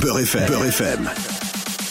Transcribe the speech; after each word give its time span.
Beurre 0.00 0.20
FM. 0.22 0.46
Beurre 0.46 0.66
FM. 0.66 1.08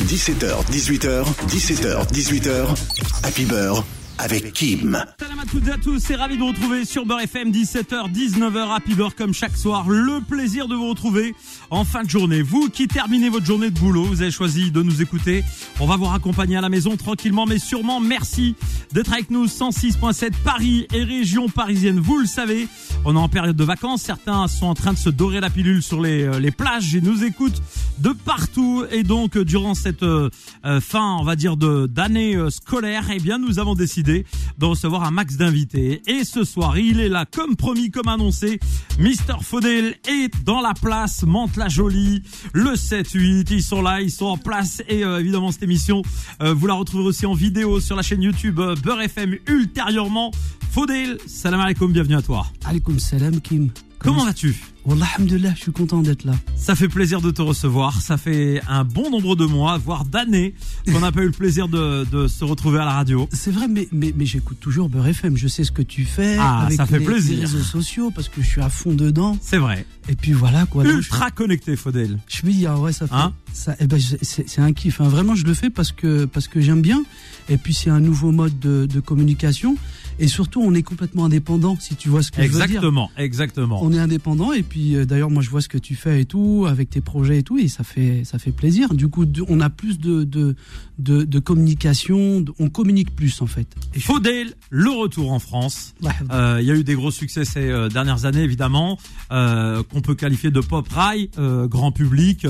17h, 0.06 0.66
18h, 0.72 1.26
17h, 1.48 2.08
18h. 2.14 2.76
Happy 3.24 3.46
Beurre 3.46 3.84
avec 4.18 4.54
Kim. 4.54 5.04
Salam 5.20 5.40
à 5.40 5.46
toutes 5.46 5.68
et 5.68 5.72
à 5.72 5.78
tous, 5.78 6.00
c'est 6.00 6.16
ravi 6.16 6.36
de 6.36 6.42
vous 6.42 6.48
retrouver 6.48 6.86
sur 6.86 7.06
Beurre 7.06 7.22
FM 7.22 7.52
17h, 7.52 8.12
19h, 8.12 8.76
Happy 8.76 8.94
Beurre 8.94 9.16
comme 9.16 9.34
chaque 9.34 9.58
soir. 9.58 9.90
Le 9.90 10.22
plaisir 10.22 10.68
de 10.68 10.76
vous 10.76 10.90
retrouver 10.90 11.36
en 11.70 11.84
fin 11.84 12.04
de 12.04 12.10
journée. 12.10 12.42
Vous 12.42 12.70
qui 12.70 12.88
terminez 12.88 13.30
votre 13.30 13.46
journée 13.46 13.72
de 13.72 13.80
boulot, 13.80 14.04
vous 14.04 14.22
avez 14.22 14.32
choisi 14.32 14.72
de 14.72 14.82
nous 14.84 15.02
écouter. 15.02 15.44
On 15.80 15.88
va 15.88 15.98
vous 15.98 16.06
raccompagner 16.06 16.58
à 16.58 16.62
la 16.62 16.70
maison 16.70 16.96
tranquillement 16.98 17.46
mais 17.46 17.60
sûrement. 17.60 18.00
Merci 18.00 18.56
d'être 18.92 19.12
avec 19.14 19.32
nous 19.32 19.46
106.7 19.46 20.32
Paris 20.44 20.88
et 20.94 21.04
région 21.04 21.50
parisienne. 21.50 22.00
Vous 22.00 22.20
le 22.20 22.26
savez, 22.26 22.68
on 23.06 23.16
est 23.16 23.20
en 23.20 23.30
période 23.30 23.56
de 23.56 23.64
vacances. 23.64 24.04
Certains 24.04 24.48
sont 24.48 24.68
en 24.68 24.76
train 24.76 24.94
de 24.94 24.98
se 24.98 25.10
dorer 25.10 25.40
la 25.40 25.50
pilule 25.50 25.82
sur 25.82 26.02
les, 26.02 26.24
euh, 26.24 26.40
les 26.40 26.52
plages 26.52 26.96
et 26.96 27.02
nous 27.02 27.24
écoutent 27.24 27.62
de 28.00 28.10
partout. 28.10 28.86
Et 28.92 29.04
donc, 29.04 29.38
durant 29.38 29.74
cette 29.74 30.04
euh, 30.04 30.30
euh, 30.66 30.80
fin, 30.80 31.18
on 31.20 31.24
va 31.24 31.36
dire, 31.36 31.58
d'année 31.58 32.38
scolaire, 32.50 33.06
eh 33.12 33.20
bien, 33.20 33.40
nous 33.40 33.60
avons 33.60 33.76
décidé 33.76 34.03
de 34.04 34.66
recevoir 34.66 35.04
un 35.04 35.12
max 35.12 35.38
d'invités. 35.38 36.02
Et 36.08 36.24
ce 36.24 36.44
soir, 36.44 36.78
il 36.78 37.00
est 37.00 37.10
là, 37.10 37.26
comme 37.26 37.56
promis, 37.56 37.90
comme 37.90 38.08
annoncé. 38.08 38.60
Mister 39.00 39.34
Faudel 39.42 39.96
est 40.08 40.32
dans 40.44 40.62
la 40.62 40.74
place, 40.74 41.24
Mantes-la-Jolie, 41.24 42.24
le 42.54 42.72
7-8. 42.74 43.48
Ils 43.52 43.64
sont 43.64 43.82
là, 43.82 44.02
ils 44.02 44.12
sont 44.12 44.26
en 44.26 44.38
place. 44.38 44.82
Et 44.88 45.04
euh, 45.04 45.20
évidemment, 45.20 45.52
cette 45.52 45.64
émission, 45.64 46.02
euh, 46.42 46.54
vous 46.54 46.68
la 46.68 46.74
retrouverez 46.74 47.08
aussi 47.08 47.26
en 47.26 47.34
vidéo 47.34 47.80
sur 47.80 47.96
la 47.96 48.02
chaîne 48.02 48.22
YouTube 48.22 48.60
euh, 48.60 48.76
Beurre 48.76 49.02
FM 49.02 49.38
ultérieurement. 49.48 50.32
Faudel, 50.72 51.18
salam 51.28 51.60
alaikum, 51.60 51.92
bienvenue 51.92 52.16
à 52.16 52.22
toi. 52.22 52.48
Alaikum 52.66 53.00
salam 53.00 53.42
Kim. 53.42 53.70
Comment 54.00 54.26
vas-tu? 54.26 54.73
Wallah, 54.86 55.08
je 55.56 55.62
suis 55.62 55.72
content 55.72 56.02
d'être 56.02 56.26
là. 56.26 56.34
Ça 56.58 56.76
fait 56.76 56.90
plaisir 56.90 57.22
de 57.22 57.32
te 57.32 57.42
recevoir. 57.42 58.02
Ça 58.02 58.18
fait 58.18 58.62
un 58.68 58.84
bon 58.84 59.10
nombre 59.12 59.36
de 59.38 59.46
mois, 59.46 59.78
voire 59.78 60.04
d'années, 60.04 60.54
qu'on 60.92 61.00
n'a 61.00 61.12
pas 61.12 61.22
eu 61.22 61.28
le 61.28 61.32
plaisir 61.32 61.70
de, 61.70 62.06
de 62.12 62.28
se 62.28 62.44
retrouver 62.44 62.80
à 62.80 62.86
la 62.86 62.92
radio. 62.94 63.30
C'est 63.32 63.52
vrai, 63.52 63.68
mais, 63.70 63.88
mais, 63.94 64.14
mais 64.16 64.26
j'écoute 64.26 64.60
toujours 64.60 64.90
Beurre 64.90 65.08
FM. 65.08 65.38
Je 65.38 65.48
sais 65.48 65.64
ce 65.64 65.72
que 65.72 65.82
tu 65.82 66.04
fais 66.04 66.36
Ah, 66.38 66.64
avec 66.66 66.76
ça 66.78 66.86
fait 66.86 67.00
les, 67.00 67.06
plaisir. 67.06 67.36
les 67.38 67.46
réseaux 67.46 67.60
sociaux 67.64 68.12
parce 68.14 68.28
que 68.28 68.42
je 68.42 68.48
suis 68.48 68.62
à 68.62 68.70
fond 68.70 68.94
dedans. 68.94 69.38
C'est 69.42 69.58
vrai. 69.58 69.86
Et 70.10 70.16
puis 70.16 70.34
voilà 70.34 70.66
quoi. 70.66 70.84
Ultra 70.86 71.32
connecté, 71.32 71.78
Faudel. 71.78 72.20
je, 72.28 72.46
me 72.46 72.52
dis, 72.52 72.66
ah 72.66 72.78
ouais, 72.78 72.92
ça 72.92 73.08
fait. 73.08 73.14
Hein 73.16 73.34
ça, 73.54 73.76
eh 73.80 73.88
ben, 73.88 74.00
c'est 74.22 74.60
un 74.62 74.74
kiff. 74.74 75.00
hein. 75.00 75.08
Vraiment, 75.08 75.36
je 75.36 75.46
le 75.46 75.54
fais 75.54 75.70
parce 75.70 75.92
que, 75.94 76.26
parce 76.26 76.48
que 76.50 76.60
j'aime 76.60 76.82
bien. 76.82 77.04
Et 77.50 77.58
puis, 77.58 77.74
c'est 77.74 77.90
un 77.90 78.00
nouveau 78.00 78.32
mode 78.32 78.60
de, 78.60 78.86
de 78.86 79.00
communication. 79.00 79.76
Et 80.20 80.28
surtout, 80.28 80.62
on 80.62 80.74
est 80.74 80.84
complètement 80.84 81.26
indépendant, 81.26 81.78
si 81.80 81.96
tu 81.96 82.10
vois 82.10 82.22
ce 82.24 82.32
que 82.32 82.38
je 82.42 82.48
veux 82.48 82.54
dire. 82.54 82.64
Exactement, 82.64 83.10
exactement. 83.18 83.80
On 83.84 83.92
est 83.94 84.00
indépendant 84.00 84.54
et 84.54 84.62
puis 84.64 84.96
euh, 84.96 85.06
d'ailleurs 85.06 85.30
moi 85.30 85.42
je 85.42 85.50
vois 85.50 85.62
ce 85.62 85.68
que 85.70 85.78
tu 85.78 85.96
fais 85.96 86.22
et 86.22 86.26
tout 86.26 86.66
avec 86.70 86.90
tes 86.90 87.02
projets 87.02 87.40
et 87.40 87.44
tout 87.44 87.58
et 87.58 87.68
ça 87.68 87.84
fait 87.84 88.24
ça 88.24 88.38
fait 88.40 88.52
plaisir. 88.52 88.94
Du 88.94 89.08
coup 89.08 89.26
on 89.48 89.60
a 89.60 89.70
plus 89.70 89.98
de 90.00 90.24
de 90.24 90.56
de, 91.00 91.24
de 91.24 91.40
communication, 91.40 92.46
on 92.60 92.70
communique 92.70 93.16
plus 93.16 93.42
en 93.42 93.48
fait. 93.48 93.68
Et 93.96 94.00
je- 94.00 94.06
Faudel, 94.06 94.54
le 94.70 94.90
retour 94.92 95.32
en 95.32 95.40
France. 95.40 95.94
Ouais. 96.02 96.12
Euh, 96.32 96.60
Il 96.62 96.68
y 96.68 96.72
a 96.72 96.76
eu 96.76 96.84
des 96.84 96.96
gros 96.96 97.12
succès 97.12 97.46
ces 97.46 97.70
euh, 97.70 97.90
dernières 97.90 98.26
années, 98.26 98.44
évidemment, 98.44 99.00
euh, 99.32 99.82
qu'on 99.84 100.02
peut 100.02 100.16
qualifier 100.16 100.52
de 100.52 100.60
pop 100.62 100.88
rail, 100.90 101.30
euh, 101.40 101.68
grand 101.68 101.92
public, 101.92 102.46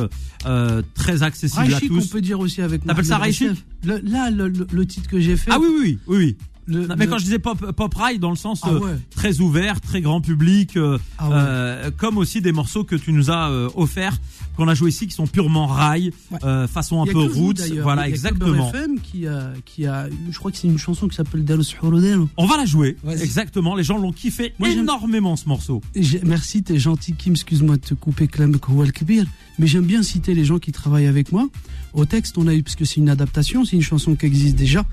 euh, 0.45 0.81
très 0.93 1.23
accessible 1.23 1.61
Raïchik, 1.71 1.91
à 1.91 1.93
on 1.93 1.99
tous. 1.99 2.07
peut 2.07 2.21
dire 2.21 2.39
aussi 2.39 2.61
avec 2.61 2.85
T'appelles 2.85 3.05
ça 3.05 3.17
Rachef. 3.17 3.63
Le- 3.85 3.99
Là 4.03 4.29
le, 4.29 4.47
le- 4.49 4.67
le 4.71 4.85
titre 4.85 5.09
que 5.09 5.19
j'ai 5.19 5.37
fait. 5.37 5.51
Ah 5.51 5.59
oui, 5.59 5.67
oui, 5.79 5.99
oui, 6.07 6.17
oui. 6.17 6.35
Oui. 6.67 6.73
le- 6.75 6.87
Non, 6.87 6.95
mais 6.97 7.05
le- 7.05 7.11
quand 7.11 7.17
je 7.17 7.23
disais 7.25 7.39
pop, 7.39 7.71
pop 7.71 7.93
rail, 7.93 8.19
dans 8.19 8.29
le 8.29 8.35
sens 8.35 8.61
Ah 8.63 8.69
euh, 8.69 8.79
ouais. 8.79 8.95
très 9.09 9.39
ouvert, 9.39 9.81
très 9.81 10.01
grand 10.01 10.21
public, 10.21 10.77
euh, 10.77 10.97
Ah 11.17 11.29
ouais. 11.29 11.35
euh, 11.37 11.91
comme 11.95 12.17
aussi 12.17 12.41
des 12.41 12.51
morceaux 12.51 12.83
que 12.83 12.95
tu 12.95 13.11
nous 13.13 13.29
as 13.31 13.49
offerts, 13.75 14.17
qu'on 14.55 14.67
a 14.67 14.73
joué 14.75 14.89
ici, 14.89 15.07
qui 15.07 15.13
sont 15.15 15.25
purement 15.27 15.65
rail, 15.67 16.11
Ouais. 16.31 16.67
façon 16.67 17.01
un 17.01 17.05
peu 17.05 17.23
vous, 17.25 17.47
roots. 17.47 17.61
Voilà, 17.81 18.03
Il 18.07 18.09
y 18.09 18.11
a 18.11 18.15
exactement. 18.15 18.69
FM 18.69 18.99
qui 18.99 19.27
a 19.27 19.51
qui 19.65 19.85
a 19.85 20.07
je 20.29 20.37
crois 20.37 20.51
que 20.51 20.57
c'est 20.57 20.67
une 20.67 20.77
chanson 20.77 21.07
qui 21.07 21.15
s'appelle 21.15 21.43
Dallas 21.43 21.73
Hourodel. 21.81 22.19
On 22.37 22.45
va 22.45 22.57
la 22.57 22.65
jouer, 22.65 22.97
exactement. 23.19 23.75
Les 23.75 23.83
gens 23.83 23.97
l'ont 23.97 24.11
kiffé 24.11 24.53
Moi, 24.59 24.69
énormément 24.69 25.35
ce 25.35 25.47
morceau. 25.47 25.81
Merci, 26.23 26.63
t'es 26.63 26.77
gentil, 26.79 27.13
Kim. 27.13 27.33
Excuse-moi 27.33 27.77
de 27.77 27.81
te 27.81 27.93
couper, 27.93 28.27
Clem 28.27 28.57
Koual 28.59 28.91
Kbir. 28.91 29.25
Mais 29.59 29.67
j'aime 29.67 29.85
bien 29.85 30.01
citer 30.03 30.33
les 30.33 30.45
gens 30.45 30.57
qui 30.59 30.71
travaillent 30.71 31.07
avec 31.07 31.31
moi. 31.31 31.47
Au 31.93 32.05
texte, 32.05 32.37
on 32.39 32.47
a 32.47 32.53
eu, 32.55 32.63
parce 32.63 32.75
que 32.75 32.85
c'est 32.85 32.97
une 32.97 33.09
adaptation, 33.09 33.65
c'est 33.65 33.75
une 33.75 33.81
chanson 33.83 34.15
qui 34.15 34.25
existe 34.25 34.55
déjà. 34.55 34.83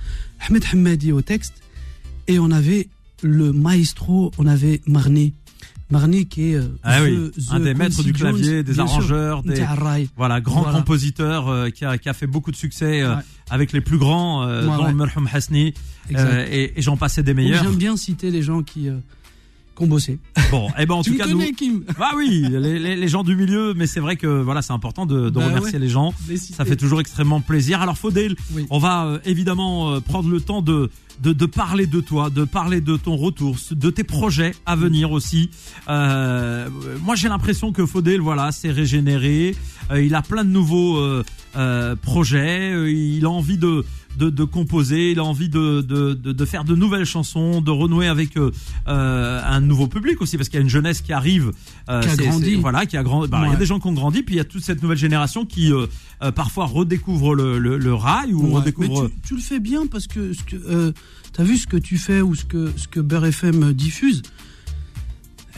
Ahmed 0.47 0.65
Hammadi 0.73 1.13
au 1.13 1.23
texte. 1.23 1.55
Et 2.29 2.39
on 2.39 2.51
avait 2.51 2.89
le 3.23 3.53
maestro, 3.53 4.31
on 4.39 4.47
avait 4.47 4.81
Marni. 4.87 5.35
Marni 5.91 6.27
qui 6.27 6.53
est 6.53 6.55
euh, 6.55 6.69
Ah 6.85 7.03
oui, 7.03 7.31
the- 7.37 7.53
un 7.53 7.59
des 7.61 7.75
maîtres 7.75 8.05
du 8.05 8.13
clavier, 8.13 8.45
Jones, 8.59 8.63
des 8.63 8.75
sûr. 8.75 8.83
arrangeurs, 8.85 9.43
des 9.43 9.61
voilà 10.17 10.41
grand 10.41 10.63
Voilà. 10.63 10.79
compositeur 10.79 11.49
euh, 11.49 11.71
qui, 11.71 11.85
a, 11.85 11.99
qui 11.99 12.09
a 12.09 12.13
fait 12.15 12.29
beaucoup 12.29 12.53
de 12.53 12.57
succès 12.57 13.01
euh, 13.03 13.17
Ouais. 13.17 13.23
avec 13.51 13.73
les 13.73 13.81
plus 13.81 13.99
grands, 13.99 14.47
Ouais, 14.47 14.63
dont 14.65 14.85
ouais. 14.85 14.93
Merhum 14.93 15.29
Hasni, 15.33 15.75
et, 16.09 16.73
et 16.79 16.83
j'en 16.83 16.97
passais 16.97 17.25
des 17.25 17.35
meilleurs. 17.35 17.65
J'aime 17.65 17.75
bien 17.75 17.97
citer 17.97 18.31
les 18.31 18.43
gens 18.43 18.63
qui, 18.63 18.89
bossé. 19.87 20.19
Bon, 20.51 20.69
et 20.79 20.87
ben 20.87 20.95
en 20.95 21.03
tu 21.05 21.11
tout 21.11 21.15
me 21.17 21.19
cas 21.23 21.27
nous. 21.27 21.39
connais, 21.39 21.53
Kim 21.53 21.85
Ah 22.01 22.13
oui, 22.17 22.45
les, 22.51 22.79
les, 22.79 22.97
les 22.97 23.09
gens 23.09 23.23
du 23.23 23.37
milieu, 23.37 23.75
mais 23.75 23.87
c'est 23.87 24.01
vrai 24.01 24.17
que 24.17 24.27
voilà, 24.27 24.63
c'est 24.63 24.73
important 24.73 25.07
de, 25.07 25.25
de 25.25 25.31
Bah 25.31 25.47
remercier 25.47 25.75
ouais. 25.75 25.79
les 25.79 25.89
gens. 25.89 26.13
Ça 26.37 26.65
fait 26.65 26.77
toujours 26.77 27.01
extrêmement 27.01 27.41
plaisir. 27.41 27.81
Alors 27.83 27.97
Faudel, 27.99 28.37
Oui. 28.55 28.67
on 28.71 28.79
va 28.79 29.05
euh, 29.07 29.19
évidemment 29.25 29.91
euh, 29.95 30.01
prendre 30.01 30.29
le 30.29 30.41
temps 30.41 30.63
de, 30.63 30.91
de 31.23 31.33
de 31.33 31.47
parler 31.47 31.87
de 31.87 32.01
toi, 32.01 32.31
de 32.31 32.45
parler 32.45 32.81
de 32.81 32.97
ton 32.97 33.17
retour, 33.17 33.57
de 33.71 33.91
tes 33.91 34.05
projets 34.05 34.53
à 34.67 34.75
venir 34.77 35.13
aussi. 35.13 35.51
Euh, 35.89 36.69
moi, 37.03 37.15
j'ai 37.15 37.29
l'impression 37.29 37.73
que 37.73 37.85
Faudel, 37.87 38.21
voilà, 38.21 38.53
s'est 38.53 38.71
régénéré. 38.71 39.55
Il 39.97 40.15
a 40.15 40.23
plein 40.23 40.45
de 40.45 40.51
nouveaux 40.51 40.99
projets. 42.03 42.73
Il 42.93 43.25
a 43.25 43.31
envie 43.31 43.59
de 43.59 43.85
de, 44.19 44.29
de 44.31 44.45
composer, 44.45 45.13
il 45.13 45.19
a 45.19 45.25
envie 45.25 45.49
de, 45.49 45.81
de, 45.81 46.15
de, 46.15 46.33
de 46.33 46.45
faire 46.45 46.65
de 46.65 46.75
nouvelles 46.75 47.05
chansons, 47.07 47.61
de 47.61 47.71
renouer 47.71 48.07
avec 48.09 48.37
euh, 48.37 48.51
euh, 48.89 49.41
un 49.45 49.61
nouveau 49.61 49.87
public 49.87 50.21
aussi, 50.21 50.37
parce 50.37 50.49
qu'il 50.49 50.59
y 50.59 50.61
a 50.61 50.63
une 50.63 50.69
jeunesse 50.69 51.01
qui 51.01 51.13
arrive, 51.13 51.53
euh, 51.89 52.03
Qui 52.03 52.09
a 52.09 52.17
grandi. 52.17 52.55
voilà, 52.57 52.87
qui 52.87 52.97
a 52.97 53.03
grandi. 53.03 53.29
Bah, 53.31 53.43
Il 53.47 53.51
y 53.51 53.55
a 53.55 53.57
des 53.57 53.67
gens 53.67 53.79
qui 53.81 53.87
ont 53.87 53.93
grandi, 53.93 54.23
puis 54.23 54.35
il 54.35 54.39
y 54.39 54.41
a 54.41 54.45
toute 54.45 54.63
cette 54.63 54.83
nouvelle 54.83 54.99
génération 54.99 55.47
qui 55.47 55.73
euh, 55.73 55.87
euh, 56.23 56.33
parfois 56.33 56.67
redécouvre 56.67 57.35
le, 57.35 57.59
le, 57.59 57.79
le 57.79 57.95
rail 57.95 58.35
ou 58.35 58.47
Ouais, 58.49 58.57
redécouvre. 58.61 59.05
mais 59.05 59.09
tu, 59.11 59.29
tu 59.29 59.35
le 59.37 59.41
fais 59.41 59.61
bien 59.61 59.87
parce 59.87 60.07
que, 60.07 60.33
euh, 60.69 60.93
t'as 61.33 61.45
vu 61.45 61.57
ce 61.57 61.67
que 61.67 61.77
tu 61.77 61.97
fais 61.97 62.21
ou 62.21 62.35
ce 62.35 62.45
que 62.45 62.71
ce 62.77 62.89
que 62.89 63.01
Beurre 63.01 63.27
FM 63.27 63.73
diffuse. 63.73 64.23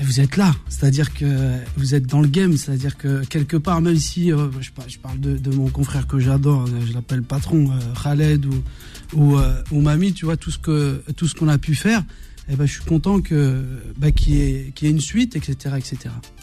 Vous 0.01 0.21
êtes 0.21 0.37
là, 0.37 0.55
c'est-à-dire 0.69 1.13
que 1.13 1.59
vous 1.77 1.95
êtes 1.95 2.07
dans 2.07 2.21
le 2.23 2.29
game, 2.29 2.57
c'est-à-dire 2.57 2.97
que 2.97 3.25
quelque 3.27 3.57
part, 3.57 3.81
même 3.81 3.97
si 3.99 4.33
euh, 4.33 4.49
je, 4.61 4.71
parle, 4.71 4.89
je 4.91 4.99
parle 4.99 5.21
de, 5.21 5.37
de 5.37 5.51
mon 5.55 5.69
confrère 5.69 6.07
que 6.07 6.19
j'adore, 6.19 6.63
euh, 6.67 6.81
je 6.87 6.93
l'appelle 6.95 7.23
patron 7.23 7.71
euh, 7.71 7.75
Khaled 8.03 8.47
ou 8.47 8.63
ou, 9.15 9.37
euh, 9.37 9.63
ou 9.71 9.81
Mamie, 9.83 10.15
tu 10.15 10.25
vois 10.25 10.39
tout 10.39 10.51
ce 10.51 10.59
que 10.59 11.03
tout 11.17 11.29
ce 11.29 11.35
qu'on 11.35 11.49
a 11.49 11.59
pu 11.59 11.75
faire. 11.75 12.03
Et 12.49 12.57
ben, 12.57 12.67
je 12.67 12.73
suis 12.73 12.85
content 12.85 13.21
que 13.21 13.63
bah, 13.99 14.11
qu'il 14.11 14.35
y, 14.35 14.41
ait- 14.41 14.73
qu'il 14.75 14.89
y 14.89 14.91
ait 14.91 14.95
une 14.95 15.01
suite, 15.01 15.37
etc., 15.37 15.77
etc. 15.79 15.97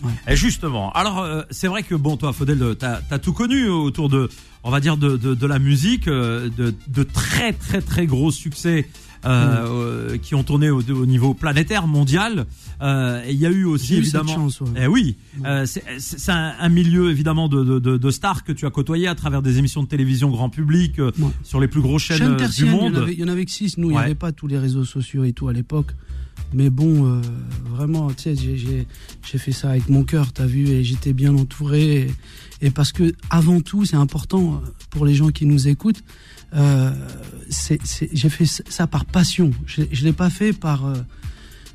Ouais. 0.03 0.11
Et 0.29 0.35
justement, 0.37 0.91
alors 0.93 1.19
euh, 1.19 1.41
c'est 1.51 1.67
vrai 1.67 1.83
que 1.83 1.93
bon, 1.95 2.15
toi, 2.15 2.31
Faudel, 2.31 2.75
t'as 2.79 3.01
as 3.11 3.19
tout 3.19 3.33
connu 3.33 3.67
autour 3.67 4.07
de, 4.07 4.29
on 4.63 4.71
va 4.71 4.79
dire 4.79 4.95
de, 4.95 5.17
de, 5.17 5.33
de 5.33 5.47
la 5.47 5.59
musique, 5.59 6.07
euh, 6.07 6.49
de, 6.55 6.73
de 6.87 7.03
très 7.03 7.51
très 7.51 7.81
très 7.81 8.05
gros 8.05 8.31
succès. 8.31 8.87
Euh, 9.25 9.65
euh, 10.13 10.17
qui 10.17 10.35
ont 10.35 10.43
tourné 10.43 10.69
au, 10.69 10.81
au 10.81 11.05
niveau 11.05 11.33
planétaire, 11.33 11.87
mondial. 11.87 12.45
Euh, 12.81 13.21
et 13.27 13.31
il 13.33 13.37
y 13.39 13.45
a 13.45 13.49
eu 13.51 13.65
aussi 13.65 13.95
eu 13.95 13.97
évidemment. 13.97 14.33
chance, 14.33 14.61
ouais. 14.61 14.67
Eh 14.83 14.87
oui, 14.87 15.17
euh, 15.45 15.65
c'est 15.65 16.31
un, 16.31 16.53
un 16.59 16.69
milieu 16.69 17.09
évidemment 17.11 17.49
de, 17.49 17.63
de, 17.63 17.79
de, 17.79 17.97
de 17.97 18.11
stars 18.11 18.43
que 18.43 18.51
tu 18.53 18.65
as 18.65 18.69
côtoyé 18.69 19.07
à 19.07 19.15
travers 19.15 19.41
des 19.41 19.57
émissions 19.57 19.83
de 19.83 19.87
télévision 19.87 20.29
grand 20.29 20.49
public 20.49 20.99
euh, 20.99 21.11
Ouais. 21.19 21.29
sur 21.43 21.59
les 21.59 21.67
plus 21.67 21.81
grosses 21.81 22.03
chaînes 22.03 22.17
Chaîne 22.17 22.37
euh, 22.41 22.47
du 22.47 22.65
monde. 22.65 22.95
avait, 22.97 23.13
il 23.13 23.19
y 23.19 23.23
en 23.23 23.27
avait 23.27 23.43
que 23.45 23.51
six. 23.51 23.77
Nous, 23.77 23.89
il 23.89 23.91
n'y 23.91 23.97
Ouais. 23.97 24.03
avait 24.05 24.15
pas 24.15 24.31
tous 24.31 24.47
les 24.47 24.57
réseaux 24.57 24.85
sociaux 24.85 25.23
et 25.25 25.33
tout 25.33 25.47
à 25.49 25.53
l'époque. 25.53 25.93
Mais 26.53 26.69
bon, 26.71 27.05
euh, 27.05 27.21
vraiment, 27.69 28.07
tu 28.11 28.23
sais, 28.23 28.35
j'ai- 28.35 28.57
j'ai 28.57 28.87
j'ai 29.29 29.37
fait 29.37 29.51
ça 29.51 29.69
avec 29.71 29.87
mon 29.89 30.03
cœur, 30.03 30.31
t'as 30.33 30.45
vu, 30.47 30.67
et 30.69 30.83
j'étais 30.83 31.13
bien 31.13 31.35
entouré. 31.35 32.07
Et, 32.61 32.67
et 32.67 32.71
parce 32.71 32.91
que, 32.91 33.13
avant 33.29 33.61
tout, 33.61 33.85
c'est 33.85 33.97
important 33.97 34.61
pour 34.89 35.05
les 35.05 35.13
gens 35.13 35.29
qui 35.29 35.45
nous 35.45 35.67
écoutent, 35.67 36.01
euh, 36.55 36.91
j'ai 37.49 38.29
fait 38.29 38.45
ça 38.45 38.87
par 38.87 39.05
passion. 39.05 39.51
Je 39.65 39.81
ne 39.81 40.03
l'ai 40.03 40.13
pas 40.13 40.29
fait 40.29 40.53
par. 40.53 40.85
euh, 40.85 40.95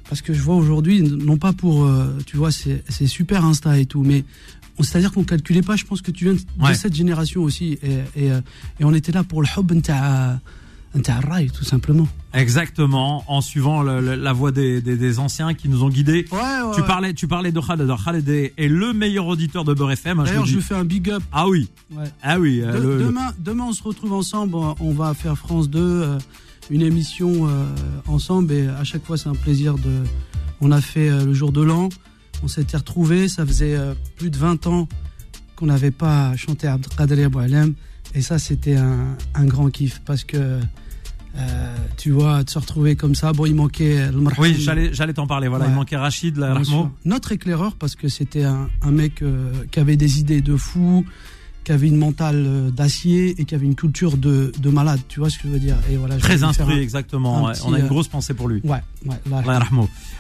parce 0.09 0.21
que 0.21 0.35
je 0.35 0.43
vois 0.43 0.55
aujourd'hui, 0.57 1.03
non 1.03 1.37
pas 1.37 1.53
pour. 1.53 1.85
euh, 1.85 2.19
tu 2.27 2.37
vois, 2.37 2.53
c'est 2.53 2.83
c'est 2.89 3.07
super 3.07 3.45
Insta 3.45 3.79
et 3.79 3.87
tout, 3.87 4.03
mais. 4.03 4.25
C'est-à-dire 4.81 5.13
qu'on 5.13 5.23
calculait 5.23 5.63
pas, 5.63 5.77
je 5.77 5.85
pense 5.85 6.03
que 6.03 6.11
tu 6.11 6.25
viens 6.25 6.35
de, 6.35 6.75
cette 6.75 6.95
génération 6.95 7.43
aussi. 7.43 7.79
Et, 7.85 8.25
et, 8.25 8.33
euh, 8.33 8.41
et 8.81 8.85
on 8.85 8.93
était 8.93 9.13
là 9.13 9.23
pour 9.23 9.41
le 9.41 9.47
hub 9.57 9.71
nta'a 9.71 10.41
rail, 11.09 11.51
tout 11.51 11.65
simplement. 11.65 12.07
Exactement, 12.33 13.25
en 13.27 13.41
suivant 13.41 13.83
le- 13.83 14.01
le- 14.01 14.15
la 14.15 14.33
voix 14.33 14.53
des, 14.53 14.81
des, 14.81 14.97
des 14.97 15.19
anciens 15.19 15.55
qui 15.55 15.69
nous 15.69 15.83
ont 15.83 15.89
guidés. 15.89 16.25
Tu 16.75 16.83
parlais, 16.83 17.15
tu 17.15 17.27
parlais 17.27 17.53
de 17.53 17.61
Khaled. 17.61 17.91
Khaled 18.05 18.29
est, 18.29 18.53
le 18.69 18.93
meilleur 18.93 19.27
auditeur 19.27 19.65
de 19.65 19.75
Beurre 19.75 19.93
FM. 19.93 20.21
hein, 20.21 20.25
je 20.25 20.31
D'ailleurs, 20.31 20.47
je 20.47 20.55
lui 20.57 20.63
fais 20.63 20.75
un 20.75 20.85
big 20.85 21.11
up. 21.11 21.23
Ah 21.33 21.49
oui, 21.49 21.69
Ouais. 21.95 22.05
ah 22.23 22.39
oui. 22.39 22.61
euh, 22.63 22.73
De- 22.79 22.83
le- 22.83 22.99
le- 22.99 23.05
demain, 23.07 23.33
demain, 23.39 23.65
on 23.69 23.73
se 23.73 23.83
retrouve 23.83 24.13
ensemble. 24.13 24.55
On 24.81 24.93
va 24.93 25.15
faire 25.15 25.37
France 25.37 25.69
2, 25.71 25.81
euh, 25.81 26.19
une 26.71 26.83
émission 26.83 27.49
euh, 27.49 27.65
ensemble. 28.07 28.53
Et 28.53 28.67
à 28.69 28.85
chaque 28.85 29.05
fois, 29.05 29.17
c'est 29.17 29.29
un 29.29 29.35
plaisir 29.35 29.75
de. 29.75 30.03
On 30.61 30.71
a 30.71 30.81
fait 30.81 31.09
euh, 31.11 31.25
le 31.25 31.35
jour 31.35 31.51
de 31.53 31.61
l'an. 31.63 31.89
On 32.43 32.49
s'était 32.49 32.77
retrouvés. 32.77 33.29
Ça 33.29 33.45
faisait 33.47 33.75
euh, 33.77 33.95
plus 34.17 34.31
de 34.31 34.37
20 34.37 34.67
ans 34.67 34.89
qu'on 35.57 35.67
n'avait 35.67 35.91
pas 35.91 36.35
chanté 36.37 36.67
Abdelkader 36.67 37.25
Aboualem. 37.25 37.75
Et 38.15 38.23
ça, 38.23 38.39
c'était 38.39 38.77
un, 38.77 39.17
un 39.35 39.45
grand 39.45 39.71
kiff 39.71 40.01
parce 40.05 40.23
que 40.25 40.59
euh, 41.37 41.77
tu 41.97 42.11
vois, 42.11 42.45
de 42.45 42.51
se 42.51 42.59
retrouver 42.59 42.97
comme 42.97 43.15
ça. 43.15 43.33
Bon, 43.33 43.47
il 43.47 43.55
manquait 43.55 44.11
le 44.11 44.21
marham. 44.21 44.37
Oui, 44.39 44.57
j'allais, 44.59 45.13
t'en 45.15 45.27
parler. 45.27 45.49
Voilà, 45.49 45.65
Ouais. 45.67 45.71
il 45.73 45.75
manquait 45.75 45.97
Rachid, 45.97 46.37
sûr. 46.65 46.91
Notre 47.05 47.33
éclaireur, 47.33 47.75
parce 47.75 47.97
que 47.97 48.09
c'était 48.09 48.45
un, 48.45 48.69
un 48.83 48.91
mec 48.91 49.23
euh, 49.23 49.53
qui 49.71 49.81
avait 49.81 49.97
des 49.97 50.21
idées 50.21 50.41
de 50.41 50.57
fou, 50.57 51.05
qui 51.65 51.73
avait 51.73 51.89
une 51.89 51.97
mentale 51.97 52.45
euh, 52.47 52.71
d'acier 52.71 53.35
et 53.41 53.45
qui 53.47 53.55
avait 53.55 53.65
une 53.67 53.75
culture 53.75 54.17
de, 54.17 54.53
de 54.59 54.71
malade. 54.71 55.01
Tu 55.09 55.19
vois 55.19 55.31
ce 55.31 55.39
que 55.39 55.49
je 55.49 55.53
veux 55.55 55.59
dire? 55.59 55.77
Et 55.91 55.97
voilà, 55.97 56.19
Très 56.19 56.45
instruit, 56.45 56.75
un- 56.75 56.81
exactement. 56.81 57.39
un 57.39 57.49
ouais. 57.49 57.53
petit, 57.55 57.63
On 57.67 57.73
a 57.73 57.79
une 57.79 57.87
euh, 57.87 57.89
grosse 57.89 58.09
pensée 58.09 58.35
pour 58.35 58.49
lui. 58.49 58.61
Ouais, 58.65 58.83
ouais. 59.07 59.17
là. 59.47 59.61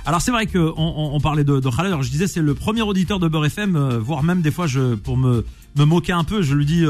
Alors 0.06 0.20
c'est 0.22 0.30
vrai 0.30 0.46
que 0.46 0.72
on, 0.76 1.20
parlait 1.20 1.44
de, 1.44 1.60
de 1.60 1.68
Khaled. 1.70 1.86
Alors 1.92 2.02
je 2.02 2.10
disais 2.10 2.26
c'est 2.26 2.40
le 2.40 2.54
premier 2.54 2.82
auditeur 2.82 3.18
de 3.20 3.28
Beurre 3.28 3.46
FM, 3.46 3.76
euh, 3.76 3.98
voire 3.98 4.22
même 4.22 4.40
des 4.42 4.50
fois 4.50 4.66
je 4.66 4.94
pour 4.94 5.16
me 5.16 5.44
me 5.76 5.84
moquer 5.84 6.12
un 6.12 6.24
peu, 6.24 6.40
je 6.42 6.54
lui 6.54 6.64
dis. 6.66 6.84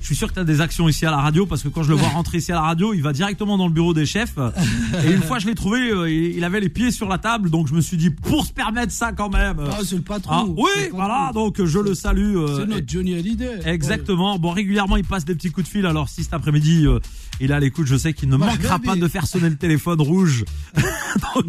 Je 0.00 0.06
suis 0.06 0.16
sûr 0.16 0.28
que 0.28 0.34
tu 0.34 0.40
as 0.40 0.44
des 0.44 0.60
actions 0.60 0.88
ici 0.88 1.04
à 1.06 1.10
la 1.10 1.18
radio 1.18 1.46
parce 1.46 1.62
que 1.62 1.68
quand 1.68 1.82
je 1.82 1.90
le 1.90 1.94
vois 1.96 2.08
rentrer 2.08 2.38
ici 2.38 2.52
à 2.52 2.56
la 2.56 2.62
radio, 2.62 2.94
il 2.94 3.02
va 3.02 3.12
directement 3.12 3.58
dans 3.58 3.66
le 3.66 3.72
bureau 3.72 3.94
des 3.94 4.06
chefs. 4.06 4.34
Et 5.04 5.12
une 5.12 5.22
fois 5.22 5.38
je 5.38 5.46
l'ai 5.46 5.54
trouvé, 5.54 5.90
euh, 5.90 6.10
il 6.10 6.42
avait 6.44 6.60
les 6.60 6.68
pieds 6.68 6.90
sur 6.90 7.08
la 7.08 7.18
table, 7.18 7.50
donc 7.50 7.68
je 7.68 7.74
me 7.74 7.80
suis 7.80 7.96
dit 7.96 8.10
pour 8.10 8.46
se 8.46 8.52
permettre 8.52 8.92
ça 8.92 9.12
quand 9.12 9.30
même. 9.30 9.58
Ah, 9.70 9.78
c'est 9.84 9.96
le 9.96 10.02
patron. 10.02 10.32
ah, 10.32 10.44
oui, 10.46 10.70
le 10.86 10.90
voilà, 10.90 11.30
donc 11.34 11.62
je 11.64 11.78
le 11.78 11.94
salue. 11.94 12.36
euh, 12.36 12.58
C'est 12.60 12.66
notre 12.66 12.88
Johnny 12.88 13.14
Hallyday. 13.14 13.60
Exactement. 13.66 14.38
Bon, 14.38 14.50
régulièrement, 14.50 14.96
il 14.96 15.04
passe 15.04 15.24
des 15.24 15.34
petits 15.34 15.50
coups 15.50 15.66
de 15.66 15.70
fil. 15.70 15.86
Alors, 15.86 16.08
si 16.08 16.24
cet 16.24 16.34
après-midi, 16.34 16.86
euh, 16.86 16.98
il 17.40 17.52
à 17.52 17.60
l'écoute, 17.60 17.86
je 17.86 17.96
sais 17.96 18.12
qu'il 18.12 18.28
ne 18.28 18.36
manquera 18.36 18.78
pas 18.78 18.96
de 18.96 19.08
faire 19.08 19.26
sonner 19.26 19.50
le 19.50 19.56
téléphone 19.56 20.00
rouge. 20.00 20.44
dans. 20.74 21.42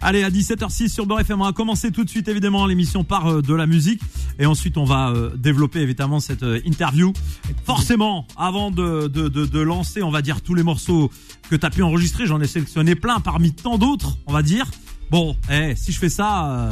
Allez, 0.00 0.22
à 0.24 0.30
17h06 0.30 0.88
sur 0.88 1.06
Beurre 1.06 1.20
FM, 1.20 1.40
on 1.40 1.44
va 1.44 1.52
commencer 1.52 1.90
tout 1.90 2.04
de 2.04 2.10
suite, 2.10 2.28
évidemment, 2.28 2.66
l'émission 2.66 3.04
par 3.04 3.42
de 3.42 3.54
la 3.54 3.66
musique. 3.66 4.00
Et 4.38 4.46
ensuite, 4.46 4.76
on 4.76 4.84
va 4.84 5.12
développer, 5.36 5.80
évidemment, 5.80 6.20
cette 6.20 6.44
interview. 6.64 7.12
Forcément, 7.64 8.26
avant 8.36 8.70
de, 8.70 9.08
de, 9.08 9.28
de, 9.28 9.60
lancer, 9.60 10.02
on 10.02 10.10
va 10.10 10.22
dire, 10.22 10.40
tous 10.42 10.54
les 10.54 10.62
morceaux 10.62 11.10
que 11.50 11.56
tu 11.56 11.64
as 11.64 11.70
pu 11.70 11.82
enregistrer, 11.82 12.26
j'en 12.26 12.40
ai 12.40 12.46
sélectionné 12.46 12.94
plein 12.94 13.20
parmi 13.20 13.52
tant 13.52 13.78
d'autres, 13.78 14.18
on 14.26 14.32
va 14.32 14.42
dire. 14.42 14.66
Bon, 15.10 15.36
eh, 15.50 15.74
si 15.76 15.92
je 15.92 15.98
fais 15.98 16.08
ça... 16.08 16.50
euh, 16.50 16.70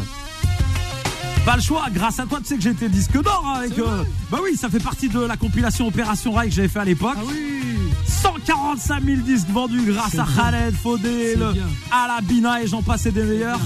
pas 1.44 1.56
le 1.56 1.62
choix, 1.62 1.84
grâce 1.92 2.18
à 2.20 2.26
toi, 2.26 2.38
tu 2.40 2.46
sais 2.46 2.56
que 2.56 2.62
j'ai 2.62 2.70
été 2.70 2.88
disque 2.88 3.20
d'or 3.20 3.44
hein, 3.46 3.58
avec. 3.58 3.78
Euh, 3.78 4.04
bah 4.30 4.38
oui, 4.42 4.56
ça 4.56 4.68
fait 4.68 4.82
partie 4.82 5.08
de 5.08 5.20
la 5.20 5.36
compilation 5.36 5.86
Opération 5.88 6.32
Rail 6.32 6.48
que 6.50 6.54
j'avais 6.54 6.68
fait 6.68 6.78
à 6.80 6.84
l'époque. 6.84 7.16
Ah 7.18 7.22
oui 7.26 7.36
145 8.06 9.02
000 9.04 9.16
disques 9.22 9.48
vendus 9.48 9.82
grâce 9.86 10.16
à. 10.18 10.24
Khaled, 10.36 10.74
Faudé, 10.80 11.32
C'est 11.32 11.38
le- 11.38 11.52
bien. 11.52 11.66
à 11.90 12.06
la 12.08 12.20
Bina 12.20 12.62
et 12.62 12.66
j'en 12.66 12.82
passe 12.82 13.06
et 13.06 13.10
des 13.12 13.24
meilleurs. 13.24 13.60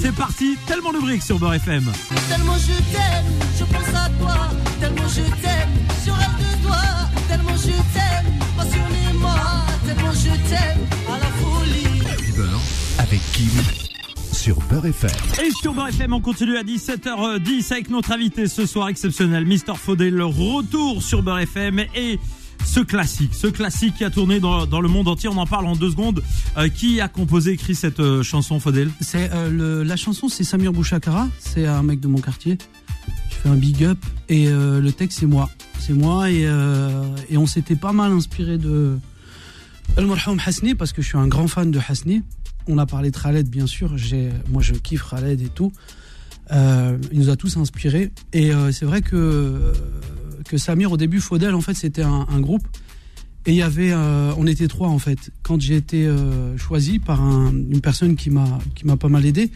C'est 0.00 0.14
parti, 0.14 0.56
tellement 0.66 0.92
de 0.92 0.98
briques 0.98 1.22
sur 1.22 1.38
Beurre 1.38 1.54
FM. 1.54 1.90
Tellement 2.28 2.56
je 2.58 2.72
t'aime, 2.92 3.24
je 3.58 3.64
pense 3.64 3.94
à 3.94 4.08
toi. 4.20 4.36
Tellement 4.80 5.08
je 5.08 5.20
t'aime, 5.40 5.70
je 6.04 6.10
rêve 6.10 6.36
de 6.38 6.66
toi. 6.66 6.76
Tellement 7.28 7.56
je 7.56 7.70
t'aime, 7.70 8.38
passionnément. 8.56 9.34
Tellement 9.86 10.12
je 10.12 10.48
t'aime, 10.48 10.78
à 11.08 11.18
la 11.18 11.26
folie. 11.26 12.32
Beurre 12.36 12.60
avec 12.98 13.20
Kim 13.32 13.48
sur 14.32 14.58
Beurre 14.70 14.86
FM. 14.86 15.10
Et 15.44 15.50
sur 15.50 15.74
Beurre 15.74 15.88
FM, 15.88 16.12
on 16.12 16.20
continue 16.20 16.56
à 16.56 16.62
17h10 16.62 17.72
avec 17.72 17.90
notre 17.90 18.12
invité 18.12 18.46
ce 18.48 18.66
soir 18.66 18.88
exceptionnel, 18.88 19.44
Mister 19.44 19.72
Faudé, 19.74 20.10
le 20.10 20.24
retour 20.24 21.02
sur 21.02 21.22
Beurre 21.22 21.40
FM 21.40 21.80
et 21.94 22.18
ce 22.64 22.80
classique, 22.80 23.34
ce 23.34 23.46
classique 23.46 23.94
qui 23.96 24.04
a 24.04 24.10
tourné 24.10 24.38
dans, 24.40 24.66
dans 24.66 24.80
le 24.80 24.88
monde 24.88 25.08
entier. 25.08 25.28
On 25.28 25.36
en 25.36 25.46
parle 25.46 25.66
en 25.66 25.74
deux 25.76 25.90
secondes. 25.90 26.22
Euh, 26.56 26.68
qui 26.68 27.00
a 27.00 27.08
composé, 27.08 27.52
écrit 27.52 27.74
cette 27.74 28.00
euh, 28.00 28.22
chanson, 28.22 28.60
Faudel 28.60 28.90
C'est 29.00 29.30
euh, 29.32 29.50
le- 29.50 29.82
la 29.82 29.96
chanson, 29.96 30.28
c'est 30.28 30.44
Samir 30.44 30.72
Bouchakara. 30.72 31.28
C'est 31.38 31.66
un 31.66 31.82
mec 31.82 32.00
de 32.00 32.08
mon 32.08 32.18
quartier. 32.20 32.58
Je 33.30 33.34
fais 33.36 33.48
un 33.48 33.56
big 33.56 33.82
up 33.84 33.98
et 34.28 34.48
euh, 34.48 34.80
le 34.80 34.92
texte 34.92 35.20
c'est 35.20 35.26
moi. 35.26 35.48
C'est 35.78 35.94
moi 35.94 36.30
et, 36.30 36.42
euh, 36.46 37.04
et 37.30 37.36
on 37.38 37.46
s'était 37.46 37.76
pas 37.76 37.92
mal 37.92 38.12
inspiré 38.12 38.58
de 38.58 38.98
El 39.96 40.06
Hasni 40.46 40.74
parce 40.74 40.92
que 40.92 41.02
je 41.02 41.08
suis 41.08 41.18
un 41.18 41.26
grand 41.28 41.48
fan 41.48 41.70
de 41.70 41.80
Hasni. 41.88 42.22
On 42.68 42.78
a 42.78 42.86
parlé 42.86 43.10
de 43.10 43.16
Khaled 43.16 43.48
bien 43.48 43.66
sûr. 43.66 43.96
J'ai, 43.98 44.30
moi 44.50 44.62
je 44.62 44.74
kiffe 44.74 45.04
Khaled 45.08 45.40
et 45.40 45.48
tout. 45.48 45.72
Euh, 46.52 46.98
il 47.12 47.18
nous 47.20 47.30
a 47.30 47.36
tous 47.36 47.56
inspirés 47.56 48.10
et 48.32 48.52
euh, 48.52 48.72
c'est 48.72 48.84
vrai 48.84 49.02
que 49.02 49.72
que 50.48 50.58
Samir 50.58 50.90
au 50.90 50.96
début 50.96 51.20
Faudel 51.20 51.54
en 51.54 51.60
fait 51.60 51.74
c'était 51.74 52.02
un, 52.02 52.40
groupe 52.40 52.66
et 53.46 53.50
il 53.52 53.56
y 53.56 53.62
avait 53.62 53.92
euh, 53.92 54.32
on 54.36 54.48
était 54.48 54.66
trois 54.66 54.88
en 54.88 54.98
fait 54.98 55.30
quand 55.44 55.60
j'ai 55.60 55.76
été 55.76 56.06
euh, 56.08 56.56
choisi 56.58 56.98
par 56.98 57.22
un- 57.22 57.52
une 57.52 57.80
personne 57.80 58.16
qui 58.16 58.30
m'a 58.30 58.58
qui 58.74 58.84
m'a 58.84 58.96
pas 58.96 59.08
mal 59.08 59.24
aidé 59.26 59.52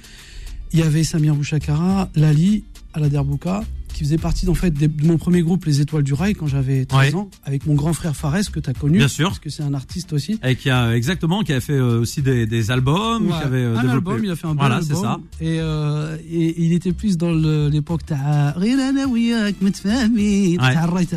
il 0.72 0.78
y 0.78 0.82
avait 0.82 1.02
Samir 1.02 1.34
Bouchakara 1.34 2.10
Lali 2.14 2.62
Alader 2.92 3.22
Bouka 3.24 3.64
qui 3.94 4.04
faisait 4.04 4.18
partie 4.18 4.48
en 4.48 4.54
fait 4.54 4.72
de 4.72 4.90
mon 5.06 5.16
premier 5.16 5.40
groupe 5.42 5.64
Les 5.64 5.80
Étoiles 5.80 6.02
du 6.02 6.12
Rail 6.12 6.34
quand 6.34 6.48
j'avais 6.48 6.84
13 6.84 7.14
ans, 7.14 7.30
avec 7.44 7.64
mon 7.66 7.74
grand 7.74 7.92
frère 7.92 8.14
Fares 8.14 8.50
que 8.52 8.60
tu 8.60 8.68
as 8.68 8.74
connu. 8.74 8.98
Parce 8.98 9.38
que 9.38 9.48
c'est 9.48 9.62
un 9.62 9.72
artiste 9.72 10.12
aussi. 10.12 10.38
Et 10.44 10.56
qui 10.56 10.68
a, 10.68 10.94
exactement, 10.94 11.42
qui 11.42 11.52
a 11.52 11.60
fait 11.60 11.72
euh, 11.72 12.00
aussi 12.00 12.20
des, 12.20 12.70
albums. 12.70 13.26
Ouais. 13.26 13.38
Qui 13.38 13.44
avait 13.44 13.58
euh, 13.58 13.76
un 13.76 13.82
développé. 13.82 14.10
album, 14.10 14.24
il 14.24 14.30
a 14.30 14.36
fait 14.36 14.46
un 14.46 14.54
bon 14.54 14.60
voilà, 14.60 14.76
album. 14.76 14.96
Voilà, 14.96 15.20
c'est 15.38 15.44
ça. 15.44 15.44
Et, 15.44 15.60
euh, 15.60 16.16
et, 16.28 16.46
et, 16.48 16.62
il 16.64 16.72
était 16.72 16.92
plus 16.92 17.16
dans 17.16 17.30
l'époque 17.30 18.02
ouais. 18.10 18.16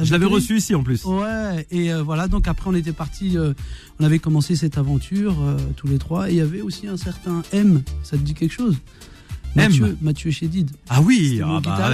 Je 0.04 0.12
l'avais 0.12 0.26
reçu 0.26 0.58
ici 0.58 0.76
en 0.76 0.84
plus. 0.84 1.04
Ouais, 1.06 1.66
et 1.72 1.92
euh, 1.92 2.04
voilà, 2.04 2.28
donc 2.28 2.48
après 2.48 2.70
on 2.70 2.76
était 2.76 2.92
parti, 2.92 3.36
on 4.00 4.04
avait 4.04 4.20
commencé 4.20 4.56
cette 4.56 4.78
aventure 4.78 5.36
tous 5.76 5.88
les 5.88 5.98
trois, 5.98 6.30
et 6.30 6.34
il 6.34 6.38
y 6.38 6.42
avait 6.42 6.62
aussi 6.62 6.88
un 6.88 6.98
certain 6.98 7.42
M, 7.52 7.82
ça 8.04 8.18
te 8.18 8.22
dit 8.22 8.36
quelque 8.36 8.54
chose? 8.54 8.78
Mathieu, 9.58 9.98
Mathieu 10.02 10.32
Chédid. 10.32 10.72
Ah 10.90 11.02
oui, 11.02 11.42
ah, 11.44 11.60
bah, 11.64 11.90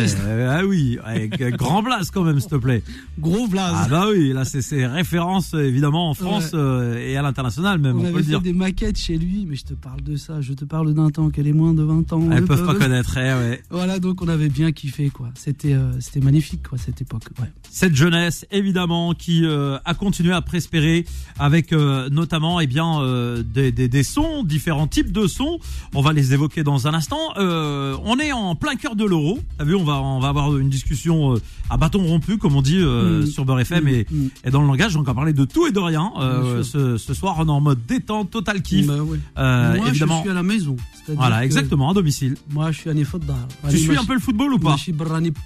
ah 0.50 0.65
oui, 0.65 0.98
avec 1.04 1.42
euh, 1.42 1.50
grand 1.57 1.81
blast 1.83 2.12
quand 2.13 2.24
même, 2.24 2.39
s'il 2.39 2.50
te 2.50 2.56
plaît. 2.56 2.83
Gros 3.19 3.48
blaze. 3.48 3.74
Ah 3.75 3.88
bah 3.89 4.06
oui, 4.12 4.33
là 4.33 4.45
c'est 4.45 4.62
c'est 4.62 4.86
référence 4.86 5.54
euh, 5.54 5.63
évidemment 5.68 6.10
en 6.10 6.13
France 6.13 6.51
Ouais. 6.54 6.60
euh, 6.60 6.98
et 7.07 7.15
à 7.18 7.21
l'international 7.21 7.80
même, 7.80 7.95
on 7.98 8.00
on, 8.00 8.01
peut 8.04 8.07
avait 8.10 8.18
le 8.18 8.24
fait 8.24 8.30
dire. 8.30 8.42
des 8.42 8.54
maquettes 8.54 8.98
chez 8.98 9.18
lui, 9.18 9.45
mais 9.48 9.56
je 9.56 9.63
te 9.65 9.74
parle 9.74 10.01
de 10.01 10.15
ça, 10.15 10.42
je 10.42 10.54
te 10.54 10.65
parle 10.65 10.94
d'un 10.94 11.10
temps 11.10 11.30
qu'elle 11.30 11.48
est 11.48 11.54
moins 11.54 11.74
de 11.74 11.83
20 11.83 12.13
ans. 12.13 12.30
Elles 12.31 12.39
Le 12.42 12.45
peuvent 12.45 12.65
pas 12.65 12.75
connaître, 12.75 13.18
eh, 13.18 13.33
ouais. 13.33 13.62
Voilà, 13.69 14.00
donc 14.00 14.21
on 14.21 14.27
avait 14.27 14.50
bien 14.50 14.71
kiffé, 14.71 15.10
quoi. 15.10 15.30
C'était 15.36 15.74
euh, 15.74 15.92
c'était 16.00 16.19
magnifique, 16.21 16.68
quoi, 16.68 16.77
cette 16.77 17.01
époque. 17.01 17.24
Ouais. 17.39 17.51
Cette 17.69 17.95
jeunesse 17.95 18.45
évidemment 18.51 19.13
qui 19.13 19.45
euh, 19.45 19.77
a 19.86 19.94
continué 19.94 20.33
à 20.33 20.42
prospérer 20.42 21.06
avec 21.39 21.71
notamment 21.71 22.60
eh 22.60 22.68
bien 22.68 23.01
des, 23.44 23.71
des, 23.71 23.88
des 23.88 24.04
sons, 24.04 24.44
différents 24.44 24.88
types 24.88 25.12
de 25.12 25.27
sons. 25.27 25.60
On 25.95 26.01
va 26.01 26.13
les 26.13 26.33
évoquer 26.33 26.63
dans 26.63 26.88
un 26.88 26.94
instant. 26.94 27.18
Euh, 27.38 27.53
on 28.06 28.18
est 28.20 28.32
en 28.32 28.56
plein 28.56 28.76
cœur 28.76 28.96
de 28.96 29.06
l'euro. 29.06 29.40
T'as 29.58 29.64
vu, 29.66 29.76
on 29.76 29.84
va 29.84 30.02
on 30.02 30.20
va 30.20 30.30
avoir 30.30 30.56
une 30.58 30.70
discussion 30.70 31.34
euh, 31.36 31.42
à 31.70 31.78
bâton 31.78 32.04
rompu 32.06 32.38
comme 32.38 32.56
on 32.56 32.62
dit 32.62 32.78
euh, 32.80 33.22
Mm. 33.24 33.26
sur 33.28 33.46
Beurre 33.46 33.60
FM 33.62 33.88
et, 33.88 34.06
Mm. 34.10 34.28
et 34.46 34.52
dans 34.52 34.62
le 34.62 34.68
langage. 34.68 34.94
Donc 34.94 35.04
on 35.04 35.06
va 35.06 35.13
parler 35.13 35.34
de 35.34 35.46
tout 35.46 35.68
et 35.68 35.72
de 35.72 35.80
rien. 35.80 36.12
Euh, 36.20 36.63
ce, 36.63 36.98
ce 36.98 37.13
soir 37.13 37.36
on 37.39 37.48
est 37.48 37.51
en 37.51 37.62
mode 37.62 37.80
détente, 37.88 38.32
total 38.32 38.62
kiff. 38.62 38.88
Bah 38.88 39.01
ouais. 39.01 39.20
Euh, 39.38 39.75
Moi, 39.77 39.88
évidemment. 39.89 40.18
je 40.18 40.22
suis 40.22 40.30
à 40.30 40.34
la 40.34 40.44
maison. 40.44 40.75
Voilà, 41.10 41.44
exactement, 41.44 41.89
à 41.89 41.94
domicile. 41.94 42.36
Moi, 42.51 42.72
je 42.72 42.80
suis 42.80 42.89
à 42.89 42.94
Nefodda. 42.94 43.36
Tu 43.70 43.77
suis 43.77 43.98
un 43.98 44.06
peu 44.06 44.13
le 44.13 44.20
football 44.22 44.54
ou 44.54 44.60
pas? 44.60 44.75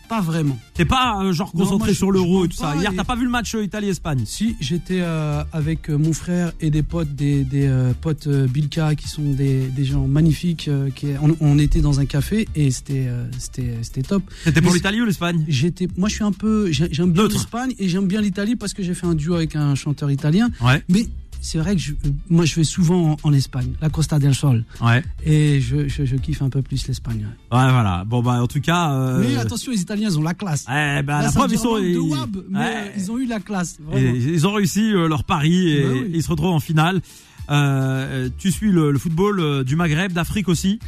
Pas 0.09 0.21
vraiment. 0.21 0.57
T'es 0.73 0.85
pas 0.85 1.21
euh, 1.23 1.33
genre 1.33 1.51
concentré 1.51 1.77
moi, 1.77 1.87
je- 1.89 1.93
sur 1.93 2.11
l'euro 2.11 2.41
je 2.41 2.45
et 2.45 2.49
tout 2.49 2.57
ça. 2.57 2.75
Hier, 2.75 2.91
t'as 2.95 3.03
pas 3.03 3.15
vu 3.15 3.23
le 3.25 3.29
match 3.31 3.55
euh, 3.55 3.63
Italie-Espagne? 3.63 4.21
Si, 4.25 4.55
j'étais 4.59 4.99
euh, 5.01 5.43
avec 5.51 5.89
euh, 5.89 5.97
mon 5.97 6.13
frère 6.13 6.51
et 6.61 6.69
des 6.69 6.83
potes, 6.83 7.15
des, 7.15 7.43
des 7.43 7.65
euh, 7.67 7.93
potes 7.99 8.27
euh, 8.27 8.47
Bilka 8.47 8.95
qui 8.95 9.07
sont 9.07 9.23
des, 9.33 9.67
des 9.67 9.85
gens 9.85 10.07
magnifiques. 10.07 10.67
euh, 10.67 10.89
qui, 10.95 11.07
on, 11.21 11.35
on 11.41 11.57
était 11.59 11.81
dans 11.81 11.86
un 11.99 12.05
café 12.05 12.47
et 12.55 12.71
c'était 12.71 13.05
euh, 13.07 13.25
c'était 13.37 13.75
c'était 13.81 14.03
top. 14.03 14.23
C'était 14.43 14.61
pour 14.61 14.73
l'Italie 14.73 15.01
ou 15.01 15.05
l'Espagne? 15.05 15.43
J'étais, 15.47 15.87
moi, 15.97 16.09
je 16.09 16.15
suis 16.15 16.23
un 16.23 16.31
peu, 16.31 16.71
j'ai- 16.71 16.89
j'aime 16.91 17.11
bien 17.11 17.27
l'Espagne 17.27 17.73
et 17.79 17.87
j'aime 17.89 18.07
bien 18.07 18.21
l'Italie 18.21 18.55
parce 18.55 18.73
que 18.73 18.83
j'ai 18.83 18.93
fait 18.93 19.05
un 19.07 19.15
duo 19.15 19.35
avec 19.35 19.55
un 19.55 19.75
chanteur 19.75 20.09
italien. 20.11 20.49
Ouais, 20.61 20.83
Mais 20.89 21.07
c'est 21.39 21.59
vrai 21.59 21.75
que 21.75 21.81
je, 21.81 21.93
moi, 22.29 22.45
je 22.45 22.55
vais 22.55 22.63
souvent 22.63 23.11
en, 23.11 23.17
en 23.29 23.33
Espagne, 23.33 23.71
la 23.81 23.89
Costa 23.89 24.17
del 24.19 24.33
Sol, 24.33 24.65
ouais. 24.81 25.03
et 25.25 25.61
je, 25.61 25.87
je, 25.87 26.03
je 26.03 26.15
kiffe 26.15 26.41
un 26.41 26.49
peu 26.49 26.61
plus 26.63 26.87
l'Espagne. 26.87 27.19
ouais. 27.51 27.57
Ouais, 27.57 27.71
voilà. 27.71 28.03
Bon, 28.05 28.21
bah, 28.23 28.41
en 28.41 28.47
tout 28.47 28.59
cas. 28.61 28.91
euh, 28.93 29.19
Mais 29.21 29.37
attention, 29.37 29.71
les 29.71 29.79
Italiens, 29.81 30.09
ils 30.11 30.17
ont 30.19 30.23
la 30.23 30.33
classe. 30.33 30.65
eh, 30.67 31.01
bah, 31.03 31.21
la 31.21 31.31
preuve, 31.31 31.51
ils 31.53 31.59
sont. 31.59 31.75
un 31.75 31.79
manque 31.79 31.83
de 31.83 31.89
ils- 31.89 31.97
wab, 31.99 32.37
mais 32.49 32.59
ouais. 32.59 32.65
euh, 32.65 32.89
ils 32.97 33.11
ont 33.11 33.17
eu 33.19 33.25
la 33.27 33.39
classe. 33.39 33.77
Et 33.95 34.09
ils 34.09 34.45
ont 34.47 34.53
réussi 34.53 34.91
euh, 34.93 35.07
leur 35.07 35.23
pari 35.23 35.69
et 35.69 35.83
Bah 35.83 35.89
oui. 35.93 36.11
ils 36.15 36.23
se 36.23 36.29
retrouvent 36.29 36.53
en 36.53 36.59
finale. 36.59 37.01
Euh, 37.49 38.29
tu 38.37 38.51
suis 38.51 38.71
le, 38.71 38.91
le 38.91 38.99
football 38.99 39.63
du 39.63 39.75
Maghreb, 39.75 40.11
d'Afrique 40.11 40.49
aussi? 40.49 40.79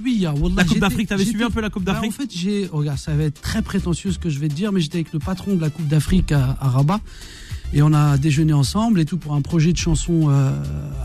Wallah, 0.00 0.54
La 0.56 0.64
Coupe 0.64 0.78
d'Afrique, 0.78 1.08
t'avais 1.08 1.24
suivi 1.24 1.42
un 1.44 1.50
peu 1.50 1.60
la 1.60 1.70
Coupe 1.70 1.84
Bah, 1.84 1.92
d'Afrique? 1.92 2.12
En 2.12 2.14
fait, 2.22 2.30
j'ai, 2.34 2.66
regarde, 2.66 2.98
ça 2.98 3.14
va 3.14 3.24
être 3.24 3.40
très 3.40 3.62
prétentieux 3.62 4.12
ce 4.12 4.18
que 4.18 4.28
je 4.30 4.38
vais 4.38 4.48
te 4.48 4.54
dire, 4.54 4.72
mais 4.72 4.80
j'étais 4.80 4.98
avec 4.98 5.12
le 5.12 5.18
patron 5.18 5.54
de 5.54 5.60
la 5.60 5.70
Coupe 5.70 5.86
d'Afrique 5.88 6.32
à, 6.32 6.56
à 6.60 6.68
Rabat. 6.68 7.00
Et 7.72 7.82
on 7.82 7.92
a 7.92 8.16
déjeuné 8.16 8.52
ensemble 8.52 9.00
et 9.00 9.04
tout 9.04 9.16
pour 9.18 9.34
un 9.34 9.42
projet 9.42 9.72
de 9.72 9.76
chanson 9.76 10.28
euh, 10.30 10.52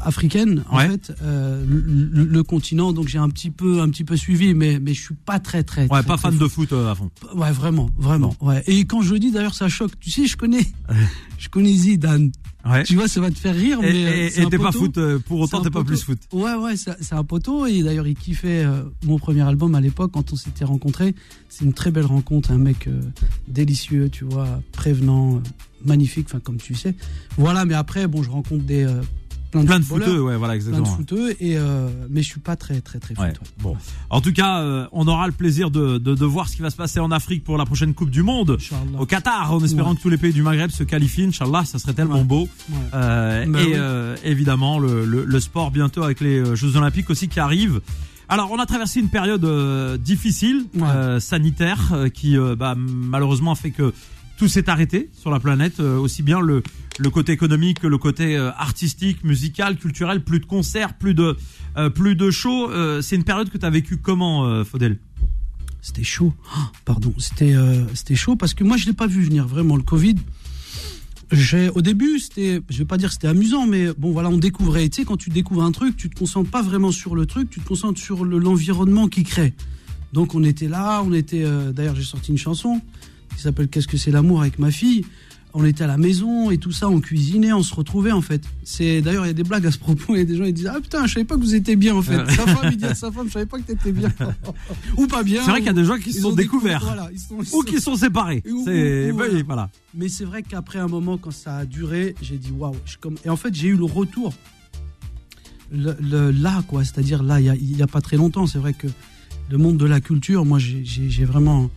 africaine, 0.03 0.63
en 0.69 0.77
Ouais. 0.77 0.89
fait, 0.89 1.11
euh, 1.23 1.63
le, 1.67 2.43
continent. 2.43 2.93
Donc 2.93 3.07
j'ai 3.07 3.17
un 3.17 3.29
petit 3.29 3.50
peu, 3.50 3.81
un 3.81 3.89
petit 3.89 4.03
peu 4.03 4.15
suivi, 4.15 4.53
mais 4.53 4.79
mais 4.79 4.93
je 4.93 5.01
suis 5.01 5.15
pas 5.15 5.39
très 5.39 5.63
très. 5.63 5.81
Ouais, 5.83 5.88
très, 5.88 6.03
pas 6.03 6.17
très 6.17 6.29
fan 6.29 6.38
de 6.38 6.47
foot 6.47 6.71
euh, 6.71 6.91
à 6.91 6.95
fond. 6.95 7.09
Ouais, 7.35 7.51
vraiment, 7.51 7.89
vraiment. 7.97 8.35
Ouais. 8.41 8.61
Et 8.67 8.85
quand 8.85 9.01
je 9.01 9.13
le 9.13 9.19
dis, 9.19 9.31
d'ailleurs, 9.31 9.55
ça 9.55 9.69
choque. 9.69 9.93
Tu 10.00 10.11
sais, 10.11 10.27
je 10.27 10.38
connais, 10.38 10.65
je 11.39 11.50
connais 11.50 11.73
Zidane. 11.73 12.31
Ouais. 12.63 12.84
Tu 12.84 12.96
vois, 12.96 13.08
ça 13.08 13.20
va 13.22 13.32
te 13.32 13.38
faire 13.39 13.56
rire, 13.56 13.80
Et- 13.82 13.91
mais. 13.91 14.06
euh, 14.38 14.44
Et 14.44 14.50
t'es 14.50 14.58
pas 14.58 14.72
foot, 14.72 14.98
euh, 14.98 15.18
pour 15.20 15.39
autant 15.39 15.62
t'es 15.62 15.70
pas 15.72 15.84
plus 15.84 16.01
foot. 16.03 16.20
Ouais, 16.32 16.53
ouais, 16.56 16.75
c'est 16.77 16.91
c'est 17.01 17.15
un 17.15 17.24
poteau. 17.24 17.65
Et 17.65 17.82
d'ailleurs, 17.82 18.06
il 18.08 18.15
kiffait 18.15 18.63
euh, 18.63 18.84
mon 19.03 19.18
premier 19.18 19.41
album 19.41 19.74
à 19.75 19.82
l'époque 19.82 20.12
quand 20.13 20.32
on 20.32 20.36
s'était 20.36 20.65
rencontrés. 20.65 21.15
C'est 21.50 21.65
une 21.65 21.74
très 21.74 21.89
belle 21.91 22.06
rencontre. 22.06 22.51
Un 22.51 22.58
mec 22.60 22.88
euh, 22.88 23.01
délicieux, 23.48 24.10
tu 24.10 24.25
vois, 24.25 24.48
prévenant, 24.72 25.38
euh, 25.38 25.39
magnifique, 25.86 26.27
enfin, 26.30 26.39
comme 26.39 26.58
tu 26.58 26.75
sais. 26.75 26.94
Voilà, 27.38 27.65
mais 27.65 27.74
après, 27.74 28.08
bon, 28.08 28.22
je 28.24 28.30
rencontre 28.30 28.63
des. 28.63 28.86
Plein 29.51 29.62
de, 29.62 29.67
Plein 29.67 29.79
de 29.79 29.84
footeux, 29.86 30.22
ouais, 30.22 30.38
voilà, 30.38 30.53
Plein 30.53 30.63
de 30.63 30.67
exactement. 30.70 30.96
footeux. 30.98 31.31
Et, 31.39 31.58
euh, 31.58 31.88
mais 32.10 32.22
je 32.24 32.27
suis 32.29 32.39
pas 32.39 32.55
très, 32.55 32.81
très, 32.81 33.00
très 33.00 33.13
foot. 33.15 33.24
Ouais. 33.24 33.34
Bon. 33.60 33.75
En 34.10 34.22
tout 34.22 34.31
cas, 34.34 34.62
euh, 34.62 34.88
on 34.93 35.08
aura 35.08 35.27
le 35.27 35.34
plaisir 35.34 35.70
de, 35.72 35.98
de, 35.98 36.15
de 36.15 36.25
voir 36.25 36.48
ce 36.50 36.55
qui 36.55 36.62
va 36.62 36.70
se 36.70 36.75
passer 36.77 37.00
en 37.00 37.12
Afrique 37.12 37.43
pour 37.43 37.58
la 37.58 37.65
prochaine 37.65 37.93
Coupe 37.93 38.10
du 38.10 38.24
Monde. 38.24 38.58
Inch'Allah. 38.60 39.00
Au 39.00 39.05
Qatar, 39.05 39.53
en 39.53 39.63
espérant 39.63 39.91
Ouais. 39.91 39.98
que 39.98 40.01
tous 40.01 40.10
les 40.10 40.17
pays 40.17 40.34
du 40.34 40.41
Maghreb 40.41 40.72
se 40.72 40.84
qualifient, 40.84 41.25
Inch'Allah, 41.25 41.63
ça 41.65 41.79
serait 41.79 41.93
tellement 41.93 42.15
Ouais. 42.20 42.24
beau. 42.24 42.48
Ouais. 42.70 42.77
Euh, 42.93 43.46
Bah 43.48 43.62
et 43.62 43.65
oui. 43.65 43.72
euh, 43.75 44.15
évidemment, 44.24 44.79
le, 44.79 45.05
le, 45.05 45.25
le 45.25 45.39
sport 45.39 45.70
bientôt 45.72 46.03
avec 46.03 46.22
les 46.22 46.39
euh, 46.39 46.55
Jeux 46.55 46.75
Olympiques 46.77 47.10
aussi 47.10 47.27
qui 47.27 47.39
arrivent. 47.39 47.81
Alors, 48.29 48.50
on 48.51 48.60
a 48.60 48.65
traversé 48.65 49.01
une 49.01 49.10
période 49.10 49.43
euh, 49.43 49.98
difficile, 49.98 50.63
Ouais. 50.75 50.84
euh, 50.88 51.20
sanitaire, 51.20 51.89
euh, 51.91 52.08
qui 52.08 52.38
euh, 52.38 52.55
bah, 52.55 52.75
malheureusement 52.77 53.51
a 53.51 53.55
fait 53.55 53.72
que 53.72 53.93
tout 54.41 54.48
s'est 54.48 54.71
arrêté 54.71 55.07
sur 55.13 55.29
la 55.29 55.39
planète, 55.39 55.79
euh, 55.79 56.00
aussi 56.00 56.24
bien 56.24 56.39
le, 56.41 56.63
côté 57.12 57.31
économique 57.31 57.81
que 57.81 57.86
le 57.86 58.00
côté 58.00 58.36
euh, 58.36 58.50
artistique, 58.57 59.24
musical, 59.24 59.77
culturel, 59.77 60.24
plus 60.24 60.39
de 60.39 60.48
concerts, 60.48 60.95
plus 60.95 61.13
de 61.13 61.38
euh, 61.77 61.91
plus 61.91 62.15
de 62.15 62.31
shows. 62.31 62.71
C'est 63.03 63.15
une 63.17 63.24
période 63.24 63.51
que 63.51 63.60
tu 63.60 63.65
as 63.67 63.69
vécu 63.69 63.98
comment, 63.98 64.48
euh, 64.48 64.63
Faudel? 64.63 64.98
C'était 65.83 66.03
chaud. 66.03 66.33
Ah, 66.55 66.71
Pardon, 66.86 67.13
c'était 67.19 67.53
c'était 67.93 68.15
chaud 68.15 68.36
parce 68.36 68.55
que 68.55 68.63
moi 68.63 68.77
je 68.77 68.88
l'ai 68.88 68.93
pas 68.93 69.05
vu 69.05 69.21
venir 69.21 69.48
vraiment 69.48 69.75
le 69.75 69.83
Covid. 69.83 70.15
Au 71.75 71.81
début 71.81 72.17
c'était 72.17 72.62
je 72.67 72.79
vais 72.79 72.86
pas 72.86 72.98
dire 72.98 73.10
que 73.10 73.13
c'était 73.13 73.27
amusant 73.27 73.67
mais 73.67 73.93
bon 73.95 74.12
voilà 74.12 74.29
on 74.29 74.38
découvrait 74.39 74.89
tu 74.89 75.01
sais 75.01 75.05
quand 75.05 75.17
tu 75.17 75.29
découvres 75.29 75.63
un 75.63 75.71
truc 75.71 75.95
tu 75.98 76.10
te 76.10 76.17
concentres 76.17 76.50
pas 76.50 76.63
vraiment 76.63 76.91
sur 76.91 77.13
le 77.13 77.27
truc 77.27 77.51
tu 77.51 77.60
te 77.60 77.67
concentres 77.67 78.01
sur 78.01 78.25
le- 78.25 78.39
l'environnement 78.39 79.07
qui 79.07 79.24
crée. 79.24 79.53
Donc 80.13 80.33
on 80.33 80.43
était 80.43 80.67
là 80.67 81.03
on 81.05 81.13
était 81.13 81.45
d'ailleurs 81.74 81.95
j'ai 81.95 82.03
sorti 82.03 82.31
une 82.31 82.39
chanson 82.39 82.81
qui 83.35 83.41
s'appelle 83.41 83.67
Qu'est-ce 83.67 83.88
que 83.88 83.97
c'est 83.97 84.11
l'amour 84.11 84.41
avec 84.41 84.59
ma 84.59 84.71
fille? 84.71 85.05
On 85.53 85.65
était 85.65 85.83
à 85.83 85.88
la 85.88 85.97
maison 85.97 86.50
et 86.50 86.57
tout 86.57 86.71
ça, 86.71 86.88
on 86.88 87.01
cuisinait, 87.01 87.51
on 87.51 87.61
se 87.61 87.75
retrouvait 87.75 88.13
en 88.13 88.21
fait. 88.21 88.41
C'est 88.63 89.01
d'ailleurs 89.01 89.25
il 89.25 89.27
y 89.27 89.31
a 89.31 89.33
des 89.33 89.43
blagues 89.43 89.65
à 89.65 89.71
ce 89.71 89.77
propos, 89.77 90.15
il 90.15 90.19
y 90.19 90.21
a 90.21 90.23
des 90.23 90.38
gens 90.38 90.45
qui 90.45 90.53
disent 90.53 90.67
ah 90.73 90.79
putain 90.79 91.05
je 91.07 91.13
savais 91.13 91.25
pas 91.25 91.35
que 91.35 91.41
vous 91.41 91.53
étiez 91.55 91.75
bien 91.75 91.93
en 91.93 92.01
fait. 92.01 92.15
Sa 92.31 92.47
femme 92.47 92.69
il 92.71 92.77
dit 92.77 92.85
à 92.85 92.95
sa 92.95 93.11
femme 93.11 93.27
je 93.27 93.33
savais 93.33 93.45
pas 93.45 93.57
que 93.57 93.63
t'étais 93.63 93.91
bien 93.91 94.09
ou 94.97 95.07
pas 95.07 95.23
bien. 95.23 95.41
C'est 95.43 95.50
vrai 95.51 95.59
qu'il 95.59 95.67
y 95.67 95.71
a 95.71 95.73
des 95.73 95.83
gens 95.83 95.97
qui 95.97 96.13
se 96.13 96.21
sont 96.21 96.29
ont 96.29 96.35
découvert, 96.35 96.79
découverts 96.79 96.95
voilà, 96.95 97.09
ils 97.11 97.19
sont- 97.19 97.41
ils 97.43 97.53
ou 97.53 97.63
qui 97.63 97.81
sont 97.81 97.97
séparés. 97.97 98.43
Ou- 98.50 98.63
C'est 98.63 99.11
ou- 99.11 99.15
ou, 99.15 99.17
bah 99.17 99.25
voilà. 99.45 99.69
Mais 99.93 100.07
c'est 100.07 100.23
vrai 100.23 100.41
qu'après 100.41 100.79
un 100.79 100.88
moment, 100.88 101.17
quand 101.17 101.31
ça 101.31 101.57
a 101.57 101.65
duré, 101.65 102.15
j'ai 102.21 102.38
dit 102.38 102.51
waouh. 102.57 102.73
comme- 103.01 103.17
Et 103.25 103.29
en 103.29 103.35
fait, 103.35 103.53
j'ai 103.53 103.67
eu 103.67 103.75
le 103.75 103.83
retour. 103.83 104.33
Le, 105.73 105.95
le- 106.01 106.31
là, 106.31 106.63
quoi. 106.67 106.83
C'est-à-dire 106.85 107.23
là, 107.23 107.39
il 107.41 107.77
y 107.77 107.81
a- 107.83 107.88
pas 107.88 108.01
très 108.01 108.15
longtemps. 108.17 108.47
C'est 108.47 108.57
vrai 108.59 108.73
que 108.73 108.88
le 109.50 109.57
monde 109.57 109.75
de 109.77 109.85
la 109.85 110.00
culture, 110.01 110.45
moi, 110.45 110.59
j'ai- 110.59 110.83
j'ai 110.85 111.09
j'ai 111.09 111.25
vraiment. 111.25 111.69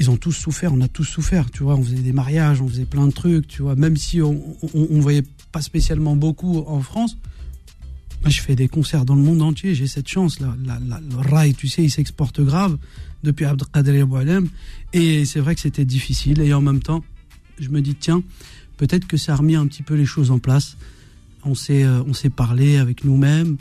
Ils 0.00 0.10
ont 0.10 0.16
tous 0.16 0.32
souffert, 0.32 0.72
on 0.72 0.80
a 0.80 0.88
tous 0.88 1.04
souffert, 1.04 1.50
tu 1.50 1.62
vois. 1.64 1.74
On 1.76 1.82
faisait 1.82 1.96
des 2.02 2.12
mariages, 2.12 2.60
on 2.60 2.68
faisait 2.68 2.84
plein 2.84 3.06
de 3.06 3.12
trucs, 3.12 3.48
tu 3.48 3.62
vois. 3.62 3.74
Même 3.74 3.96
si 3.96 4.22
on, 4.22 4.56
on 4.74 5.00
voyait 5.00 5.24
pas 5.50 5.60
spécialement 5.60 6.14
beaucoup 6.14 6.58
en 6.66 6.80
France, 6.82 7.16
moi, 8.22 8.30
je 8.30 8.40
fais 8.40 8.54
des 8.56 8.68
concerts 8.68 9.04
dans 9.04 9.14
le 9.14 9.22
monde 9.22 9.42
entier. 9.42 9.74
J'ai 9.74 9.86
cette 9.86 10.08
chance. 10.08 10.40
là. 10.40 10.56
La- 10.64 10.80
la- 10.86 11.00
le 11.00 11.16
rail, 11.16 11.54
tu 11.54 11.68
sais, 11.68 11.82
il 11.84 11.90
s'exporte 11.90 12.40
grave 12.40 12.76
depuis 13.24 13.44
Abdelkader 13.44 14.04
Boualem. 14.04 14.48
Et 14.92 15.24
c'est 15.24 15.40
vrai 15.40 15.54
que 15.54 15.60
c'était 15.60 15.84
difficile. 15.84 16.40
Et 16.40 16.52
en 16.52 16.60
même 16.60 16.80
temps, 16.80 17.02
je 17.60 17.68
me 17.68 17.80
dis, 17.80 17.94
tiens, 17.94 18.22
peut-être 18.76 19.06
que 19.06 19.16
ça 19.16 19.32
a 19.32 19.36
remis 19.36 19.54
un 19.56 19.66
petit 19.66 19.82
peu 19.82 19.94
les 19.94 20.06
choses 20.06 20.30
en 20.30 20.38
place. 20.38 20.76
On 21.44 21.54
s'est, 21.54 21.84
euh, 21.84 22.02
on 22.06 22.12
s'est 22.14 22.30
parlé 22.30 22.76
avec 22.78 23.04
nous-mêmes. 23.04 23.56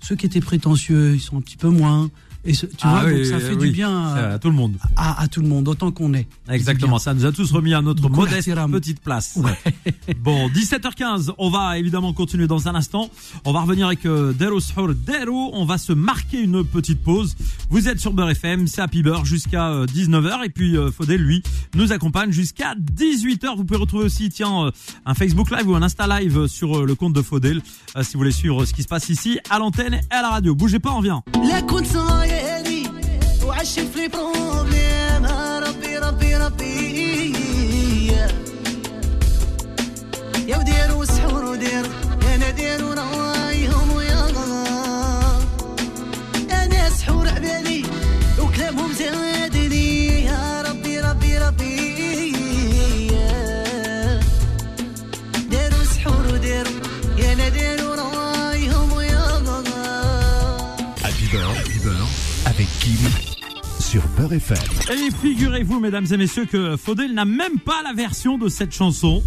Ceux 0.00 0.16
qui 0.16 0.26
étaient 0.26 0.40
prétentieux, 0.40 1.14
ils 1.14 1.20
sont 1.20 1.38
un 1.38 1.40
petit 1.40 1.56
peu 1.56 1.68
moins. 1.70 2.10
Et 2.46 2.52
ce- 2.54 2.66
tu 2.66 2.72
Ah 2.82 3.00
vois, 3.00 3.04
oui, 3.10 3.16
donc 3.16 3.24
ça 3.26 3.40
fait 3.40 3.54
oui. 3.54 3.68
du 3.68 3.70
bien 3.72 3.90
à, 4.14 4.32
à 4.34 4.38
tout 4.38 4.48
le 4.50 4.54
monde. 4.54 4.76
à- 4.96 5.22
à 5.22 5.28
tout 5.28 5.40
le 5.40 5.48
monde, 5.48 5.66
autant 5.68 5.90
qu'on 5.90 6.12
est. 6.14 6.26
Exactement, 6.48 6.98
ça 6.98 7.14
nous 7.14 7.24
a 7.24 7.32
tous 7.32 7.50
remis 7.52 7.72
à 7.74 7.80
notre 7.82 8.02
modeste 8.10 8.48
petite 8.70 9.00
place. 9.00 9.38
Bon, 10.22 10.48
17h15, 10.48 11.32
on 11.38 11.50
va 11.50 11.78
évidemment 11.78 12.12
continuer 12.12 12.46
dans 12.46 12.68
un 12.68 12.74
instant. 12.74 13.08
On 13.44 13.52
va 13.52 13.60
revenir 13.62 13.86
avec 13.86 14.04
euh, 14.06 14.32
Dero 14.32 14.60
Sahur 14.60 14.94
Dero. 14.94 15.50
On 15.54 15.64
va 15.64 15.78
se 15.78 15.92
marquer 15.92 16.40
une 16.42 16.64
petite 16.64 17.02
pause. 17.02 17.34
Vous 17.69 17.87
êtes 17.87 17.99
sur 17.99 18.13
Beurre 18.13 18.31
FM, 18.31 18.67
c'est 18.67 18.81
Happy 18.81 19.03
Beurre 19.03 19.25
jusqu'à 19.25 19.69
euh, 19.69 19.85
19h. 19.85 20.45
Et 20.45 20.49
puis 20.49 20.75
euh, 20.77 20.91
Faudel, 20.91 21.21
lui, 21.21 21.43
nous 21.75 21.91
accompagne 21.91 22.31
jusqu'à 22.31 22.73
18h. 22.75 23.55
Vous 23.57 23.63
pouvez 23.65 23.79
retrouver 23.79 24.05
aussi, 24.05 24.29
tiens, 24.29 24.65
euh, 24.65 24.71
un 25.05 25.13
Facebook 25.13 25.51
Live 25.51 25.67
ou 25.69 25.75
un 25.75 25.81
Insta 25.83 26.07
Live 26.07 26.47
sur 26.47 26.79
euh, 26.79 26.85
le 26.85 26.95
compte 26.95 27.13
de 27.13 27.21
Faudel. 27.21 27.61
euh, 27.95 28.03
si 28.03 28.13
vous 28.13 28.19
voulez 28.19 28.31
suivre 28.31 28.65
ce 28.65 28.73
qui 28.73 28.83
se 28.83 28.87
passe 28.87 29.09
ici, 29.09 29.39
à 29.49 29.59
l'antenne 29.59 29.93
et 29.95 30.01
à 30.13 30.21
la 30.21 30.29
radio. 30.29 30.55
Bougez 30.55 30.79
pas, 30.79 30.91
on 30.91 31.01
vient. 31.01 31.23
لا 31.49 31.59
كنت 31.59 31.87
صايري 31.87 32.83
وعشت 33.45 33.79
في 33.79 33.99
لي 33.99 34.07
بروبليم 34.07 35.25
ربي 35.67 35.97
ربي 35.97 36.35
ربي 36.35 37.33
يا 40.47 40.57
ودير 40.57 40.95
وسحور 40.97 41.45
ودير 41.45 41.85
Kim 62.83 62.97
sur 63.79 64.01
Beurre 64.17 64.33
FM. 64.33 64.57
Et 64.91 65.09
figurez-vous, 65.21 65.79
mesdames 65.79 66.05
et 66.11 66.17
messieurs, 66.17 66.45
que 66.45 66.75
Faudel 66.77 67.13
n'a 67.13 67.25
même 67.25 67.57
pas 67.59 67.81
la 67.83 67.93
version 67.93 68.37
de 68.37 68.49
cette 68.49 68.73
chanson. 68.73 69.23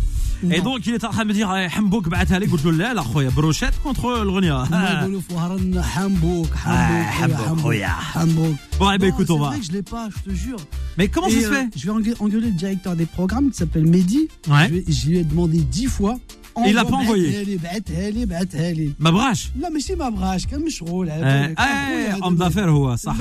Et 0.51 0.61
donc, 0.61 0.85
il 0.87 0.95
est 0.95 1.05
en 1.05 1.11
train 1.11 1.23
de 1.23 1.29
me 1.29 1.35
dire, 1.35 1.49
eh, 1.55 1.69
Hambouk, 1.79 2.09
بعتها 2.09 2.39
لي. 2.39 2.47
قلت 2.47 2.65
له 2.65 2.73
لا 2.73 2.95
لا 2.95 3.03
خويا 3.03 3.31
بروشيت 3.31 3.73
contre 3.85 4.05
الغنية. 4.05 4.63
هما 4.65 4.99
يقولوا 5.01 5.21
في 5.21 5.35
وهران 5.35 5.83
حمبوك 5.83 6.55
حمبوك 6.55 7.07
حمبوك، 7.07 7.59
خويا. 7.61 7.89
حمبوك 7.89 8.57
Bon, 8.81 8.91
eh 8.91 8.99
ben, 8.99 9.09
Non, 9.09 9.15
écoute, 9.15 9.27
c'est 9.27 9.33
on 9.33 9.39
va. 9.39 9.47
vrai 9.49 9.61
que 9.61 9.67
je 9.67 9.73
l'ai 9.73 9.83
pas, 9.83 10.09
je 10.17 10.31
te 10.31 10.35
jure. 10.37 10.59
Mais 10.99 11.07
comment 11.09 11.29
Et, 11.29 11.31
ça 11.33 11.41
se 11.41 11.47
euh, 11.47 11.51
fait 11.55 11.69
Je 11.77 11.85
vais 11.87 11.93
engue- 11.93 12.17
engueuler 12.19 12.47
le 12.49 12.53
directeur 12.57 12.97
des 12.97 13.07
programmes 13.07 13.51
qui 13.51 13.57
s'appelle 13.59 13.87
Mehdi. 13.87 14.29
Ouais. 14.49 14.67
Je, 14.69 14.75
vais- 14.75 14.85
je 14.89 15.07
lui 15.09 15.19
ai 15.19 15.25
demandé 15.25 15.59
dix 15.59 15.87
fois. 15.87 16.19
Et 16.65 16.69
il 16.71 16.75
l'a 16.75 16.85
pas 16.85 16.97
envoyé. 16.97 17.31
بعتها 17.31 17.43
لي 17.45 17.57
بعتها 17.57 18.11
لي 18.11 18.27
بعتها 18.27 18.73
لي. 18.73 18.93
ما 19.01 19.11
بغاش 19.11 19.51
لا 19.61 19.69
ماشي 19.69 19.95
ما 19.95 20.09
بغاش 20.09 20.47
كان 20.47 20.65
مشغول 20.65 21.09
Eh, 21.09 21.13
هذا 21.13 21.55
eh, 21.55 22.23
homme 22.25 22.39
d'affaires 22.39 22.69
هو 22.69 22.97
صح 22.97 23.17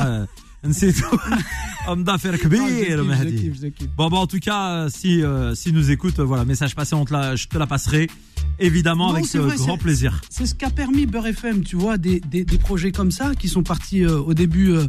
نسيت 0.65 0.95
homme 1.87 2.03
d'affaires 2.05 2.35
كبير 2.43 3.03
مهدي 3.03 3.53
Bon, 3.97 4.09
bah, 4.09 4.17
en 4.17 4.27
tout 4.27 4.39
cas, 4.39 4.63
euh, 4.69 4.89
si, 4.89 5.23
euh, 5.23 5.55
si 5.55 5.71
nous 5.73 5.89
écoute, 5.91 6.17
euh, 6.19 6.23
voilà, 6.31 6.43
message 6.45 6.75
passé, 6.75 6.93
on 6.95 7.05
te 7.05 7.13
la, 7.13 7.35
je 7.35 7.47
te 7.47 7.57
la 7.57 7.67
passerai, 7.67 8.03
évidemment, 8.59 9.07
Non, 9.09 9.13
avec 9.15 9.25
c'est 9.25 9.39
euh, 9.39 9.47
vrai, 9.47 9.55
grand 9.55 9.75
c'est- 9.77 9.83
plaisir. 9.87 10.11
C'est 10.35 10.45
ce 10.51 10.55
qu'a 10.59 10.69
permis 10.81 11.05
Beurre 11.13 11.27
FM, 11.39 11.57
tu 11.69 11.75
vois, 11.83 11.97
des, 12.05 12.17
des, 12.33 12.43
des 12.53 12.59
projets 12.67 12.91
comme 12.99 13.11
ça 13.19 13.27
qui 13.39 13.47
sont 13.55 13.63
partis 13.73 14.03
euh, 14.03 14.29
au 14.29 14.33
début. 14.43 14.69
euh, 14.71 14.87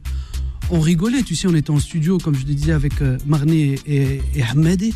on 0.77 0.81
rigolait, 0.91 1.23
tu 1.31 1.35
sais, 1.39 1.47
on 1.53 1.57
était 1.63 1.71
en 1.79 1.83
studio, 1.89 2.13
comme 2.25 2.35
je 2.41 2.45
le 2.51 2.55
disais, 2.61 2.73
avec 2.83 2.95
euh, 3.03 3.19
Marné 3.33 3.61
et, 3.97 4.21
et 4.39 4.43
Hamedi. 4.51 4.91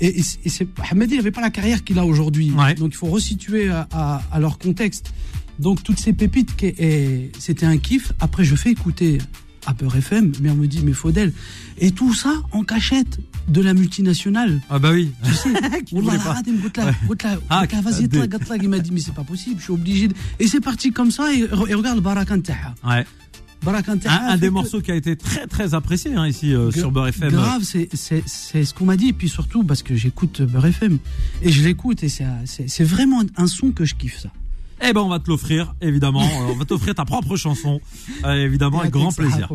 et, 0.00 0.20
et, 0.20 0.22
et 0.44 0.50
Hamadi 0.90 1.16
n'avait 1.16 1.30
pas 1.30 1.40
la 1.40 1.50
carrière 1.50 1.84
qu'il 1.84 1.98
a 1.98 2.04
aujourd'hui. 2.04 2.52
Donc 2.76 2.92
il 2.92 2.96
faut 2.96 3.08
resituer 3.08 3.70
à, 3.70 4.22
leur 4.38 4.58
contexte. 4.58 5.12
Donc 5.58 5.82
toutes 5.82 6.00
ces 6.00 6.12
pépites, 6.12 6.50
c'était 7.38 7.66
un 7.66 7.76
kiff. 7.76 8.12
Après, 8.20 8.44
je 8.44 8.56
fais 8.56 8.70
écouter 8.70 9.18
à 9.66 9.74
FM, 9.96 10.32
mais 10.40 10.50
on 10.50 10.54
me 10.54 10.66
dit, 10.66 10.80
mais 10.82 10.92
Faudel. 10.92 11.32
Et 11.78 11.90
tout 11.90 12.14
ça 12.14 12.34
en 12.52 12.64
cachette 12.64 13.18
de 13.48 13.60
la 13.60 13.74
multinationale. 13.74 14.60
Ah 14.70 14.78
bah 14.78 14.92
oui. 14.92 15.10
Tu 15.24 15.32
sais, 15.34 15.48
vas-y, 17.82 18.08
il 18.62 18.68
m'a 18.68 18.78
dit, 18.78 18.90
mais 18.92 19.00
c'est 19.00 19.14
pas 19.14 19.24
possible, 19.24 19.58
je 19.58 19.64
suis 19.64 19.72
obligé. 19.72 20.08
Et 20.38 20.46
c'est 20.46 20.60
parti 20.60 20.92
comme 20.92 21.10
ça, 21.10 21.32
et, 21.32 21.40
et 21.40 21.74
regarde 21.74 22.00
Barakantaha. 22.00 22.74
Ouais 22.84 23.04
un, 23.66 24.36
des 24.36 24.50
morceaux 24.50 24.80
qui 24.80 24.90
a 24.90 24.94
été 24.94 25.16
très 25.16 25.46
très 25.46 25.74
apprécié 25.74 26.14
hein, 26.14 26.26
ici 26.26 26.54
euh, 26.54 26.70
sur 26.70 26.90
Beurre 26.90 27.08
FM. 27.08 27.30
Grave, 27.30 27.62
c'est 27.62 27.88
ce 27.94 28.74
qu'on 28.74 28.86
m'a 28.86 28.96
dit. 28.96 29.08
Et 29.08 29.12
puis 29.12 29.28
surtout 29.28 29.64
parce 29.64 29.82
que 29.82 29.94
j'écoute 29.94 30.42
Beurre 30.42 30.66
FM. 30.66 30.98
Et 31.42 31.50
je 31.50 31.62
l'écoute 31.62 32.02
et 32.02 32.08
c'est 32.08 32.84
vraiment 32.84 33.22
un 33.36 33.46
son 33.46 33.72
que 33.72 33.84
je 33.84 33.94
kiffe 33.94 34.18
ça. 34.18 34.30
Eh 34.82 34.92
ben 34.94 35.02
on 35.02 35.08
va 35.08 35.18
te 35.18 35.28
l'offrir, 35.28 35.74
évidemment. 35.80 36.26
on 36.48 36.54
va 36.54 36.64
t'offrir 36.64 36.94
ta 36.94 37.04
propre 37.04 37.36
chanson, 37.36 37.80
euh, 38.24 38.44
évidemment, 38.44 38.80
avec 38.80 38.92
grand 38.92 39.12
plaisir. 39.12 39.48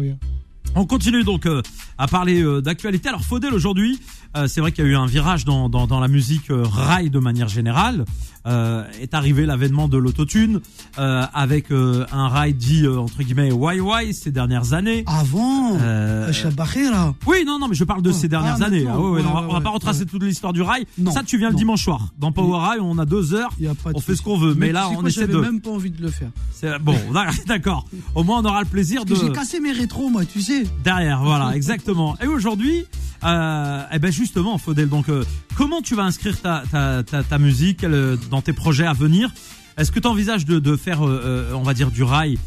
On 0.75 0.85
continue 0.85 1.23
donc 1.23 1.45
euh, 1.45 1.61
à 1.97 2.07
parler 2.07 2.41
euh, 2.43 2.61
d'actualité. 2.61 3.07
Alors 3.09 3.21
Faudel 3.21 3.53
aujourd'hui, 3.53 3.99
euh, 4.35 4.47
c'est 4.47 4.59
vrai 4.61 4.71
qu'il 4.73 4.83
y 4.83 4.87
a 4.87 4.91
eu 4.91 4.95
un 4.95 5.05
virage 5.05 5.45
dans, 5.45 5.69
dans, 5.69 5.87
dans 5.87 5.99
la 6.01 6.07
musique 6.09 6.51
euh, 6.51 6.63
rail 6.63 7.09
de 7.09 7.19
manière 7.19 7.47
générale. 7.47 8.05
Euh, 8.47 8.83
est 9.01 9.15
arrivé 9.15 9.47
l'avènement 9.47 9.87
de 9.87 9.97
l'autotune 9.97 10.61
euh, 10.99 11.23
avec 11.33 11.71
euh, 11.71 12.05
un 12.11 12.27
rail 12.27 12.53
dit 12.53 12.83
euh, 12.85 12.99
entre 12.99 13.23
guillemets 13.23 13.49
YY 13.49 14.13
ces 14.13 14.29
dernières 14.29 14.73
années. 14.73 15.03
Avant, 15.07 15.75
Euh, 15.81 16.31
Shabakhira. 16.31 17.15
Oui, 17.25 17.37
non, 17.43 17.57
non, 17.57 17.67
mais 17.67 17.73
je 17.73 17.83
parle 17.83 18.03
de 18.03 18.11
Oh, 18.11 18.13
ces 18.13 18.27
dernières 18.27 18.57
ah, 18.61 18.65
années. 18.65 18.85
Ah, 18.87 18.99
ouais, 18.99 19.09
ouais, 19.09 19.23
on 19.27 19.33
va- 19.33 19.47
on 19.49 19.53
va 19.53 19.61
pas 19.61 19.71
retracer 19.71 20.05
toute 20.05 20.21
l'histoire 20.21 20.53
du 20.53 20.61
rail. 20.61 20.85
Non, 20.99 21.09
Ça, 21.11 21.23
tu 21.23 21.39
viens 21.39 21.49
le 21.49 21.55
dimanche 21.55 21.83
soir. 21.83 22.09
Dans 22.19 22.31
Power 22.31 22.59
Rail, 22.59 22.79
on 22.81 22.99
a 22.99 23.05
deux 23.05 23.33
heures. 23.33 23.49
Y 23.59 23.65
a 23.65 23.73
On 23.95 23.99
fait 23.99 24.15
ce 24.15 24.21
qu'on 24.21 24.37
veut. 24.37 24.53
Mais 24.53 24.71
là, 24.71 24.89
on 24.91 24.97
quoi, 24.97 25.09
essaie 25.09 25.25
de. 25.25 25.39
même 25.39 25.59
pas 25.59 25.71
envie 25.71 25.89
de 25.89 25.99
le 26.03 26.11
faire. 26.11 26.29
C'est- 26.51 26.77
Bon, 26.77 26.95
d'accord. 27.47 27.87
Au 28.13 28.23
moins, 28.23 28.41
on 28.41 28.45
aura 28.45 28.59
le 28.61 28.67
plaisir 28.67 29.05
Parce 29.07 29.19
de. 29.21 29.25
j'ai 29.25 29.31
cassé 29.33 29.59
mes 29.59 29.71
rétros, 29.71 30.09
moi, 30.11 30.23
tu 30.23 30.41
sais. 30.41 30.64
Derrière, 30.83 31.23
voilà, 31.23 31.51
exactement. 31.55 32.17
Et 32.21 32.27
aujourd'hui, 32.27 32.85
euh, 33.23 33.83
eh 33.91 33.99
ben 33.99 34.11
justement, 34.11 34.57
Faudel, 34.57 34.89
donc 34.89 35.09
euh, 35.09 35.23
comment 35.55 35.81
tu 35.81 35.95
vas 35.95 36.03
inscrire 36.03 36.39
ta, 36.41 36.63
ta, 36.71 37.03
ta, 37.03 37.23
ta 37.23 37.37
musique 37.39 37.83
euh, 37.83 38.17
dans 38.29 38.41
tes 38.41 38.53
projets 38.53 38.85
à 38.85 38.93
venir? 38.93 39.31
Est-ce 39.77 39.91
que 39.91 39.99
tu 39.99 40.07
envisages 40.07 40.45
de, 40.45 40.59
de 40.59 40.75
faire, 40.77 41.01
on 41.01 41.63
va 41.63 41.73
dire, 41.73 41.91
du 41.91 42.01
rail 42.03 42.37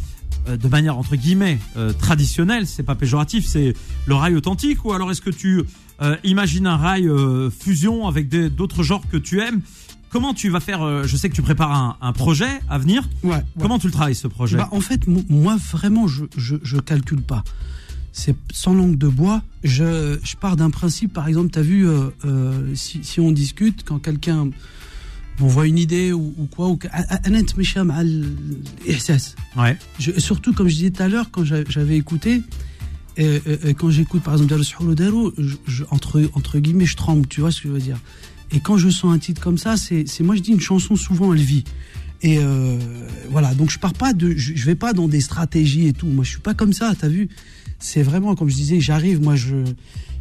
de 0.48 0.68
manière 0.68 0.96
entre 0.96 1.14
guillemets 1.14 1.58
traditionnelle? 1.98 2.66
C'est 2.66 2.82
pas 2.82 2.94
péjoratif, 2.94 3.44
c'est 3.44 3.74
le 4.06 4.14
rail 4.14 4.34
authentique? 4.34 4.82
Ou 4.86 4.94
alors 4.94 5.10
est-ce 5.10 5.20
que 5.20 5.28
tu 5.28 5.62
imagines 6.24 6.66
un 6.66 6.78
rail 6.78 7.06
fusion 7.50 8.06
avec 8.08 8.30
d'autres 8.30 8.82
genres 8.82 9.02
que 9.12 9.18
tu 9.18 9.40
aimes? 9.42 9.60
Comment 10.08 10.32
tu 10.32 10.48
vas 10.48 10.60
faire 10.60 11.06
Je 11.06 11.16
sais 11.18 11.28
que 11.28 11.34
tu 11.34 11.42
prépares 11.42 11.70
un, 11.74 11.96
un 12.00 12.14
projet 12.14 12.48
à 12.70 12.78
venir. 12.78 13.06
Ouais. 13.22 13.32
ouais. 13.34 13.44
Comment 13.60 13.78
tu 13.78 13.88
le 13.88 13.92
travailles 13.92 14.14
ce 14.14 14.26
projet? 14.26 14.56
Bah, 14.56 14.68
en 14.72 14.80
fait, 14.80 15.06
mo- 15.06 15.22
moi, 15.28 15.58
vraiment, 15.70 16.06
je, 16.08 16.24
je, 16.34 16.56
je 16.62 16.78
calcule 16.78 17.20
pas 17.20 17.44
c'est 18.18 18.34
sans 18.52 18.74
langue 18.74 18.98
de 18.98 19.08
bois. 19.08 19.42
Je, 19.62 20.18
je 20.22 20.36
pars 20.36 20.56
d'un 20.56 20.70
principe, 20.70 21.12
par 21.12 21.28
exemple, 21.28 21.50
tu 21.50 21.58
as 21.58 21.62
vu, 21.62 21.88
euh, 21.88 22.08
euh, 22.24 22.74
si, 22.74 23.00
si, 23.02 23.20
on 23.20 23.30
discute, 23.30 23.84
quand 23.84 23.98
quelqu'un 23.98 24.50
m'envoie 25.38 25.68
une 25.68 25.78
idée 25.78 26.12
ou, 26.12 26.34
ou 26.36 26.46
quoi, 26.46 26.68
ou, 26.68 26.78
ouais. 29.56 29.78
je, 30.00 30.18
surtout, 30.18 30.52
comme 30.52 30.68
je 30.68 30.74
disais 30.74 30.90
tout 30.90 31.02
à 31.02 31.08
l'heure, 31.08 31.30
quand 31.30 31.44
j'avais 31.44 31.96
écouté, 31.96 32.42
quand 33.16 33.90
j'écoute 33.90 34.22
par 34.22 34.34
exemple 34.34 34.54
je, 35.38 35.56
je, 35.66 35.84
entre, 35.90 36.28
entre 36.34 36.58
guillemets, 36.58 36.86
je 36.86 36.96
tremble, 36.96 37.26
tu 37.28 37.40
vois 37.40 37.52
ce 37.52 37.62
que 37.62 37.68
je 37.68 37.72
veux 37.72 37.80
dire. 37.80 38.00
Et 38.50 38.60
quand 38.60 38.78
je 38.78 38.88
sens 38.88 39.12
un 39.14 39.18
titre 39.18 39.40
comme 39.40 39.58
ça, 39.58 39.76
c'est 39.76 40.20
moi 40.20 40.34
je 40.34 40.40
dis 40.40 40.52
une 40.52 40.60
chanson 40.60 40.96
souvent 40.96 41.32
elle 41.32 41.40
vit. 41.40 41.64
Et 42.22 42.38
euh, 42.38 42.78
voilà, 43.30 43.54
donc 43.54 43.70
je 43.70 43.78
pars 43.78 43.92
pas 43.92 44.12
de, 44.12 44.30
je, 44.36 44.54
je, 44.54 44.64
vais 44.64 44.74
pas 44.74 44.92
dans 44.92 45.06
des 45.06 45.20
stratégies 45.20 45.86
et 45.86 45.92
tout. 45.92 46.06
Moi 46.06 46.24
je 46.24 46.30
suis 46.30 46.40
pas 46.40 46.54
comme 46.54 46.72
ça, 46.72 46.92
t'as 46.98 47.08
vu. 47.08 47.28
C'est 47.78 48.02
vraiment, 48.02 48.34
comme 48.34 48.48
je 48.48 48.54
disais, 48.56 48.80
j'arrive, 48.80 49.22
moi, 49.22 49.36
je, 49.36 49.56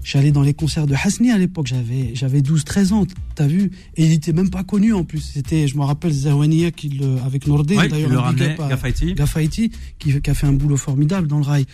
j'allais 0.04 0.32
dans 0.32 0.44
les 0.44 0.54
concerts 0.54 0.86
de 0.88 0.94
Hasni 0.94 1.32
à 1.32 1.38
l'époque, 1.38 1.68
j'avais, 1.68 2.12
j'avais 2.14 2.42
12, 2.42 2.64
13 2.66 2.94
ans, 2.94 3.06
t'as 3.36 3.48
vu? 3.48 3.72
Et 3.96 4.06
il 4.06 4.12
était 4.12 4.34
même 4.34 4.50
pas 4.50 4.64
connu 4.64 4.94
en 4.94 5.04
plus. 5.04 5.20
C'était, 5.22 5.68
je 5.68 5.76
me 5.76 5.82
rappelle, 5.84 6.12
Zawania 6.12 6.72
qui 6.72 6.90
le, 6.90 7.18
avec 7.26 7.48
Nordé, 7.48 7.76
Ouais, 7.76 7.88
d'ailleurs, 7.88 8.10
le 8.12 8.20
à- 8.20 8.70
Gafaiti. 8.70 9.14
Gafaiti, 9.16 9.72
qui, 10.00 10.22
qui 10.22 10.30
a 10.30 10.34
fait 10.34 10.48
un 10.48 10.54
boulot 10.54 10.78
formidable 10.78 11.28
dans 11.28 11.38
le 11.40 11.46
rail. 11.46 11.66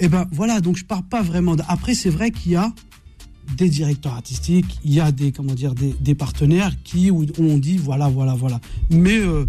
Et 0.00 0.08
ben 0.08 0.26
voilà, 0.32 0.60
donc 0.60 0.76
je 0.76 0.84
pars 0.84 1.02
pas 1.02 1.22
vraiment. 1.22 1.56
de- 1.56 1.62
Après, 1.68 1.94
c'est 1.94 2.10
vrai 2.10 2.30
qu'il 2.30 2.52
y 2.52 2.56
a 2.56 2.72
des 3.56 3.68
directeurs 3.68 4.12
artistiques, 4.14 4.78
il 4.84 4.94
y 4.94 5.00
a 5.00 5.10
des 5.12 5.32
comment 5.32 5.52
dire 5.54 5.74
des, 5.74 5.94
des 6.00 6.14
partenaires 6.14 6.72
qui 6.84 7.10
où 7.10 7.26
on 7.38 7.58
dit 7.58 7.76
voilà 7.76 8.08
voilà 8.08 8.34
voilà. 8.34 8.60
Mais 8.90 9.16
euh, 9.18 9.44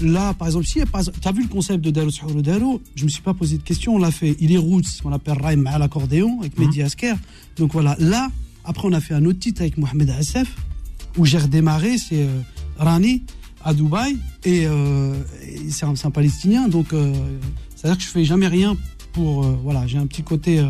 là, 0.00 0.34
par 0.34 0.48
exemple, 0.48 0.66
si 0.66 0.80
tu 0.80 1.28
as 1.28 1.32
vu 1.32 1.42
le 1.42 1.48
concept 1.48 1.82
de 1.84 1.90
Daro 1.90 2.10
Suhoul 2.10 2.42
Daro, 2.42 2.80
je 2.94 3.04
me 3.04 3.08
suis 3.08 3.22
pas 3.22 3.34
posé 3.34 3.56
de 3.58 3.62
questions, 3.62 3.94
on 3.94 3.98
l'a 3.98 4.10
fait. 4.10 4.36
Il 4.40 4.52
est 4.52 4.58
roots, 4.58 5.00
qu'on 5.02 5.12
appelle 5.12 5.40
rail 5.40 5.62
à 5.66 5.78
l'accordéon 5.78 6.40
avec 6.40 6.58
Mehdi 6.58 6.82
Asker. 6.82 7.14
Donc 7.56 7.72
voilà, 7.72 7.96
là, 7.98 8.30
après 8.64 8.86
on 8.88 8.92
a 8.92 9.00
fait 9.00 9.14
un 9.14 9.24
autre 9.24 9.38
titre 9.38 9.62
avec 9.62 9.78
Mohamed 9.78 10.10
Assef 10.10 10.54
où 11.16 11.24
j'ai 11.24 11.38
redémarré, 11.38 11.98
c'est 11.98 12.22
euh, 12.22 12.40
Rani 12.78 13.22
à 13.64 13.74
Dubaï 13.74 14.18
et, 14.44 14.66
euh, 14.66 15.14
et 15.42 15.70
c'est 15.70 15.86
un, 15.86 15.94
un 16.02 16.10
Palestinien, 16.10 16.68
donc 16.68 16.92
euh, 16.92 17.12
c'est-à-dire 17.74 17.96
que 17.96 18.04
je 18.04 18.08
fais 18.08 18.24
jamais 18.24 18.48
rien 18.48 18.76
pour 19.12 19.42
voilà, 19.42 19.86
j'ai 19.86 19.98
un 19.98 20.06
petit 20.06 20.22
côté 20.22 20.62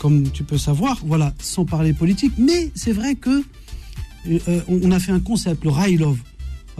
comme 0.00 0.30
tu 0.30 0.42
peux 0.42 0.58
savoir, 0.58 0.98
voilà, 1.04 1.32
sans 1.38 1.64
parler 1.64 1.92
politique, 1.92 2.32
mais 2.36 2.72
c'est 2.74 2.92
vrai 2.92 3.14
que 3.14 3.44
on 4.68 4.80
on 4.82 4.90
a 4.90 4.98
fait 4.98 5.12
un 5.12 5.20
concept, 5.20 5.62
le 5.64 5.70
Rai 5.70 5.96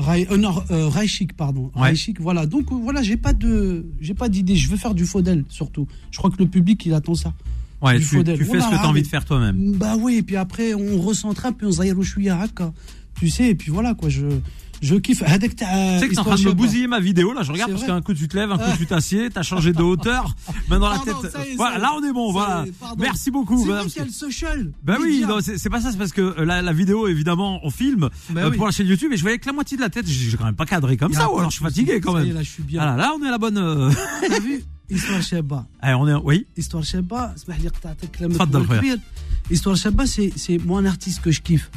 Rai, 0.01 0.27
euh, 0.31 0.37
non, 0.37 0.63
euh, 0.71 0.91
pardon. 1.37 1.71
Ouais. 1.77 1.93
Voilà. 2.19 2.47
Donc 2.47 2.73
euh, 2.73 2.75
voilà, 2.75 3.03
j'ai 3.03 3.17
pas 3.17 3.33
de, 3.33 3.87
j'ai 4.01 4.15
pas 4.15 4.29
d'idée. 4.29 4.57
Je 4.57 4.69
veux 4.69 4.77
faire 4.77 4.95
du 4.95 5.05
Faudel 5.05 5.45
surtout. 5.49 5.87
Je 6.11 6.19
crois 6.19 6.31
que 6.31 6.39
le 6.39 6.47
public 6.47 6.85
il 6.87 6.95
attend 6.95 7.15
ça. 7.15 7.35
Ouais, 7.83 7.99
du 7.99 8.05
tu, 8.05 8.17
Faudel. 8.17 8.37
tu 8.37 8.45
fais 8.45 8.51
Voilà, 8.51 8.65
ce 8.65 8.71
que 8.71 8.75
tu 8.77 8.81
as 8.81 8.89
envie 8.89 9.03
de 9.03 9.07
faire 9.07 9.25
toi-même. 9.25 9.77
Bah 9.77 9.97
oui, 9.99 10.17
et 10.17 10.23
puis 10.23 10.37
après 10.37 10.75
on 10.75 11.01
recentre 11.01 11.47
puis 11.57 11.67
on 11.67 11.73
zaïro 11.73 12.03
chouïa 12.03 12.41
haka. 12.41 12.73
Tu 13.15 13.29
sais, 13.29 13.51
et 13.51 13.55
puis 13.55 13.71
voilà 13.71 13.95
quoi, 13.95 14.09
je, 14.09 14.27
je 14.81 14.95
kiffe. 14.97 15.23
Euh, 15.23 15.27
tu 15.27 15.41
sais 15.41 16.09
que 16.09 16.15
t'es 16.15 16.19
en 16.19 16.25
train 16.25 16.37
de 16.37 16.45
me 16.45 16.53
bousiller 16.53 16.87
ma 16.87 17.01
vidéo 17.01 17.33
là, 17.33 17.43
je 17.43 17.53
regarde 17.53 17.73
parce 17.73 17.85
qu'un 17.85 18.01
coup 18.01 18.15
tu 18.15 18.29
te 18.29 18.37
lèves, 18.37 18.51
un 18.51 18.59
coup 18.59 18.65
ah. 18.67 18.77
tu 18.77 18.87
t'assieds, 18.87 19.31
t'as 19.31 19.43
changé 19.43 19.73
de 19.73 19.83
hauteur. 19.83 20.35
Maintenant 20.69 20.91
la 20.91 20.99
tête. 20.99 21.15
Voilà, 21.57 21.79
là 21.79 21.93
on 21.97 22.05
est 22.05 22.13
bon, 22.13 22.33
voilà. 22.33 22.65
Merci 22.99 23.31
beaucoup. 23.31 23.65
C'est 23.65 23.71
vrai 23.71 23.87
qu'elle 23.87 24.11
social. 24.11 24.73
Ben 24.83 24.95
bah 24.95 24.99
oui, 25.03 25.25
c'est 25.57 25.71
pas 25.71 25.81
ça, 25.81 25.93
c'est 25.93 25.99
parce 25.99 26.13
que 26.13 26.21
euh, 26.21 26.45
la 26.45 26.73
vidéo 26.73 27.09
évidemment 27.09 27.61
on 27.63 27.71
filme 27.71 28.09
bah 28.31 28.43
euh, 28.45 28.51
pour 28.51 28.67
la 28.67 28.73
chaîne 28.73 28.87
YouTube 28.87 29.13
et 29.13 29.17
je 29.17 29.23
voyais 29.23 29.39
que 29.39 29.47
la 29.47 29.53
moitié 29.53 29.77
de 29.77 29.83
la 29.83 29.91
tête, 29.91 30.07
j'ai 30.07 30.37
quand 30.37 30.45
même 30.45 30.55
pas 30.55 30.67
cadré 30.67 30.97
comme 30.97 31.13
ça 31.13 31.31
ou 31.31 31.39
alors 31.39 31.51
je 31.51 31.57
suis 31.57 31.65
fatigué 31.65 32.01
quand 32.01 32.15
même. 32.15 32.33
Là 32.33 32.43
je 32.43 32.49
suis 32.49 32.63
bien. 32.63 32.81
Ah 32.83 32.97
là 32.97 33.13
on 33.17 33.25
est 33.25 33.29
à 33.29 33.33
la 33.33 33.39
bonne. 33.39 33.93
T'as 34.29 34.41
vu 34.41 34.63
Histoire 34.91 35.23
Shabba. 35.23 35.67
Eh, 35.85 35.95
on 35.95 36.09
est 36.09 36.15
oui. 36.15 36.47
Histoire 36.57 36.83
Shabba, 36.83 37.35
Histoire 39.51 39.77
Shabba 39.77 40.05
c'est 40.07 40.59
moi 40.65 40.81
un 40.81 40.85
artiste 40.85 41.21
que 41.23 41.31
je 41.31 41.41
kiffe. 41.41 41.71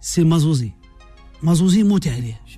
C'est 0.00 0.22
Mazozé. 0.22 0.72
Mazouzi 1.42 1.84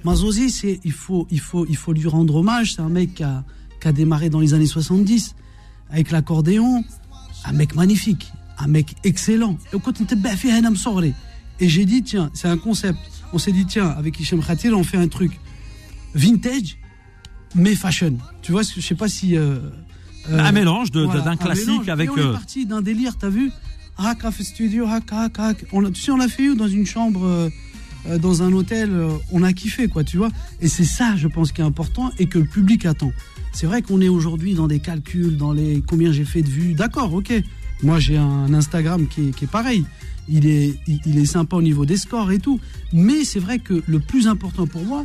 Mazouzi, 0.05 0.51
c'est, 0.51 0.81
il 0.85 0.93
faut, 0.93 1.27
il 1.31 1.41
faut, 1.41 1.67
il 1.69 1.77
faut 1.77 1.93
lui 1.93 2.07
rendre 2.07 2.37
hommage. 2.37 2.75
C'est 2.75 2.83
un 2.83 2.89
mec 2.89 3.15
qui 3.15 3.23
a, 3.23 3.45
qui 3.81 3.89
a 3.89 3.93
démarré 3.93 4.31
dans 4.31 4.41
les 4.41 4.55
années 4.55 4.67
70 4.67 5.35
avec 5.91 6.11
l'accordéon. 6.11 6.85
Un 7.45 7.53
mec 7.53 7.75
magnifique, 7.75 8.33
un 8.59 8.67
mec 8.67 8.95
excellent. 9.05 9.59
Et 11.61 11.69
j'ai 11.69 11.85
dit, 11.85 12.03
tiens, 12.03 12.31
c'est 12.33 12.49
un 12.49 12.57
concept. 12.57 12.99
On 13.33 13.39
s'est 13.39 13.53
dit, 13.53 13.67
tiens, 13.67 13.89
avec 13.89 14.19
Hichem 14.19 14.43
Khatir, 14.43 14.77
on 14.77 14.85
fait 14.85 14.97
un 14.97 15.09
truc 15.09 15.39
vintage, 16.15 16.79
mais 17.55 17.75
fashion. 17.75 18.17
Tu 18.43 18.53
vois, 18.53 18.63
je 18.63 18.81
sais 18.81 18.95
pas 18.95 19.09
si. 19.09 19.37
Euh, 19.37 19.59
euh, 20.31 20.39
un 20.39 20.53
mélange 20.53 20.91
d'un 20.91 21.37
classique 21.37 21.89
avec. 21.89 22.09
Et 22.09 22.13
on 22.13 22.17
est 22.17 22.21
euh, 22.21 22.33
parti 22.33 22.67
d'un 22.67 22.83
délire, 22.83 23.17
t'as 23.19 23.29
vu? 23.29 23.51
Hack, 23.99 24.23
studio, 24.41 24.87
hack, 24.87 25.13
hack, 25.13 25.39
hack. 25.39 25.67
Tu 25.69 26.01
sais, 26.01 26.11
on 26.11 26.17
l'a 26.17 26.29
fait 26.29 26.49
où? 26.49 26.55
Dans 26.55 26.69
une 26.69 26.87
chambre 26.87 27.51
euh, 28.07 28.19
dans 28.19 28.43
un 28.43 28.53
hôtel, 28.53 28.91
euh, 28.93 29.11
on 29.31 29.43
a 29.43 29.53
kiffé, 29.53 29.89
quoi, 29.89 30.05
tu 30.05 30.17
vois. 30.17 30.31
Et 30.61 30.69
c'est 30.69 30.85
ça, 30.85 31.17
je 31.17 31.29
pense, 31.29 31.53
qui 31.53 31.61
est 31.61 31.65
important 31.65 32.11
et 32.19 32.27
que 32.27 32.39
le 32.39 32.45
public 32.45 32.87
attend. 32.87 33.13
C'est 33.53 33.67
vrai 33.67 33.83
qu'on 33.83 34.01
est 34.01 34.09
aujourd'hui 34.09 34.55
dans 34.55 34.69
des 34.69 34.79
calculs, 34.79 35.37
dans 35.37 35.53
les 35.53 35.83
combien 35.87 36.13
j'ai 36.13 36.25
fait 36.25 36.43
de 36.43 36.49
vues. 36.49 36.75
D'accord, 36.75 37.13
ok. 37.13 37.33
Moi, 37.83 37.99
j'ai 37.99 38.17
un 38.17 38.53
Instagram 38.55 39.07
qui 39.09 39.29
est, 39.29 39.47
pareil. 39.47 39.85
Il 40.29 40.47
est, 40.47 40.79
il, 40.87 41.19
est 41.19 41.25
sympa 41.27 41.57
au 41.57 41.63
niveau 41.63 41.85
des 41.85 41.97
scores 41.97 42.31
et 42.31 42.39
tout. 42.39 42.61
Mais 42.93 43.25
c'est 43.25 43.41
vrai 43.41 43.59
que 43.59 43.83
le 43.87 43.99
plus 43.99 44.29
important 44.29 44.67
pour 44.67 44.85
moi, 44.85 45.05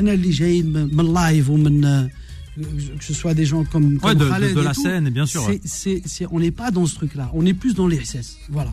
live 0.00 1.50
euh, 1.50 2.08
que 2.98 3.04
ce 3.04 3.14
soit 3.14 3.34
des 3.34 3.44
gens 3.44 3.64
comme, 3.64 3.98
comme 3.98 4.10
ouais, 4.10 4.14
de, 4.14 4.60
la 4.60 4.74
tout, 4.74 4.82
scène, 4.82 5.10
bien 5.10 5.26
sûr. 5.26 5.48
On 6.30 6.40
n'est 6.40 6.50
pas 6.50 6.70
dans 6.70 6.86
ce 6.86 6.94
truc-là. 6.94 7.30
On 7.34 7.44
est 7.46 7.54
plus 7.54 7.74
dans 7.74 7.86
les 7.86 8.04
SS. 8.04 8.38
Voilà. 8.48 8.72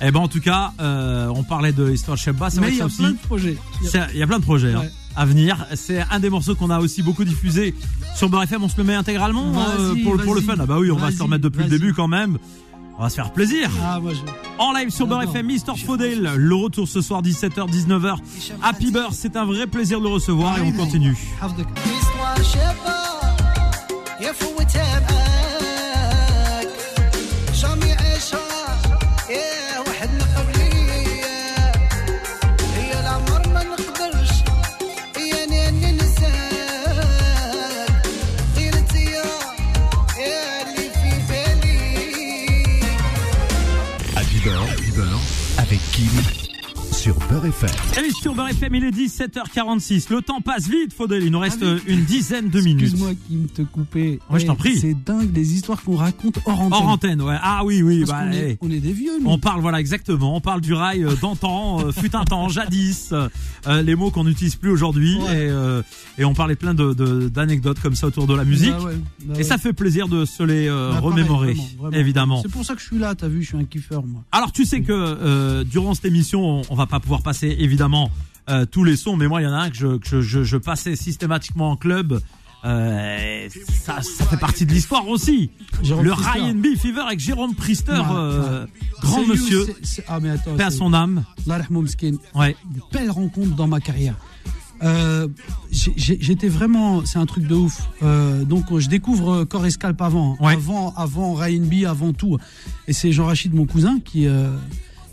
Eh 0.00 0.10
ben 0.12 0.20
en 0.20 0.28
tout 0.28 0.40
cas, 0.40 0.72
euh, 0.80 1.26
on 1.34 1.42
parlait 1.42 1.72
de 1.72 1.90
Histoire 1.90 2.16
Shabba, 2.16 2.50
c'est 2.50 2.60
vrai 2.60 2.70
il 2.70 2.78
y 2.78 2.80
a 2.82 2.88
plein 2.88 3.10
de 3.10 3.16
projets. 3.18 3.56
Il 4.14 4.18
y 4.18 4.22
a- 4.22 4.26
plein 4.26 4.38
de 4.38 4.44
projets 4.44 4.72
hein, 4.74 4.82
à 5.16 5.24
venir. 5.26 5.66
C'est 5.74 6.04
un 6.10 6.20
des 6.20 6.30
morceaux 6.30 6.54
qu'on 6.54 6.70
a 6.70 6.78
aussi 6.78 7.02
beaucoup 7.02 7.24
diffusé 7.24 7.74
sur 8.14 8.28
Beurre 8.28 8.44
FM. 8.44 8.62
On 8.62 8.68
se 8.68 8.76
le 8.76 8.84
met 8.84 8.94
intégralement 8.94 9.52
euh, 9.58 9.92
Vas-y, 9.92 10.02
pour, 10.04 10.14
le- 10.14 10.22
pour 10.24 10.34
le 10.34 10.40
vas-y. 10.40 10.56
fun. 10.56 10.62
Ah 10.62 10.66
bah 10.66 10.78
oui, 10.78 10.90
on 10.92 10.96
va 10.96 11.10
se 11.10 11.20
remettre 11.22 11.42
depuis 11.42 11.64
le 11.64 11.68
début 11.70 11.94
quand 11.94 12.06
même. 12.08 12.38
On 12.96 13.02
va 13.02 13.10
se 13.10 13.14
faire 13.16 13.32
plaisir. 13.32 13.70
Ah, 13.84 13.98
moi, 14.00 14.12
je... 14.12 14.18
En 14.60 14.72
live 14.72 14.90
sur 14.90 15.06
Beurre. 15.06 15.22
FM, 15.22 15.46
Mister 15.46 15.72
Faudel. 15.84 16.32
Le 16.36 16.54
retour 16.54 16.86
ce 16.88 17.00
soir 17.00 17.22
17h, 17.22 17.68
19h. 17.70 18.16
Happy 18.62 18.90
Beurre, 18.92 19.12
c'est 19.14 19.36
un 19.36 19.44
vrai 19.44 19.66
plaisir 19.66 19.98
de 20.00 20.04
le 20.04 20.10
recevoir 20.10 20.58
et 20.58 20.62
on 20.62 20.72
continue. 20.72 21.16
Beurre, 47.30 47.44
FM. 47.46 47.70
Et 48.06 48.10
sur 48.12 48.34
Beurre 48.34 48.48
FM, 48.48 48.74
il 48.76 48.84
est 48.84 48.90
17h46. 48.90 50.10
Le 50.10 50.22
temps 50.22 50.40
passe 50.40 50.66
vite, 50.66 50.94
Faudel. 50.94 51.22
Il 51.22 51.30
nous 51.30 51.38
reste 51.38 51.62
euh, 51.62 51.78
une 51.86 52.04
dizaine 52.04 52.48
de 52.48 52.60
minutes. 52.60 52.84
Excuse-moi 52.84 53.10
qui 53.28 53.36
me 53.36 53.46
te 53.48 53.60
couper. 53.62 54.18
Ouais, 54.30 54.40
je 54.40 54.46
t'en 54.46 54.54
prie. 54.54 54.78
C'est 54.78 54.94
dingue 54.94 55.30
les 55.34 55.52
histoires 55.52 55.82
qu'on 55.82 55.96
raconte 55.96 56.38
hors 56.46 56.58
antenne. 56.60 56.72
Hors 56.72 56.88
antenne, 56.88 57.22
ouais. 57.22 57.36
Ah 57.42 57.64
oui, 57.66 57.82
oui. 57.82 58.04
Parce 58.06 58.12
bah, 58.12 58.30
eh. 58.32 58.36
est, 58.52 58.58
on 58.62 58.70
est 58.70 58.80
des 58.80 58.92
vieux, 58.92 59.12
nous. 59.20 59.28
On 59.28 59.38
parle, 59.38 59.60
voilà, 59.60 59.78
exactement. 59.78 60.36
On 60.36 60.40
parle 60.40 60.62
du 60.62 60.72
rail 60.72 61.04
euh, 61.04 61.14
d'antan, 61.20 61.80
euh, 61.84 61.92
fut 61.92 62.16
un 62.16 62.24
temps, 62.24 62.48
jadis, 62.48 63.12
euh, 63.12 63.82
les 63.82 63.94
mots 63.94 64.10
qu'on 64.10 64.24
n'utilise 64.24 64.56
plus 64.56 64.70
aujourd'hui. 64.70 65.16
Ouais. 65.18 65.24
Et, 65.24 65.50
euh, 65.50 65.82
et 66.16 66.24
on 66.24 66.32
parlait 66.32 66.56
plein 66.56 66.72
de- 66.72 66.94
de- 66.94 67.28
d'anecdotes 67.28 67.80
comme 67.80 67.94
ça 67.94 68.06
autour 68.06 68.26
de 68.26 68.34
la 68.34 68.44
musique. 68.44 68.70
Bah 68.70 68.84
ouais, 68.84 68.96
bah 69.26 69.34
Et 69.38 69.42
ça 69.42 69.58
fait 69.58 69.74
plaisir 69.74 70.08
de 70.08 70.24
se 70.24 70.42
les 70.42 70.66
euh, 70.68 70.92
Bah, 70.92 71.00
pareil, 71.00 71.06
remémorer, 71.10 71.52
vraiment, 71.52 71.68
vraiment. 71.78 71.96
évidemment. 71.96 72.42
C'est 72.42 72.50
pour 72.50 72.64
ça 72.64 72.74
que 72.74 72.80
je 72.80 72.86
suis 72.86 72.98
là, 72.98 73.14
t'as 73.14 73.28
vu, 73.28 73.42
je 73.42 73.48
suis 73.48 73.58
un 73.58 73.64
kiffeur, 73.64 74.02
moi. 74.06 74.22
Alors 74.32 74.50
tu 74.52 74.64
sais 74.64 74.80
que 74.80 74.92
euh, 74.92 75.62
durant 75.64 75.92
cette 75.94 76.06
émission, 76.06 76.40
on, 76.42 76.62
on 76.70 76.74
va 76.74 76.86
pas 76.86 77.00
pouvoir 77.00 77.17
passer 77.22 77.54
évidemment 77.58 78.10
euh, 78.48 78.64
tous 78.66 78.84
les 78.84 78.96
sons, 78.96 79.16
mais 79.16 79.28
moi 79.28 79.40
il 79.40 79.44
y 79.44 79.46
en 79.46 79.52
a 79.52 79.58
un 79.58 79.70
que 79.70 79.76
je, 79.76 79.96
que 79.98 80.08
je, 80.08 80.20
je, 80.20 80.42
je 80.44 80.56
passais 80.56 80.96
systématiquement 80.96 81.70
en 81.70 81.76
club. 81.76 82.20
Euh, 82.64 83.48
ça, 83.84 84.02
ça 84.02 84.24
fait 84.26 84.36
partie 84.36 84.66
de 84.66 84.72
l'histoire 84.72 85.06
aussi. 85.06 85.50
Jérôme 85.82 86.04
le. 86.06 86.12
Ryan 86.12 86.54
B 86.54 86.76
Fever 86.76 87.02
avec 87.06 87.20
Jérôme 87.20 87.54
Priester, 87.54 87.92
Ouais, 87.92 87.98
euh, 88.10 88.66
grand 89.00 89.24
monsieur, 89.26 89.66
c'est- 89.82 90.04
Ah, 90.08 90.18
mais 90.20 90.30
attends. 90.30 90.56
paix 90.56 90.64
à 90.64 90.70
son 90.72 90.92
âme. 90.92 91.24
Ouais, 92.34 92.56
belle 92.92 93.10
rencontre 93.12 93.54
dans 93.54 93.68
ma 93.68 93.78
carrière. 93.80 94.16
Euh, 94.82 95.28
J'étais 95.70 96.48
vraiment, 96.48 97.04
c'est 97.04 97.18
un 97.18 97.26
truc 97.26 97.46
de 97.46 97.54
ouf. 97.54 97.80
Donc 98.44 98.76
je 98.78 98.88
découvre 98.88 99.30
euh, 99.32 99.44
Corps 99.44 99.66
et 99.66 99.70
Scalp 99.70 100.00
avant, 100.02 100.34
hein. 100.40 100.44
Ouais. 100.44 100.52
avant, 100.54 100.92
avant 100.96 101.34
Ryan 101.34 101.62
B, 101.62 101.84
avant 101.86 102.12
tout. 102.12 102.38
Et 102.88 102.92
c'est 102.92 103.12
Jean-Rachid, 103.12 103.54
mon 103.54 103.66
cousin, 103.66 103.98
qui 104.04 104.26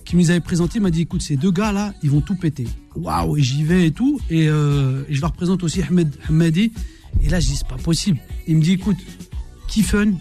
qui 0.06 0.16
nous 0.16 0.30
avait 0.30 0.40
présenté, 0.40 0.80
m'a 0.80 0.92
dit 0.92 1.02
écoute 1.02 1.22
ces 1.22 1.36
deux 1.36 1.52
gars 1.52 1.72
là, 1.72 1.94
ils 2.04 2.10
vont 2.10 2.22
tout 2.22 2.36
péter. 2.36 2.68
Waouh, 2.96 3.38
et 3.38 3.42
j'y 3.42 3.64
vais 3.64 3.88
et 3.88 3.92
tout. 3.92 4.20
Et, 4.30 4.48
euh, 4.48 5.04
je 5.10 5.20
leur 5.20 5.34
présente 5.34 5.64
aussi 5.64 5.82
Ahmed 5.82 6.16
Hamadi. 6.30 6.72
Et 7.24 7.30
là 7.30 7.40
je 7.40 7.48
dis 7.48 7.56
c'est 7.56 7.68
pas 7.68 7.78
possible. 7.78 8.20
Il 8.48 8.58
me 8.58 8.62
dit 8.62 8.74
écoute, 8.74 8.98
Kiffen 9.68 10.18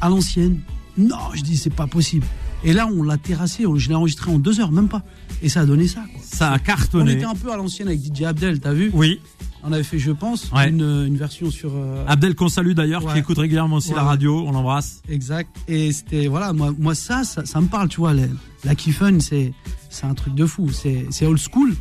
à 0.00 0.08
l'ancienne. 0.08 0.60
Non, 0.98 1.16
je 1.34 1.42
dis 1.42 1.56
c'est 1.56 1.70
pas 1.70 1.86
possible. 1.86 2.26
Et 2.64 2.72
là 2.72 2.86
on 2.86 3.02
l'a 3.02 3.16
terrassé, 3.18 3.66
on- 3.66 3.76
je 3.76 3.88
l'ai 3.88 3.94
enregistré 3.94 4.30
en 4.30 4.38
deux 4.38 4.60
heures, 4.60 4.72
même 4.72 4.88
pas. 4.88 5.02
Et 5.42 5.48
ça 5.48 5.60
a 5.60 5.66
donné 5.66 5.86
ça. 5.86 6.00
quoi. 6.12 6.20
ça 6.24 6.52
a 6.52 6.56
On 6.56 6.58
cartonné. 6.58 7.12
était 7.12 7.24
un 7.24 7.34
peu 7.34 7.52
à 7.52 7.56
l'ancienne 7.56 7.88
avec 7.88 8.00
DJ 8.00 8.22
Abdel, 8.22 8.60
t'as 8.60 8.72
vu 8.72 8.90
Oui, 8.94 9.20
On 9.68 9.72
avait 9.72 9.82
fait, 9.82 9.98
je 9.98 10.12
pense, 10.12 10.50
Ouais. 10.52 10.68
une, 10.70 11.04
une 11.08 11.16
version 11.16 11.50
sur. 11.50 11.72
euh, 11.74 12.04
Abdel 12.06 12.36
qu'on 12.36 12.48
salue 12.48 12.72
d'ailleurs, 12.72 13.04
qui 13.12 13.18
écoute 13.18 13.38
régulièrement 13.38 13.76
aussi 13.76 13.90
Ouais, 13.90 13.96
la 13.96 14.04
radio, 14.04 14.44
on 14.46 14.52
l'embrasse. 14.52 15.02
Exact. 15.08 15.50
Et 15.66 15.90
c'était, 15.90 16.28
voilà, 16.28 16.52
moi, 16.52 16.72
moi 16.78 16.94
ça, 16.94 17.24
ça, 17.24 17.44
ça 17.44 17.60
me 17.60 17.66
parle, 17.66 17.88
tu 17.88 17.96
vois. 17.98 18.14
La, 18.14 18.22
la 18.64 18.74
Kiffen, 18.76 19.20
c'est, 19.20 19.52
c'est 19.90 20.06
un 20.06 20.14
truc 20.14 20.34
de 20.36 20.46
fou. 20.46 20.70
C'est, 20.70 21.26
old 21.26 21.40
school. 21.40 21.74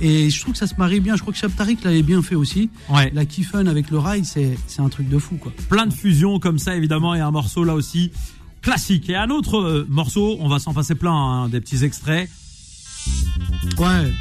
Et 0.00 0.30
je 0.30 0.40
trouve 0.40 0.52
que 0.54 0.58
ça 0.58 0.66
se 0.66 0.74
marie 0.78 0.98
bien. 1.00 1.14
Je 1.14 1.20
crois 1.22 1.32
que 1.32 1.38
Chab 1.38 1.54
Tariq 1.54 1.78
l'avait 1.84 2.02
bien 2.02 2.22
fait 2.22 2.34
aussi. 2.34 2.70
Ouais, 2.88 3.10
La 3.14 3.24
Kiffen 3.24 3.68
avec 3.68 3.90
le 3.90 3.98
rail, 3.98 4.24
c'est, 4.24 4.58
c'est 4.66 4.80
un 4.82 4.88
truc 4.88 5.08
de 5.08 5.18
fou, 5.18 5.36
quoi. 5.36 5.52
plein 5.68 5.86
de 5.86 5.92
fusions 5.94 6.40
comme 6.40 6.58
ça 6.58 6.74
évidemment 6.76 7.14
et 7.14 7.20
un 7.20 7.30
morceau 7.30 7.62
là 7.62 7.74
aussi 7.74 8.10
classique. 8.62 9.08
Et 9.10 9.16
un 9.16 9.30
autre 9.30 9.58
euh, 9.58 9.86
morceau, 9.88 10.36
on 10.40 10.48
va 10.48 10.58
s'en 10.58 10.72
passer 10.72 10.94
plein, 10.94 11.12
hein, 11.14 11.48
des 11.48 11.60
petits 11.60 11.84
extraits. 11.84 12.28
Ouais. 13.78 14.12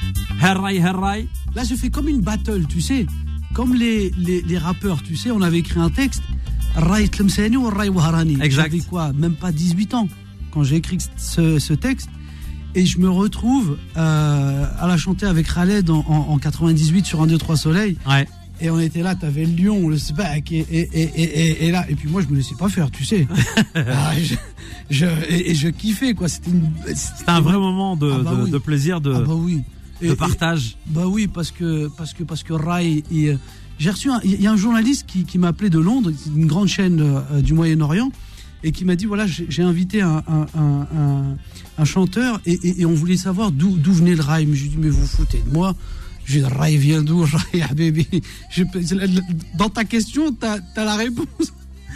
Herray, 0.42 0.78
herray. 0.78 1.28
Là, 1.56 1.64
je 1.64 1.76
fais 1.76 1.90
comme 1.90 2.08
une 2.08 2.22
battle, 2.22 2.66
tu 2.68 2.82
sais. 2.82 3.06
Comme 3.54 3.74
les, 3.74 4.12
les, 4.18 4.42
les 4.42 4.58
rappeurs, 4.58 5.02
tu 5.02 5.16
sais, 5.16 5.32
on 5.32 5.42
avait 5.42 5.60
écrit 5.60 5.80
un 5.80 5.90
texte. 5.90 6.22
Rai 6.76 7.08
Tlemseni 7.08 7.58
ou 7.58 7.66
Rai 7.70 7.90
Waharani. 7.90 8.38
Exact. 8.42 8.70
J'avais 8.72 8.84
quoi 8.84 9.12
Même 9.14 9.34
pas 9.34 9.52
18 9.52 9.94
ans 9.96 10.08
quand 10.52 10.64
j'ai 10.64 10.76
écrit 10.76 10.98
ce, 11.18 11.58
ce 11.60 11.74
texte. 11.74 12.10
Et 12.76 12.86
je 12.86 13.00
me 13.00 13.10
retrouve 13.10 13.78
euh, 13.96 14.66
à 14.80 14.88
la 14.88 14.98
chanter 14.98 15.26
avec 15.26 15.52
Khaled 15.52 15.90
en, 15.90 16.06
en, 16.08 16.34
en 16.34 16.38
98 16.38 17.06
sur 17.06 17.22
1, 17.22 17.28
2, 17.28 17.38
3 17.38 17.58
Soleil. 17.58 17.98
Ouais. 18.08 18.28
Et 18.60 18.70
on 18.72 18.80
était 18.80 19.04
là, 19.04 19.14
t'avais 19.16 19.46
le 19.46 19.54
lion, 19.56 19.88
le 19.88 19.98
sbac, 19.98 20.52
et, 20.52 20.60
et, 20.72 20.90
et, 20.94 21.68
et, 21.68 21.72
là. 21.72 21.86
Et 21.90 21.96
puis 21.96 22.10
moi, 22.10 22.22
je 22.22 22.28
me 22.28 22.38
laissais 22.38 22.56
pas 22.58 22.70
faire, 22.70 22.90
tu 22.90 23.06
sais. 23.06 23.28
Ah, 23.76 24.14
je, 24.20 24.36
je- 24.90 25.06
et, 25.30 25.54
je 25.54 25.68
kiffais, 25.70 26.14
quoi. 26.14 26.28
C'était 26.28 26.50
un 27.28 27.42
vrai 27.42 27.58
moment 27.58 27.96
de, 27.96 28.12
Ah 28.12 28.18
bah 28.24 28.36
de, 28.36 28.44
oui. 28.44 28.52
de 28.52 28.58
plaisir, 28.58 29.00
de, 29.02 29.14
Ah 29.14 29.20
bah 29.22 29.34
oui. 29.36 29.62
De 30.02 30.14
partage. 30.14 30.78
bah 30.88 31.08
oui, 31.08 31.28
parce 31.28 31.52
que 31.52 31.88
parce 31.98 32.14
que 32.14 32.24
parce 32.24 32.44
que 32.44 32.54
Rai, 32.54 33.04
il, 33.12 33.38
j'ai 33.80 33.90
reçu 33.90 34.10
un- 34.12 34.20
il 34.24 34.40
y 34.42 34.46
a 34.48 34.52
un 34.52 34.58
journaliste 34.58 35.06
qui, 35.08 35.24
qui 35.24 35.40
m'a 35.40 35.48
appelé 35.48 35.70
de 35.72 35.80
Londres, 35.80 36.12
une 36.36 36.46
grande 36.46 36.68
chaîne 36.68 37.00
euh, 37.02 37.42
du 37.42 37.54
Moyen-Orient, 37.54 38.12
et 38.64 38.72
qui 38.72 38.86
m'a 38.86 38.96
dit 38.96 39.06
voilà 39.06 39.26
j'ai 39.26 39.48
j'ai 39.50 39.64
invité 39.64 40.02
un, 40.04 40.24
un, 40.28 40.88
un, 41.80 41.86
chanteur 41.86 42.40
et, 42.46 42.54
et- 42.64 42.82
et 42.82 42.86
on 42.86 42.94
voulait 42.94 43.18
savoir 43.18 43.52
d'où 43.52 43.76
d'où 43.78 43.92
venait 43.94 44.14
le 44.16 44.22
Rai. 44.22 44.46
Mais 44.46 44.56
je 44.56 44.62
lui 44.64 44.68
ai 44.68 44.72
dit 44.74 44.78
mais 44.80 44.90
vous 44.90 45.02
vous 45.02 45.08
foutez 45.08 45.42
de 45.46 45.52
moi. 45.52 45.76
J'ai 46.28 46.40
dit 46.42 46.46
Rai 46.46 46.76
vient 46.78 47.02
d'où 47.02 47.22
Rai 47.54 47.62
ah, 47.68 47.74
bébé. 47.74 48.06
Je- 48.52 48.64
Dans 49.58 49.70
ta 49.70 49.84
question 49.86 50.32
t'as 50.34 50.58
as 50.76 50.84
la 50.86 50.96
réponse. 50.96 51.28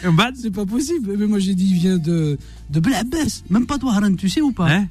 C'est 0.35 0.49
pas 0.51 0.65
possible. 0.65 1.15
Mais 1.17 1.27
moi 1.27 1.37
j'ai 1.39 1.53
dit 1.53 1.67
il 1.69 1.75
vient 1.77 1.97
de 1.97 2.39
de 2.71 2.79
Blabès, 2.79 3.43
même 3.49 3.65
pas 3.65 3.77
de 3.77 3.85
Waharan, 3.85 4.15
tu 4.15 4.29
sais 4.29 4.41
ou 4.41 4.51
pas? 4.51 4.67
Hein? 4.71 4.87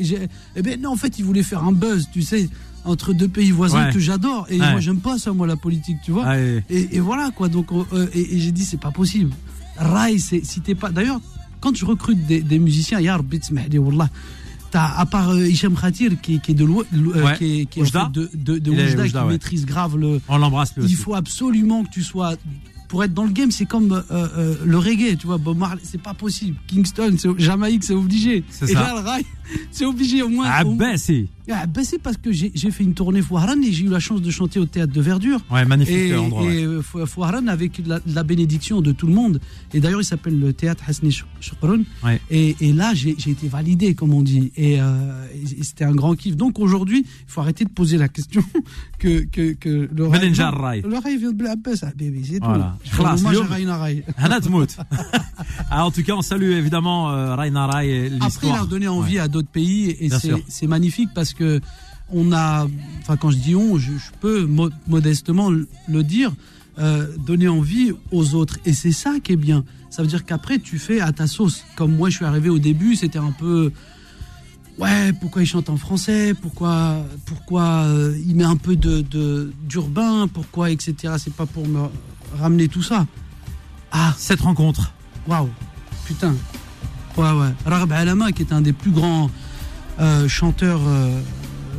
J'ai- 0.00 0.28
Eh 0.56 0.62
ben 0.62 0.80
non, 0.80 0.90
en 0.92 0.96
fait, 0.96 1.18
il 1.18 1.24
voulait 1.24 1.42
faire 1.42 1.64
un 1.64 1.72
buzz, 1.72 2.08
tu 2.12 2.22
sais, 2.22 2.48
entre 2.84 3.12
deux 3.12 3.26
pays 3.28 3.50
voisins 3.50 3.86
Ouais. 3.86 3.92
que 3.92 3.98
j'adore. 3.98 4.46
Et 4.48 4.60
Ouais. 4.60 4.70
moi, 4.70 4.80
j'aime 4.80 5.00
pas 5.00 5.18
ça, 5.18 5.32
moi, 5.32 5.46
la 5.48 5.56
politique, 5.56 5.96
tu 6.04 6.12
vois. 6.12 6.24
Ah, 6.26 6.38
et- 6.38 7.00
voilà, 7.00 7.32
quoi. 7.34 7.48
Donc, 7.48 7.72
euh, 7.72 8.06
et, 8.14 8.36
et 8.36 8.38
j'ai 8.38 8.52
dit, 8.52 8.64
c'est 8.64 8.80
pas 8.80 8.92
possible. 8.92 9.32
Rai, 9.76 10.18
c'est 10.18 10.44
si 10.44 10.60
t'es 10.60 10.76
pas. 10.76 10.90
D'ailleurs, 10.90 11.20
quand 11.60 11.74
je 11.76 11.84
recrute 11.84 12.24
des, 12.26 12.40
des 12.42 12.58
musiciens, 12.60 13.00
Yar 13.00 13.20
Wallah. 13.78 14.08
À 14.78 15.06
part 15.06 15.30
euh, 15.30 15.46
Hicham 15.46 15.74
Khatir, 15.74 16.12
qui, 16.20 16.40
qui 16.40 16.52
est 16.52 16.54
de 16.54 16.64
l'Ouest, 16.64 16.88
Ouais. 16.94 17.36
qui 17.38 17.60
est, 17.60 17.66
qui 17.66 17.78
est 17.78 17.82
en 17.82 17.84
Oujda. 17.86 18.04
fait 18.14 18.20
de, 18.20 18.30
de, 18.34 18.58
de 18.58 18.72
Il 18.72 18.78
est 18.80 18.84
Oujda, 18.88 19.02
Oujda, 19.04 19.18
qui 19.20 19.24
ouais. 19.26 19.32
maîtrise 19.32 19.66
grave 19.66 19.96
le, 19.98 20.20
On 20.28 20.38
l'embrasse 20.38 20.72
aussi. 20.78 20.88
il 20.88 20.96
faut 20.96 21.14
absolument 21.14 21.84
que 21.84 21.90
tu 21.90 22.02
sois. 22.02 22.34
Pour 22.88 23.02
être 23.04 23.14
dans 23.14 23.24
le 23.24 23.30
game, 23.30 23.50
c'est 23.50 23.64
comme 23.64 23.92
euh, 23.92 24.02
euh, 24.10 24.54
le 24.66 24.76
reggae, 24.78 25.16
tu 25.18 25.26
vois. 25.26 25.38
Bob 25.38 25.56
Marley, 25.56 25.80
c'est 25.82 26.00
pas 26.02 26.12
possible. 26.12 26.58
Kingston, 26.66 27.14
c'est- 27.18 27.38
Jamaïque, 27.38 27.84
c'est 27.84 27.94
obligé. 27.94 28.44
C'est 28.50 28.68
Et 28.68 28.74
ça. 28.74 28.80
là, 28.82 28.92
le 29.00 29.00
rail, 29.08 29.24
C'est 29.70 29.84
obligé 29.84 30.22
au 30.22 30.28
moins. 30.28 30.46
Abbassi. 30.46 31.28
Au... 31.48 31.52
Abbassi 31.52 31.52
ben, 31.52 31.54
ah, 31.54 31.66
ben, 31.66 31.98
parce 32.02 32.16
que 32.16 32.32
j'ai 32.32 32.70
fait 32.70 32.84
une 32.84 32.94
tournée 32.94 33.20
Fouharan 33.20 33.60
et 33.62 33.72
j'ai 33.72 33.84
eu 33.84 33.88
la 33.88 33.98
chance 33.98 34.22
de 34.22 34.30
chanter 34.30 34.60
au 34.60 34.66
théâtre 34.66 34.92
de 34.92 35.00
Verdure. 35.00 35.40
Ouais, 35.50 35.64
magnifique 35.64 35.94
et, 35.94 36.12
euh, 36.12 36.20
endroit. 36.20 36.44
Et. 36.44 36.64
Euh, 36.64 36.82
Fouharan 36.82 37.46
avec 37.48 37.80
la, 37.84 37.98
la, 38.06 38.22
bénédiction 38.22 38.80
de 38.80 38.92
tout 38.92 39.06
le 39.06 39.14
monde. 39.14 39.40
Et 39.74 39.80
d'ailleurs, 39.80 40.00
il 40.00 40.04
s'appelle 40.04 40.38
le 40.38 40.52
théâtre 40.52 40.84
Hasni 40.86 41.10
Shukroun. 41.40 41.84
Et, 42.30 42.54
là, 42.72 42.94
j'ai 42.94 43.10
été 43.10 43.48
validé, 43.48 43.94
comme 43.94 44.14
on 44.14 44.22
dit. 44.22 44.52
Euh, 44.58 45.26
et, 45.34 45.62
c'était 45.62 45.84
un 45.84 45.94
grand 45.94 46.14
kiff. 46.14 46.36
Donc 46.36 46.58
aujourd'hui, 46.58 47.04
il 47.06 47.24
faut 47.26 47.40
arrêter 47.40 47.64
de 47.64 47.70
poser 47.70 47.98
la 47.98 48.08
question 48.08 48.42
que, 48.98 49.24
que, 49.24 49.52
que 49.54 49.88
le 49.92 50.06
rêve. 50.06 50.86
Le 50.86 50.98
rêve 50.98 51.36
de 51.36 51.46
Abbas, 51.46 51.80
ah, 51.82 51.90
c'est 51.96 52.40
tout. 52.40 52.46
Voilà. 52.46 52.76
En 55.70 55.90
tout 55.90 56.02
cas, 56.02 56.14
on 56.14 56.22
salue 56.22 56.52
évidemment 56.52 57.06
Raina 57.34 57.66
Ray. 57.66 58.12
Après, 58.20 58.46
il 58.46 58.52
a 58.52 58.64
donné 58.64 58.88
envie 58.88 59.18
à 59.18 59.26
pays 59.46 59.90
et 60.00 60.08
c'est 60.48 60.66
magnifique 60.66 61.10
parce 61.14 61.32
que 61.34 61.60
on 62.14 62.32
a, 62.32 62.66
enfin 63.00 63.16
quand 63.16 63.30
je 63.30 63.38
dis 63.38 63.54
on, 63.56 63.78
je, 63.78 63.92
je 63.92 64.10
peux 64.20 64.44
mo- 64.44 64.70
modestement 64.86 65.50
le 65.50 66.02
dire, 66.02 66.32
euh, 66.78 67.06
donner 67.26 67.48
envie 67.48 67.92
aux 68.10 68.34
autres 68.34 68.58
et 68.66 68.72
c'est 68.72 68.92
ça 68.92 69.14
qui 69.22 69.32
est 69.32 69.36
bien. 69.36 69.64
Ça 69.90 70.02
veut 70.02 70.08
dire 70.08 70.24
qu'après 70.24 70.58
tu 70.58 70.78
fais 70.78 71.00
à 71.00 71.12
ta 71.12 71.26
sauce. 71.26 71.64
Comme 71.76 71.94
moi, 71.96 72.08
je 72.10 72.16
suis 72.16 72.24
arrivé 72.24 72.48
au 72.48 72.58
début, 72.58 72.96
c'était 72.96 73.18
un 73.18 73.32
peu 73.32 73.70
ouais, 74.78 75.12
pourquoi 75.20 75.42
il 75.42 75.46
chante 75.46 75.68
en 75.70 75.76
français, 75.76 76.34
pourquoi, 76.40 77.04
pourquoi 77.26 77.84
euh, 77.84 78.18
il 78.26 78.34
met 78.36 78.44
un 78.44 78.56
peu 78.56 78.76
de- 78.76 79.52
d'urbain, 79.68 80.28
pourquoi 80.28 80.70
etc. 80.70 81.14
C'est 81.18 81.34
pas 81.34 81.46
pour 81.46 81.66
me 81.66 81.80
ramener 82.38 82.68
tout 82.68 82.82
ça. 82.82 83.06
Ah, 83.90 84.14
Cette 84.18 84.40
rencontre. 84.40 84.92
Waouh, 85.28 85.48
putain. 86.06 86.34
Ouais, 87.16 87.24
ouais. 87.30 87.48
Raghab 87.66 87.92
Alama, 87.92 88.32
qui 88.32 88.42
est 88.42 88.52
un 88.52 88.60
des 88.60 88.72
plus 88.72 88.90
grands 88.90 89.30
euh, 90.00 90.28
chanteurs 90.28 90.80
euh, 90.86 91.20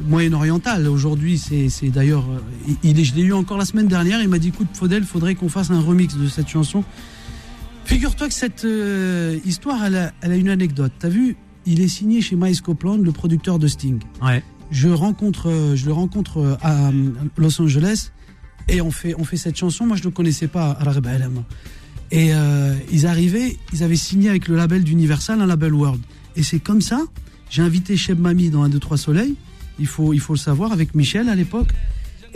moyen-oriental. 0.07 0.87
Aujourd'hui, 0.87 1.37
c'est 1.37 1.89
d'ailleurs. 1.89 2.25
euh, 2.29 2.73
il 2.83 2.99
est, 2.99 3.03
je 3.03 3.15
l'ai 3.15 3.23
eu 3.23 3.33
encore 3.33 3.57
la 3.57 3.65
semaine 3.65 3.87
dernière. 3.87 4.21
Il 4.21 4.29
m'a 4.29 4.39
dit 4.39 4.49
écoute, 4.49 4.67
Faudel, 4.73 5.03
faudrait 5.03 5.35
qu'on 5.35 5.49
fasse 5.49 5.71
un 5.71 5.81
remix 5.81 6.15
de 6.15 6.27
cette 6.27 6.47
chanson. 6.49 6.83
Figure-toi 7.85 8.27
que 8.27 8.33
cette 8.33 8.63
euh, 8.65 9.37
histoire, 9.45 9.83
elle 9.83 9.95
a, 9.97 10.11
elle 10.21 10.31
a 10.31 10.35
une 10.35 10.49
anecdote. 10.49 10.91
T'as 10.99 11.09
vu 11.09 11.35
Il 11.65 11.81
est 11.81 11.87
signé 11.87 12.21
chez 12.21 12.35
Miles 12.35 12.61
Copeland, 12.61 12.97
le 12.97 13.11
producteur 13.11 13.59
de 13.59 13.67
Sting 13.67 13.99
Ouais. 14.21 14.43
je 14.71 14.87
rencontre 14.89 15.73
je 15.75 15.85
le 15.85 15.93
rencontre 15.93 16.57
à 16.61 16.91
Los 17.37 17.61
Angeles 17.61 18.11
et 18.69 18.79
on 18.81 18.91
fait 18.91 19.13
on 19.19 19.23
fait 19.25 19.35
cette 19.37 19.57
chanson 19.57 19.85
moi 19.85 19.97
je 19.97 20.05
ne 20.05 20.09
connaissais 20.09 20.47
pas 20.47 20.73
Raghab 20.79 21.05
Alama 21.07 21.41
et 22.13 22.33
euh, 22.33 22.73
ils 22.91 23.05
arrivaient 23.05 23.57
ils 23.73 23.83
avaient 23.83 23.95
signé 23.95 24.29
avec 24.29 24.47
le 24.47 24.55
label 24.55 24.83
d'Universal 24.83 25.41
un 25.41 25.45
label 25.45 25.73
World 25.73 26.01
et 26.35 26.43
c'est 26.43 26.59
comme 26.59 26.81
ça 26.81 27.01
j'ai 27.49 27.61
invité 27.61 27.97
Cheb 27.97 28.19
Mami 28.19 28.49
dans 28.49 28.63
un 28.63 28.69
2 28.69 28.79
3 28.79 28.97
soleil 28.97 29.35
il 29.79 29.87
faut 29.87 30.13
il 30.13 30.19
faut 30.19 30.33
le 30.33 30.39
savoir 30.39 30.71
avec 30.71 30.95
Michel 30.95 31.27
à 31.29 31.35
l'époque 31.35 31.69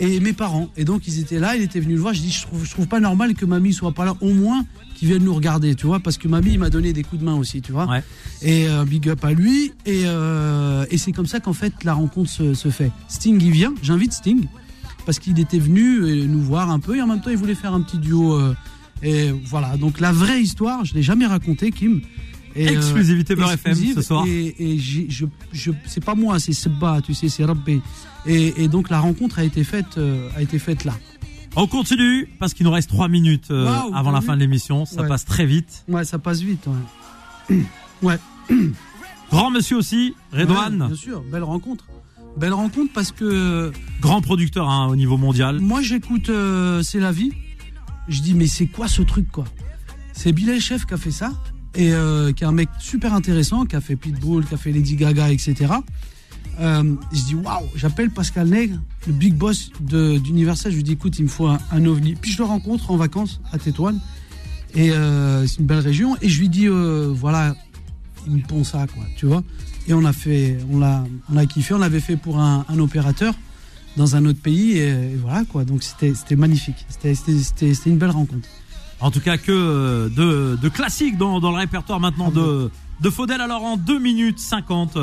et 0.00 0.20
mes 0.20 0.32
parents. 0.32 0.68
Et 0.76 0.84
donc 0.84 1.06
ils 1.08 1.18
étaient 1.18 1.40
là, 1.40 1.56
il 1.56 1.62
était 1.62 1.80
venu 1.80 1.94
le 1.94 2.00
voir. 2.00 2.14
Je 2.14 2.20
dis, 2.20 2.30
je 2.30 2.42
trouve, 2.42 2.64
je 2.64 2.70
trouve 2.70 2.86
pas 2.86 3.00
normal 3.00 3.34
que 3.34 3.44
mamie 3.44 3.72
soit 3.72 3.90
pas 3.90 4.04
là, 4.04 4.14
au 4.20 4.32
moins 4.32 4.64
qu'il 4.94 5.08
vienne 5.08 5.24
nous 5.24 5.34
regarder, 5.34 5.74
tu 5.74 5.86
vois, 5.86 5.98
parce 5.98 6.18
que 6.18 6.28
mamie 6.28 6.52
il 6.52 6.58
m'a 6.60 6.70
donné 6.70 6.92
des 6.92 7.02
coups 7.02 7.20
de 7.20 7.24
main 7.24 7.34
aussi, 7.34 7.60
tu 7.62 7.72
vois. 7.72 7.86
Ouais. 7.88 8.02
Et 8.42 8.68
euh, 8.68 8.84
big 8.84 9.08
up 9.08 9.24
à 9.24 9.32
lui. 9.32 9.72
Et, 9.86 10.02
euh, 10.04 10.86
et 10.90 10.98
c'est 10.98 11.10
comme 11.12 11.26
ça 11.26 11.40
qu'en 11.40 11.52
fait 11.52 11.72
la 11.84 11.94
rencontre 11.94 12.30
se, 12.30 12.54
se 12.54 12.68
fait. 12.68 12.92
Sting 13.08 13.40
il 13.42 13.50
vient, 13.50 13.74
j'invite 13.82 14.12
Sting 14.12 14.46
parce 15.04 15.18
qu'il 15.18 15.38
était 15.40 15.58
venu 15.58 16.26
nous 16.28 16.42
voir 16.42 16.70
un 16.70 16.78
peu 16.78 16.96
et 16.96 17.02
en 17.02 17.06
même 17.08 17.20
temps 17.20 17.30
il 17.30 17.36
voulait 17.36 17.56
faire 17.56 17.74
un 17.74 17.80
petit 17.80 17.98
duo. 17.98 18.34
euh, 18.34 18.54
et 19.02 19.30
voilà, 19.44 19.76
donc 19.76 20.00
la 20.00 20.12
vraie 20.12 20.40
histoire, 20.40 20.84
je 20.84 20.94
l'ai 20.94 21.02
jamais 21.02 21.26
racontée, 21.26 21.70
Kim. 21.70 22.00
Et, 22.56 22.68
euh, 22.68 22.72
Exclusivité 22.72 23.36
Beurre 23.36 23.52
FM 23.52 23.74
ce 23.94 24.02
soir. 24.02 24.24
Et, 24.26 24.54
et 24.58 24.78
j'ai- 24.78 25.06
je, 25.08 25.26
je, 25.52 25.70
c'est 25.86 26.02
pas 26.04 26.14
moi, 26.14 26.38
c'est 26.40 26.52
Seba, 26.52 27.00
tu 27.02 27.14
sais, 27.14 27.28
c'est 27.28 27.44
Rabbi. 27.44 27.80
Et, 28.26 28.64
et 28.64 28.68
donc 28.68 28.90
la 28.90 28.98
rencontre 29.00 29.38
a 29.38 29.44
été 29.44 29.62
faite, 29.64 29.96
euh, 29.98 30.28
a 30.36 30.42
été 30.42 30.58
faite 30.58 30.84
là. 30.84 30.94
On 31.56 31.66
continue 31.66 32.28
parce 32.40 32.54
qu'il 32.54 32.64
nous 32.66 32.72
reste 32.72 32.88
3 32.90 33.08
minutes 33.08 33.50
euh, 33.50 33.66
avant 33.94 34.10
la 34.10 34.20
fin 34.20 34.34
de 34.34 34.40
l'émission. 34.40 34.84
Ça 34.86 35.02
Ouais. 35.02 35.08
passe 35.08 35.24
très 35.24 35.46
vite. 35.46 35.84
Ouais, 35.88 36.04
ça 36.04 36.18
passe 36.18 36.40
vite. 36.40 36.66
Ouais. 37.50 37.62
ouais. 38.02 38.18
Grand 39.30 39.50
monsieur 39.50 39.76
aussi, 39.76 40.14
Redouane, 40.32 40.80
Ouais, 40.82 40.86
bien 40.88 40.96
sûr, 40.96 41.22
belle 41.30 41.42
rencontre. 41.44 41.84
Belle 42.38 42.52
rencontre 42.54 42.92
parce 42.94 43.10
que 43.12 43.72
grand 44.00 44.20
producteur 44.22 44.68
hein, 44.68 44.86
au 44.88 44.96
niveau 44.96 45.16
mondial. 45.16 45.58
moi 45.60 45.82
j'écoute 45.82 46.28
euh, 46.28 46.82
C'est 46.82 47.00
la 47.00 47.10
vie. 47.12 47.32
Je 48.08 48.20
dis 48.22 48.34
mais 48.34 48.46
c'est 48.46 48.66
quoi 48.66 48.88
ce 48.88 49.02
truc 49.02 49.30
quoi? 49.30 49.44
C'est 50.12 50.32
Bilal 50.32 50.60
Chef 50.60 50.86
qui 50.86 50.94
a 50.94 50.96
fait 50.96 51.10
ça 51.10 51.32
et 51.74 51.92
euh, 51.92 52.32
qui 52.32 52.44
est 52.44 52.46
un 52.46 52.52
mec 52.52 52.68
super 52.78 53.14
intéressant, 53.14 53.66
qui 53.66 53.76
a 53.76 53.80
fait 53.80 53.96
Pitbull, 53.96 54.44
qui 54.46 54.54
a 54.54 54.56
fait 54.56 54.72
Lady 54.72 54.96
Gaga, 54.96 55.30
etc. 55.30 55.74
Euh, 56.60 56.94
je 57.12 57.22
dis 57.22 57.34
waouh, 57.34 57.66
j'appelle 57.76 58.10
Pascal 58.10 58.48
Nègre, 58.48 58.80
le 59.06 59.12
big 59.12 59.34
boss 59.34 59.70
d'Universal. 59.80 60.72
Je 60.72 60.76
lui 60.76 60.82
dis 60.82 60.92
écoute, 60.92 61.18
il 61.18 61.24
me 61.24 61.28
faut 61.28 61.46
un, 61.46 61.86
ovni. 61.86 62.14
Puis 62.14 62.32
je 62.32 62.38
le 62.38 62.44
rencontre 62.44 62.90
en 62.90 62.96
vacances 62.96 63.40
à 63.52 63.58
Tétouane 63.58 64.00
et 64.74 64.90
euh, 64.90 65.46
c'est 65.46 65.60
une 65.60 65.66
belle 65.66 65.78
région. 65.78 66.16
Et 66.20 66.28
je 66.28 66.40
lui 66.40 66.48
dis 66.48 66.66
voilà, 66.66 67.54
il 68.26 68.36
me 68.36 68.42
pond 68.42 68.64
ça 68.64 68.86
quoi, 68.92 69.04
tu 69.16 69.26
vois. 69.26 69.44
Et 69.86 69.94
on 69.94 70.04
a 70.04 70.12
fait, 70.12 70.58
on 70.70 70.78
l'a, 70.78 71.04
on 71.32 71.36
a 71.36 71.46
kiffé. 71.46 71.74
On 71.74 71.78
l'avait 71.78 72.00
fait 72.00 72.16
pour 72.16 72.40
un 72.40 72.64
opérateur 72.78 73.34
dans 73.98 74.16
un 74.16 74.24
autre 74.24 74.40
pays 74.40 74.78
et, 74.78 74.88
et 74.88 75.16
voilà 75.16 75.44
quoi. 75.44 75.64
Donc 75.64 75.82
c'était, 75.82 76.36
magnifique. 76.36 76.86
C'était, 76.88 77.72
une 77.86 77.98
belle 77.98 78.10
rencontre. 78.10 78.48
En 79.00 79.10
tout 79.10 79.20
cas 79.20 79.36
que 79.36 79.52
euh, 79.52 80.08
de, 80.08 80.56
de 80.60 80.68
classiques 80.70 81.18
dans, 81.18 81.38
dans 81.40 81.50
le 81.50 81.58
répertoire 81.58 82.00
maintenant 82.00 82.30
de, 82.30 82.70
de 83.00 83.10
Faudel. 83.10 83.40
Alors 83.40 83.62
en 83.64 83.76
2 83.76 83.98
minutes 84.00 84.38
50, 84.40 84.96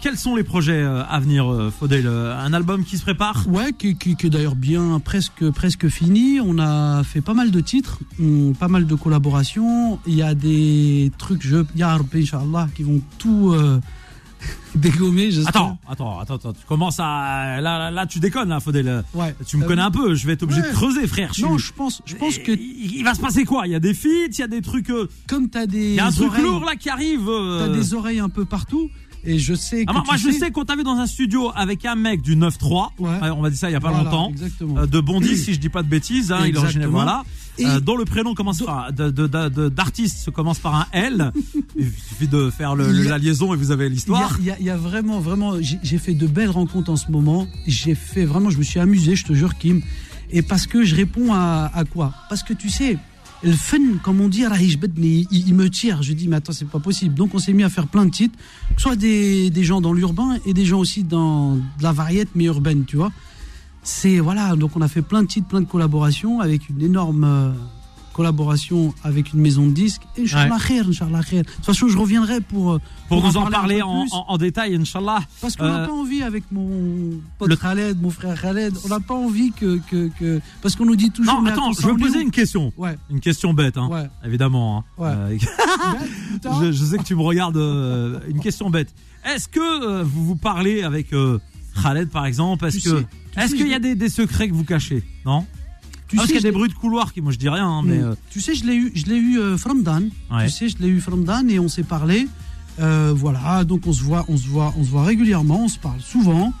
quels 0.00 0.16
sont 0.16 0.36
les 0.36 0.44
projets 0.44 0.80
euh, 0.82 1.02
à 1.04 1.18
venir 1.20 1.50
euh, 1.52 1.70
Faudel? 1.76 2.06
Un 2.06 2.52
album 2.52 2.84
qui 2.84 2.96
se 2.96 3.02
prépare? 3.02 3.44
Ouais, 3.48 3.72
qui, 3.76 3.96
qui- 3.96 4.14
qui 4.16 4.26
est 4.26 4.30
d'ailleurs 4.30 4.54
bien 4.54 5.00
presque 5.04 5.50
presque 5.50 5.88
fini. 5.88 6.38
On 6.40 6.58
a 6.60 7.02
fait 7.02 7.20
pas 7.22 7.34
mal 7.34 7.50
de 7.50 7.60
titres, 7.60 7.98
pas 8.60 8.68
mal 8.68 8.86
de 8.86 8.94
collaborations. 8.94 9.98
Il 10.06 10.14
y 10.14 10.22
a 10.22 10.34
des 10.34 11.10
trucs, 11.18 11.42
je, 11.42 11.64
il 11.74 11.80
y 11.80 11.82
a 11.82 11.88
Rabbi, 11.96 12.20
Inch'Allah, 12.22 12.68
qui 12.76 12.82
vont 12.84 13.00
tout 13.18 13.52
euh, 13.52 13.80
dégommer. 14.74 15.30
j'espère. 15.30 15.50
Attends, 15.62 15.78
attends, 15.88 16.18
attends, 16.20 16.34
attends, 16.36 16.52
tu 16.52 16.64
commences 16.66 16.98
à... 16.98 17.60
Là, 17.60 17.90
là, 17.90 18.06
tu 18.06 18.20
déconnes 18.20 18.48
là 18.48 18.60
Faudel. 18.60 19.04
Ouais. 19.14 19.34
Tu 19.46 19.56
me 19.56 19.66
connais 19.66 19.82
un 19.82 19.90
peu, 19.90 20.14
je 20.14 20.26
vais 20.26 20.34
être 20.34 20.42
obligé 20.44 20.60
ouais. 20.62 20.68
de 20.68 20.72
creuser 20.74 21.06
frère. 21.06 21.32
Je 21.34 21.42
Non, 21.42 21.58
suis- 21.58 21.68
je 21.68 21.72
pense, 21.72 22.02
je 22.04 22.14
pense 22.16 22.38
que 22.38 22.52
il, 22.52 23.02
va 23.04 23.14
se 23.14 23.20
passer 23.20 23.44
quoi? 23.44 23.66
Il 23.66 23.72
y 23.72 23.74
a 23.74 23.80
des 23.80 23.94
feats, 23.94 24.08
il 24.30 24.38
y 24.38 24.42
a 24.42 24.48
des 24.48 24.62
trucs... 24.62 24.90
euh, 24.90 25.08
comme 25.28 25.48
t'as 25.48 25.66
des 25.66 25.90
Il 25.90 25.94
y 25.94 26.00
a 26.00 26.06
un 26.06 26.12
truc 26.12 26.36
lourd 26.38 26.64
là 26.64 26.76
qui 26.76 26.88
arrive. 26.88 27.28
euh. 27.28 27.66
t'as 27.66 27.72
des 27.72 27.94
oreilles 27.94 28.20
un 28.20 28.28
peu 28.28 28.44
partout, 28.44 28.90
et 29.24 29.38
je 29.38 29.54
sais 29.54 29.84
que 29.84 29.90
Ah, 29.94 30.02
moi, 30.06 30.16
je 30.16 30.30
sais 30.30 30.50
qu'on 30.50 30.64
t'a 30.64 30.76
vu 30.76 30.82
dans 30.82 30.96
un 30.96 31.06
studio 31.06 31.50
avec 31.54 31.84
un 31.84 31.94
mec 31.94 32.22
du 32.22 32.36
9-3. 32.36 32.90
Ouais. 32.98 33.08
On 33.36 33.42
va 33.42 33.50
dire 33.50 33.58
ça 33.58 33.68
il 33.70 33.72
y 33.72 33.76
a 33.76 33.80
pas 33.80 33.88
Voilà, 33.90 34.04
longtemps. 34.04 34.30
Exactement. 34.30 34.78
Euh, 34.78 34.86
de 34.86 35.00
Bondy, 35.00 35.36
si 35.36 35.54
je 35.54 35.58
dis 35.60 35.68
pas 35.68 35.82
de 35.82 35.88
bêtises, 35.88 36.32
hein, 36.32 36.40
il 36.46 36.54
est 36.54 36.58
originaire, 36.58 36.90
voilà. 36.90 37.24
Et- 37.58 37.66
Euh, 37.66 37.78
dont 37.80 37.96
le 37.96 38.04
prénom 38.06 38.32
commence 38.34 38.62
par 38.62 38.90
d'artiste 38.92 40.30
commence 40.30 40.58
par 40.58 40.74
un 40.74 40.86
L. 40.92 41.32
il 41.76 41.84
suffit 42.08 42.28
de 42.28 42.50
faire 42.50 42.74
le- 42.74 42.88
Il 42.90 43.04
y 43.04 43.06
a- 43.06 43.10
la 43.10 43.18
liaison 43.18 43.52
et 43.52 43.56
vous 43.56 43.70
avez 43.70 43.86
y, 43.86 43.90
l'histoire. 43.90 44.36
il 44.38 44.46
y 44.46 44.50
a- 44.50 44.56
il 44.58 44.64
y 44.66 44.70
a 44.70 44.76
vraiment, 44.76 45.20
vraiment, 45.20 45.60
j'ai 45.60 45.78
j'ai 45.82 45.98
fait 45.98 46.14
de 46.14 46.26
belles 46.26 46.50
rencontres 46.50 46.90
en 46.90 46.96
ce 46.96 47.10
moment. 47.10 47.46
J'ai 47.66 47.94
fait 47.94 48.24
vraiment, 48.24 48.50
je 48.50 48.58
me 48.58 48.62
suis 48.62 48.80
amusé, 48.80 49.16
je 49.16 49.24
te 49.24 49.32
jure, 49.34 49.56
Kim. 49.58 49.82
Et 50.30 50.42
parce 50.42 50.66
que 50.66 50.84
je 50.84 50.94
réponds 50.94 51.32
à, 51.32 51.70
à 51.74 51.84
quoi? 51.84 52.14
Parce 52.28 52.42
que 52.42 52.54
tu 52.54 52.68
sais, 52.70 52.96
le 53.42 53.52
fun, 53.52 53.78
comme 54.02 54.20
on 54.20 54.28
dit, 54.28 54.44
il, 54.44 55.26
il 55.30 55.54
me 55.54 55.70
tire. 55.70 56.02
Je 56.02 56.12
dis, 56.12 56.28
mais 56.28 56.36
attends, 56.36 56.52
c'est 56.52 56.68
pas 56.68 56.78
possible. 56.78 57.14
Donc 57.14 57.34
on 57.34 57.38
s'est 57.38 57.52
mis 57.52 57.62
à 57.62 57.68
faire 57.68 57.86
plein 57.86 58.06
de 58.06 58.10
titres, 58.10 58.38
soit 58.76 58.96
des, 58.96 59.50
des 59.50 59.64
gens 59.64 59.80
dans 59.80 59.92
l'urbain 59.92 60.36
et 60.46 60.52
des 60.52 60.64
gens 60.64 60.78
aussi 60.78 61.04
dans 61.04 61.58
la 61.80 61.92
variété, 61.92 62.30
mais 62.34 62.44
urbaine, 62.44 62.84
tu 62.84 62.96
vois. 62.96 63.12
C'est, 63.82 64.18
voilà, 64.18 64.56
donc 64.56 64.76
on 64.76 64.82
a 64.82 64.88
fait 64.88 65.02
plein 65.02 65.22
de 65.22 65.28
titres, 65.28 65.48
plein 65.48 65.62
de 65.62 65.66
collaborations 65.66 66.40
avec 66.40 66.68
une 66.68 66.82
énorme. 66.82 67.54
Collaboration 68.12 68.94
avec 69.04 69.32
une 69.32 69.40
maison 69.40 69.66
de 69.66 69.72
disques. 69.72 70.02
Et 70.16 70.22
Inch'Allah 70.22 70.56
khair, 70.66 70.86
Inch'Allah. 70.88 71.20
De 71.20 71.42
toute 71.42 71.64
façon, 71.64 71.88
je 71.88 71.96
reviendrai 71.98 72.40
pour, 72.40 72.72
euh, 72.72 72.78
Pour 73.08 73.22
nous 73.24 73.36
en 73.36 73.46
parler 73.46 73.82
en, 73.82 74.04
en- 74.10 74.24
en 74.28 74.38
détail, 74.38 74.74
Inch'Allah. 74.76 75.20
Parce 75.40 75.56
qu'on 75.56 75.64
n'a 75.66 75.82
Euh, 75.82 75.86
pas 75.86 75.92
envie 75.92 76.22
avec 76.22 76.44
mon 76.52 77.12
pote 77.38 77.48
le- 77.48 77.56
Khaled, 77.56 78.00
mon 78.00 78.10
frère 78.10 78.40
Khaled, 78.40 78.74
on 78.84 78.88
n'a 78.88 79.00
pas 79.00 79.14
envie 79.14 79.52
que. 79.52 79.78
que, 79.90 80.08
que- 80.18 80.40
parce 80.62 80.76
qu'on 80.76 80.86
nous 80.86 80.96
dit 80.96 81.10
toujours. 81.10 81.40
Non, 81.40 81.46
attends, 81.46 81.72
je 81.72 81.88
est 81.88 81.96
poser 81.96 82.20
une 82.22 82.30
question. 82.30 82.72
Ouais, 82.76 82.96
Une 83.10 83.20
question 83.20 83.54
bête, 83.54 83.76
hein, 83.76 83.88
ouais. 83.90 84.08
évidemment. 84.24 84.84
hein. 84.98 85.02
Ouais. 85.02 85.08
Euh, 85.10 85.38
je, 86.62 86.72
je 86.72 86.84
sais 86.84 86.98
que 86.98 87.04
tu 87.04 87.14
me 87.14 87.22
regardes. 87.22 87.56
euh, 87.56 88.18
une 88.28 88.40
question 88.40 88.70
bête. 88.70 88.92
Est-ce 89.24 89.48
que 89.48 90.02
vous 90.02 90.24
vous 90.24 90.36
parlez 90.36 90.82
avec 90.82 91.08
Khaled, 91.82 92.08
par 92.10 92.26
exemple? 92.26 92.66
Est-ce 92.66 93.54
qu'il 93.54 93.68
y 93.68 93.74
a 93.74 93.78
des, 93.78 93.94
des 93.94 94.08
secrets 94.08 94.48
que 94.48 94.54
vous 94.54 94.64
cachez? 94.64 95.02
Non? 95.24 95.46
Tu 96.10 96.16
Parce 96.16 96.26
sais, 96.28 96.34
qu'il 96.34 96.42
y 96.42 96.46
a 96.46 96.50
des 96.50 96.56
bruits 96.56 96.68
de 96.68 96.74
couloir 96.74 97.12
qui, 97.12 97.20
moi, 97.20 97.30
je 97.30 97.38
dis 97.38 97.48
rien, 97.48 97.68
hein, 97.68 97.82
mais. 97.84 97.98
Mm. 97.98 98.04
euh, 98.04 98.14
Tu 98.30 98.40
sais, 98.40 98.54
je 98.54 98.64
l'ai 98.64 98.74
eu, 98.74 98.92
je 98.94 99.06
l'ai 99.06 99.16
eu 99.16 99.38
euh, 99.38 99.56
from 99.56 99.82
Dan. 99.82 100.10
Ouais. 100.30 100.46
Tu 100.46 100.50
sais, 100.50 100.68
je 100.68 100.76
l'ai 100.78 100.88
eu 100.88 101.00
from 101.00 101.24
Dan 101.24 101.48
et 101.48 101.60
on 101.60 101.68
s'est 101.68 101.84
parlé. 101.84 102.26
Euh, 102.80 103.12
voilà, 103.14 103.64
donc 103.64 103.82
on 103.86 103.92
se 103.92 104.02
voit, 104.02 104.24
on 104.28 104.36
se 104.36 104.48
voit, 104.48 104.74
on 104.76 104.84
se 104.84 104.90
voit 104.90 105.04
régulièrement, 105.04 105.64
on 105.64 105.68
se 105.68 105.78
parle 105.78 106.00
souvent, 106.00 106.52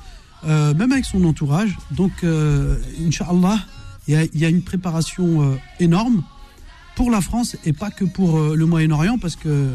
euh, 0.44 0.74
même 0.74 0.92
avec 0.92 1.04
son 1.04 1.24
entourage. 1.24 1.76
Donc, 1.90 2.12
euh, 2.22 2.76
Inch'Allah, 3.04 3.58
il 4.06 4.28
y 4.34 4.38
y 4.38 4.44
a 4.44 4.48
une 4.48 4.62
préparation 4.62 5.58
énorme 5.78 6.22
pour 6.94 7.10
la 7.10 7.20
France 7.20 7.56
et 7.64 7.72
pas 7.72 7.90
que 7.90 8.04
pour 8.04 8.38
le 8.40 8.66
Moyen-Orient, 8.66 9.18
parce 9.18 9.36
que 9.36 9.68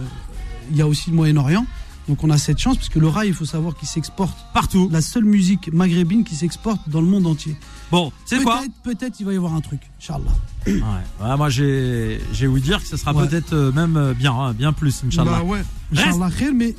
il 0.71 0.77
y 0.77 0.81
a 0.81 0.87
aussi 0.87 1.09
le 1.09 1.15
Moyen-Orient. 1.15 1.65
Donc 2.07 2.23
on 2.23 2.29
a 2.29 2.37
cette 2.37 2.59
chance, 2.59 2.77
parce 2.77 2.89
que 2.89 2.99
le 2.99 3.07
rail, 3.07 3.29
il 3.29 3.33
faut 3.33 3.45
savoir 3.45 3.75
qu'il 3.75 3.87
s'exporte. 3.87 4.37
partout. 4.53 4.89
La 4.91 5.01
seule 5.01 5.25
musique 5.25 5.71
maghrébine 5.73 6.23
qui 6.23 6.35
s'exporte 6.35 6.87
dans 6.87 7.01
le 7.01 7.07
monde 7.07 7.25
entier. 7.25 7.55
Bon, 7.91 8.11
c'est 8.25 8.41
quoi 8.43 8.59
Peut-être, 8.59 8.97
peut-être, 8.97 9.19
il 9.19 9.25
va 9.25 9.33
y 9.33 9.37
avoir 9.37 9.53
un 9.55 9.61
truc, 9.61 9.81
Inch'Allah. 9.99 10.21
Ouais. 10.67 10.73
Ouais, 10.73 11.37
Moi, 11.37 11.49
j'ai 11.49 12.19
j'ai 12.33 12.47
ouï 12.47 12.61
dire 12.61 12.79
que 12.81 12.87
ce 12.87 12.97
sera 12.97 13.13
Ouais. 13.13 13.27
peut-être 13.27 13.53
euh, 13.53 13.71
même 13.71 13.97
euh, 13.97 14.13
bien, 14.13 14.33
hein, 14.33 14.53
bien 14.53 14.71
plus, 14.73 15.03
Inch'Allah. 15.07 15.31
Bah 15.39 15.43
ouais. 15.43 15.63
Inch'Allah 15.93 16.29
khair, 16.37 16.51
mais 16.53 16.75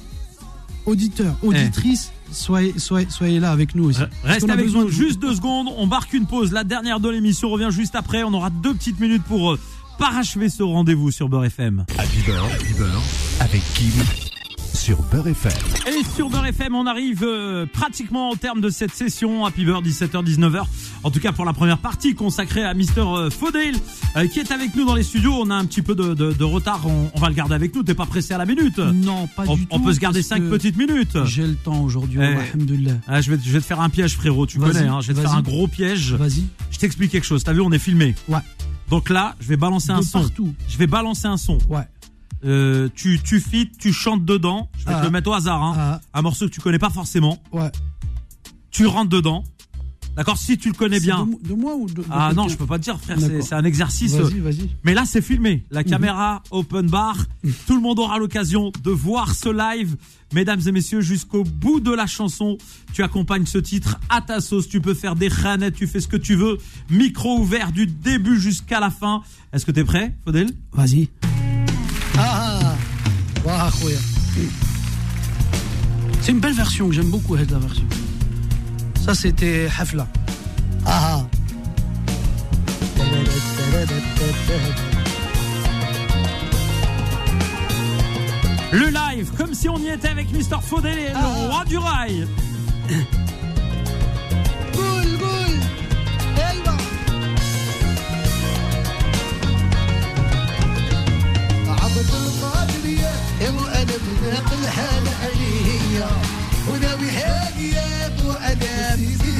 auditeurs, 0.84 1.36
auditrices, 1.42 2.12
soyez, 2.30 2.78
soyez, 2.78 3.08
soyez 3.10 3.40
là 3.40 3.50
avec 3.50 3.74
nous 3.74 3.84
aussi. 3.84 4.00
Reste 4.24 4.48
avec 4.48 4.66
besoin 4.66 4.82
nous 4.82 4.86
de- 4.88 4.92
juste 4.92 5.20
deux 5.20 5.34
secondes. 5.34 5.68
On 5.76 5.86
marque 5.86 6.12
une 6.12 6.26
pause. 6.26 6.52
La 6.52 6.62
dernière 6.64 7.00
de 7.00 7.08
l'émission 7.08 7.48
revient 7.50 7.70
juste 7.70 7.94
après. 7.96 8.22
On 8.22 8.32
aura 8.34 8.50
deux 8.50 8.74
petites 8.74 9.00
minutes 9.00 9.24
pour 9.24 9.52
euh, 9.52 9.58
parachever 9.98 10.48
ce 10.48 10.62
rendez-vous 10.62 11.10
sur 11.10 11.28
Beurre 11.28 11.46
FM. 11.46 11.84
Happy 11.98 12.20
Beurre, 12.26 12.44
Happy 12.54 12.72
Beurre, 12.74 13.02
avec 13.40 13.62
Kim 13.74 13.92
sur 14.86 15.02
Beurre 15.10 15.26
FM. 15.26 15.50
Et 15.88 16.04
sur 16.14 16.30
Beurre 16.30 16.46
FM, 16.46 16.76
on 16.76 16.86
arrive 16.86 17.24
euh, 17.24 17.66
pratiquement 17.66 18.30
au 18.30 18.36
terme 18.36 18.60
de 18.60 18.70
cette 18.70 18.94
session. 18.94 19.44
Happy 19.44 19.64
Beurre, 19.64 19.82
17h, 19.82 20.24
19h. 20.24 20.62
En 21.02 21.10
tout 21.10 21.18
cas, 21.18 21.32
pour 21.32 21.44
la 21.44 21.52
première 21.52 21.78
partie 21.78 22.14
consacrée 22.14 22.62
à 22.62 22.72
Mr. 22.72 22.84
euh, 22.98 23.28
Faudale, 23.30 23.74
euh, 24.16 24.28
qui 24.28 24.38
est 24.38 24.52
avec 24.52 24.76
nous 24.76 24.84
dans 24.84 24.94
les 24.94 25.02
studios. 25.02 25.34
On 25.40 25.50
a 25.50 25.56
un 25.56 25.64
petit 25.64 25.82
peu 25.82 25.96
de, 25.96 26.14
de- 26.14 26.32
de 26.32 26.44
retard. 26.44 26.82
On, 26.86 27.10
on 27.12 27.18
va 27.18 27.28
le 27.28 27.34
garder 27.34 27.56
avec 27.56 27.74
nous. 27.74 27.82
T'es 27.82 27.94
pas 27.94 28.06
pressé 28.06 28.32
à 28.34 28.38
la 28.38 28.46
minute? 28.46 28.78
Non, 28.78 29.26
pas 29.26 29.42
On, 29.48 29.56
du 29.56 29.66
on 29.70 29.78
tout. 29.78 29.84
peut 29.86 29.92
se 29.92 29.98
garder 29.98 30.20
parce 30.20 30.28
cinq 30.28 30.38
que 30.44 30.50
petites 30.50 30.76
minutes. 30.76 31.18
J'ai 31.24 31.48
le 31.48 31.56
temps 31.56 31.80
aujourd'hui, 31.82 32.20
Eh. 32.22 32.36
alhamdoulilah. 32.54 32.92
Ah, 33.08 33.20
je, 33.20 33.32
vais, 33.32 33.38
je 33.44 33.50
vais 33.50 33.60
te 33.60 33.66
faire 33.66 33.80
un 33.80 33.88
piège, 33.88 34.14
frérot. 34.14 34.46
Tu 34.46 34.60
connais, 34.60 34.86
hein. 34.86 35.00
Je 35.00 35.08
vais 35.08 35.14
te 35.14 35.20
faire 35.20 35.34
un 35.36 35.42
gros 35.42 35.66
piège. 35.66 36.12
Vas-y. 36.14 36.44
Je 36.70 36.78
t'explique 36.78 37.10
quelque 37.10 37.26
chose. 37.26 37.42
T'as 37.42 37.52
vu, 37.54 37.60
on 37.60 37.72
est 37.72 37.80
filmé. 37.80 38.14
Ouais. 38.28 38.38
Donc 38.88 39.10
là, 39.10 39.34
je 39.40 39.48
vais 39.48 39.56
balancer 39.56 39.90
un 39.90 40.02
son. 40.02 40.20
partout. 40.20 40.54
Je 40.68 40.78
vais 40.78 40.86
balancer 40.86 41.26
un 41.26 41.36
son. 41.38 41.58
Ouais. 41.68 41.82
Euh, 42.44 42.88
tu, 42.94 43.18
tu 43.22 43.40
fites, 43.40 43.78
tu 43.78 43.92
chantes 43.92 44.24
dedans. 44.24 44.68
Je 44.78 44.84
vais 44.86 44.92
Ah. 44.94 45.00
te 45.00 45.04
le 45.06 45.10
mettre 45.10 45.30
au 45.30 45.34
hasard. 45.34 45.62
Hein. 45.62 45.74
Ah, 45.76 46.00
Un 46.14 46.22
morceau 46.22 46.46
que 46.46 46.52
tu 46.52 46.60
connais 46.60 46.78
pas 46.78 46.90
forcément. 46.90 47.42
ouais. 47.52 47.70
Tu 48.70 48.86
rentres 48.86 49.08
dedans. 49.10 49.42
D'accord? 50.16 50.38
Si 50.38 50.56
tu 50.56 50.68
le 50.68 50.74
connais 50.74 50.98
bien. 51.00 51.26
De, 51.42 51.48
de 51.48 51.54
moi 51.54 51.74
ou 51.76 51.86
de. 51.86 51.94
de 51.94 52.04
Ah 52.10 52.32
non, 52.34 52.48
je 52.48 52.56
peux 52.56 52.64
pas 52.66 52.78
te 52.78 52.84
dire, 52.84 52.98
frère. 52.98 53.18
C'est 53.42 53.54
un 53.54 53.64
exercice. 53.64 54.14
Vas-y, 54.14 54.40
vas-y. 54.40 54.70
Mais 54.82 54.94
là, 54.94 55.04
c'est 55.06 55.20
filmé. 55.20 55.64
La 55.70 55.82
Mhm. 55.82 55.90
caméra, 55.90 56.42
open 56.50 56.88
bar. 56.88 57.16
Tout 57.66 57.74
le 57.76 57.82
monde 57.82 57.98
aura 57.98 58.18
l'occasion 58.18 58.72
de 58.82 58.90
voir 58.90 59.34
ce 59.34 59.48
live. 59.50 59.96
Mesdames 60.32 60.60
et 60.66 60.72
messieurs, 60.72 61.02
jusqu'au 61.02 61.44
bout 61.44 61.80
de 61.80 61.90
la 61.92 62.06
chanson, 62.06 62.56
tu 62.94 63.02
accompagnes 63.02 63.44
ce 63.46 63.58
titre 63.58 63.98
à 64.08 64.22
ta 64.22 64.40
sauce. 64.40 64.68
Tu 64.68 64.80
peux 64.80 64.94
faire 64.94 65.16
des 65.16 65.28
khanettes, 65.28 65.74
tu 65.76 65.86
fais 65.86 66.00
ce 66.00 66.08
que 66.08 66.16
tu 66.16 66.34
veux. 66.34 66.56
Micro 66.90 67.38
ouvert 67.38 67.70
du 67.72 67.86
début 67.86 68.40
jusqu'à 68.40 68.80
la 68.80 68.90
fin. 68.90 69.22
Est-ce 69.52 69.66
que 69.66 69.70
t'es 69.72 69.84
prêt, 69.84 70.16
Faudel? 70.24 70.48
Vas-y. 70.72 71.08
Ah, 72.18 72.76
ah. 73.46 73.70
C'est 76.20 76.32
une 76.32 76.40
belle 76.40 76.54
version, 76.54 76.90
j'aime 76.90 77.10
beaucoup 77.10 77.34
la 77.36 77.44
version. 77.44 77.84
Ça 79.04 79.14
c'était 79.14 79.68
Hafla. 79.78 80.08
Ah, 80.84 81.20
ah. 81.20 81.26
Le 88.72 88.86
live, 88.88 89.30
comme 89.36 89.54
si 89.54 89.68
on 89.68 89.78
y 89.78 89.88
était 89.88 90.08
avec 90.08 90.32
Mr. 90.32 90.60
Faudel, 90.62 91.12
ah. 91.14 91.20
le 91.20 91.48
roi 91.48 91.64
du 91.64 91.78
rail. 91.78 92.26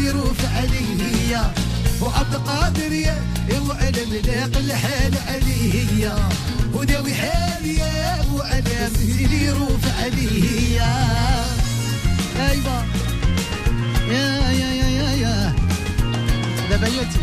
يروف 0.06 0.40
عليا. 0.56 1.54
وعبد 2.02 2.34
القادر 2.34 2.92
يا 2.92 3.16
يم 3.50 3.72
علم 3.72 4.10
ليق 4.12 4.58
الحال 4.58 5.14
عليا. 5.28 6.16
وداوي 6.74 7.14
حاليا 7.14 8.24
وعلم 8.34 8.92
يروف 9.32 9.84
عليا. 10.00 10.94
ايوا 12.50 12.78
يا 14.10 14.50
يا 14.60 14.70
يا 14.80 14.88
يا 14.98 15.10
يا. 15.24 15.54
لبيتي 16.70 17.20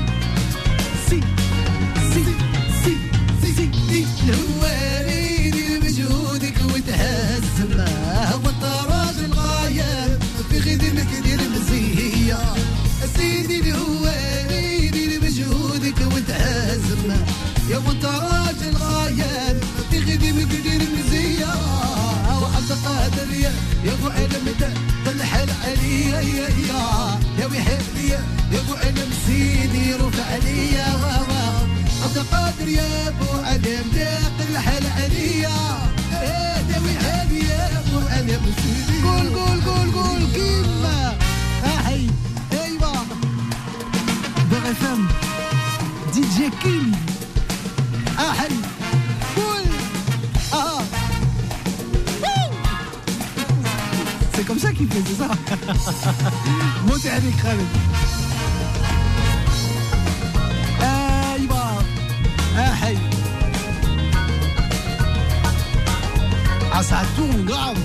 Tourne 67.23 67.45
grave. 67.45 67.77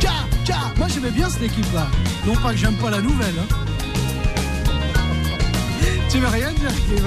Tcha, 0.00 0.12
tcha. 0.44 0.58
Moi, 0.76 0.86
j'aimais 0.88 1.10
bien 1.10 1.28
cette 1.28 1.42
équipe-là. 1.42 1.86
Non 2.26 2.34
pas 2.36 2.52
que 2.52 2.58
j'aime 2.58 2.76
pas 2.76 2.90
la 2.90 3.00
nouvelle. 3.00 3.34
Hein. 3.40 3.56
tu 6.10 6.18
veux 6.18 6.28
rien 6.28 6.52
dire, 6.52 6.70
Kim 6.86 7.06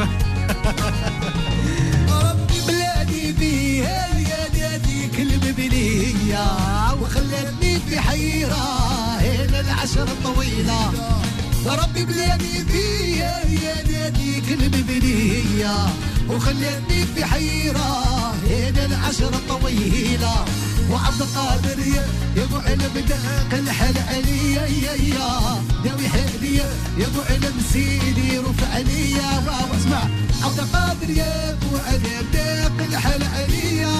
بلادي 2.68 3.32
بيها 3.32 4.12
اليدادي 4.12 5.08
كلمة 5.18 5.52
بلية 5.52 6.46
وخلتني 7.02 7.80
في 7.90 8.00
حيرة 8.00 8.66
هنا 9.22 9.60
العشرة 9.60 10.12
الطويلة 10.12 10.92
ربي 11.66 12.06
بلادي 12.06 12.64
بيها 12.72 13.44
اليدادي 13.44 14.42
كلمة 14.42 14.84
بلية 14.88 15.76
وخلتني 16.30 17.06
في 17.16 17.26
حيرة 17.26 18.04
هنا 18.50 18.86
العشرة 18.86 19.36
الطويلة 19.36 20.46
وعبد 20.89 21.22
القادر 21.22 21.80
يا 21.80 22.06
يا 22.36 22.44
أبو 22.44 22.58
علم 22.58 23.06
داق 23.10 23.60
الحل 23.60 23.98
عليا 24.10 24.65
يا 24.67 24.94
يا 24.94 25.30
داوي 25.84 26.08
حالي 26.10 26.56
يا 26.56 27.08
أبو 27.08 27.22
علم 27.30 27.56
سيدي 27.74 28.38
رفع 28.38 28.67
عليا 28.76 29.30
واو 29.46 29.78
اسمع 29.78 30.04
عبد 30.44 30.60
القادر 30.60 31.10
يا 31.10 31.52
أبو 31.52 31.78
علم 31.88 32.26
داق 32.34 32.88
الحل 32.89 33.24
عليا 33.24 33.96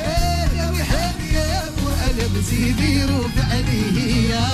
إيه 0.00 0.46
داوي 0.56 0.84
حالي 0.84 1.34
يا 1.34 1.68
أبو 1.68 1.88
علم 2.02 2.42
سيدي 2.50 3.04
رفع 3.04 3.44
عليا. 3.52 4.44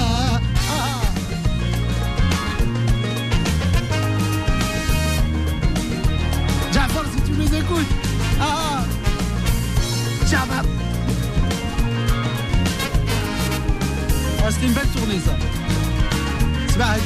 Jafar, 6.73 7.05
si 7.13 7.21
tu 7.27 7.33
nous 7.33 7.55
écoutes. 7.55 7.93
Ah, 8.41 8.85
Ah, 14.51 14.53
c'était 14.53 14.67
une 14.67 14.73
belle 14.73 14.89
tournée, 14.89 15.21
ça. 15.25 15.37
C'est 16.67 16.79
pas 16.79 16.97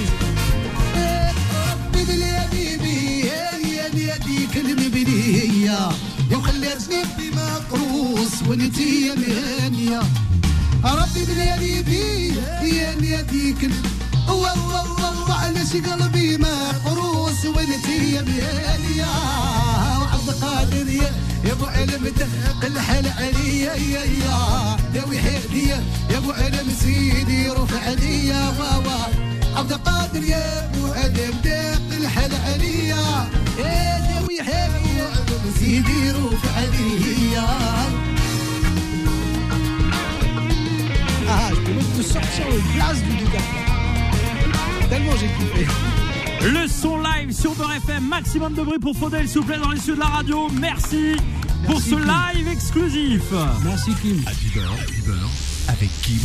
وخلي 6.32 6.68
رجلي 6.68 7.30
مقروس 7.36 8.42
ونتي 8.48 9.12
مهنية 9.16 10.00
ربي 10.84 11.24
بليالي 11.24 11.82
بيه 11.82 12.32
يا 12.62 12.94
نيتيك 13.00 13.70
والله 14.28 14.82
والله 14.94 15.34
علاش 15.34 15.72
قلبي 15.72 16.38
مقروس 16.38 17.44
ونتي 17.44 18.22
مهنية 18.22 19.06
وعبد 20.00 20.28
القادر 20.28 20.88
يا 20.88 21.12
ابو 21.53 21.65
علم 21.65 22.07
دق 22.07 22.65
الحل 22.65 23.07
عليا 23.07 23.73
يا 23.75 24.03
يا 24.03 24.77
داوي 24.93 25.17
حيلي 25.19 25.67
يا 25.69 26.17
ابو 26.17 26.31
علم 26.31 26.67
سيدي 26.79 27.49
رفع 27.49 27.79
عليا 27.89 28.49
واوا 28.59 28.99
عبد 29.57 29.71
القادر 29.71 30.23
يا 30.23 30.65
ابو 30.65 30.87
علم 30.93 31.33
دق 31.43 31.97
الحل 31.97 32.31
عليا 32.45 33.27
يا 33.59 33.99
داوي 34.09 34.37
حيلي 34.43 34.97
يا 34.97 35.07
ابو 35.13 35.49
سيدي 35.59 36.11
رفع 36.11 36.51
عليا 36.57 37.47
Ah, 41.31 41.49
je 41.53 41.59
peux 41.61 41.73
même 41.73 41.91
te 41.97 42.01
sortir 42.01 42.45
le 42.49 42.59
glace 42.75 43.01
du 43.03 43.15
Décathlon. 43.17 44.89
Tellement 44.89 45.11
j'ai 45.19 45.27
kiffé. 45.27 45.67
Le 46.41 46.67
son 46.67 46.97
live 46.99 47.31
sur 47.31 47.53
Beurre 47.53 47.73
FM. 47.73 48.03
Maximum 48.07 48.53
de 48.53 48.63
bruit 48.63 48.79
pour 48.79 48.95
Faudel, 48.95 49.27
s'il 49.27 49.41
vous 49.41 49.45
plaît, 49.45 49.59
dans 49.59 49.69
les 49.69 49.79
cieux 49.79 49.93
de 49.93 49.99
la 49.99 50.07
radio. 50.07 50.47
Merci, 50.59 51.15
pour 51.66 51.74
Merci, 51.76 51.90
ce 51.90 51.94
Kim. 51.96 52.04
live 52.34 52.48
exclusif. 52.48 53.22
Merci 53.64 53.90
Kim. 54.02 54.20
Happy 54.26 54.48
Beurre, 54.54 54.72
Happy 54.82 55.00
Beurre, 55.06 55.30
avec 55.68 55.88
Kim 56.02 56.18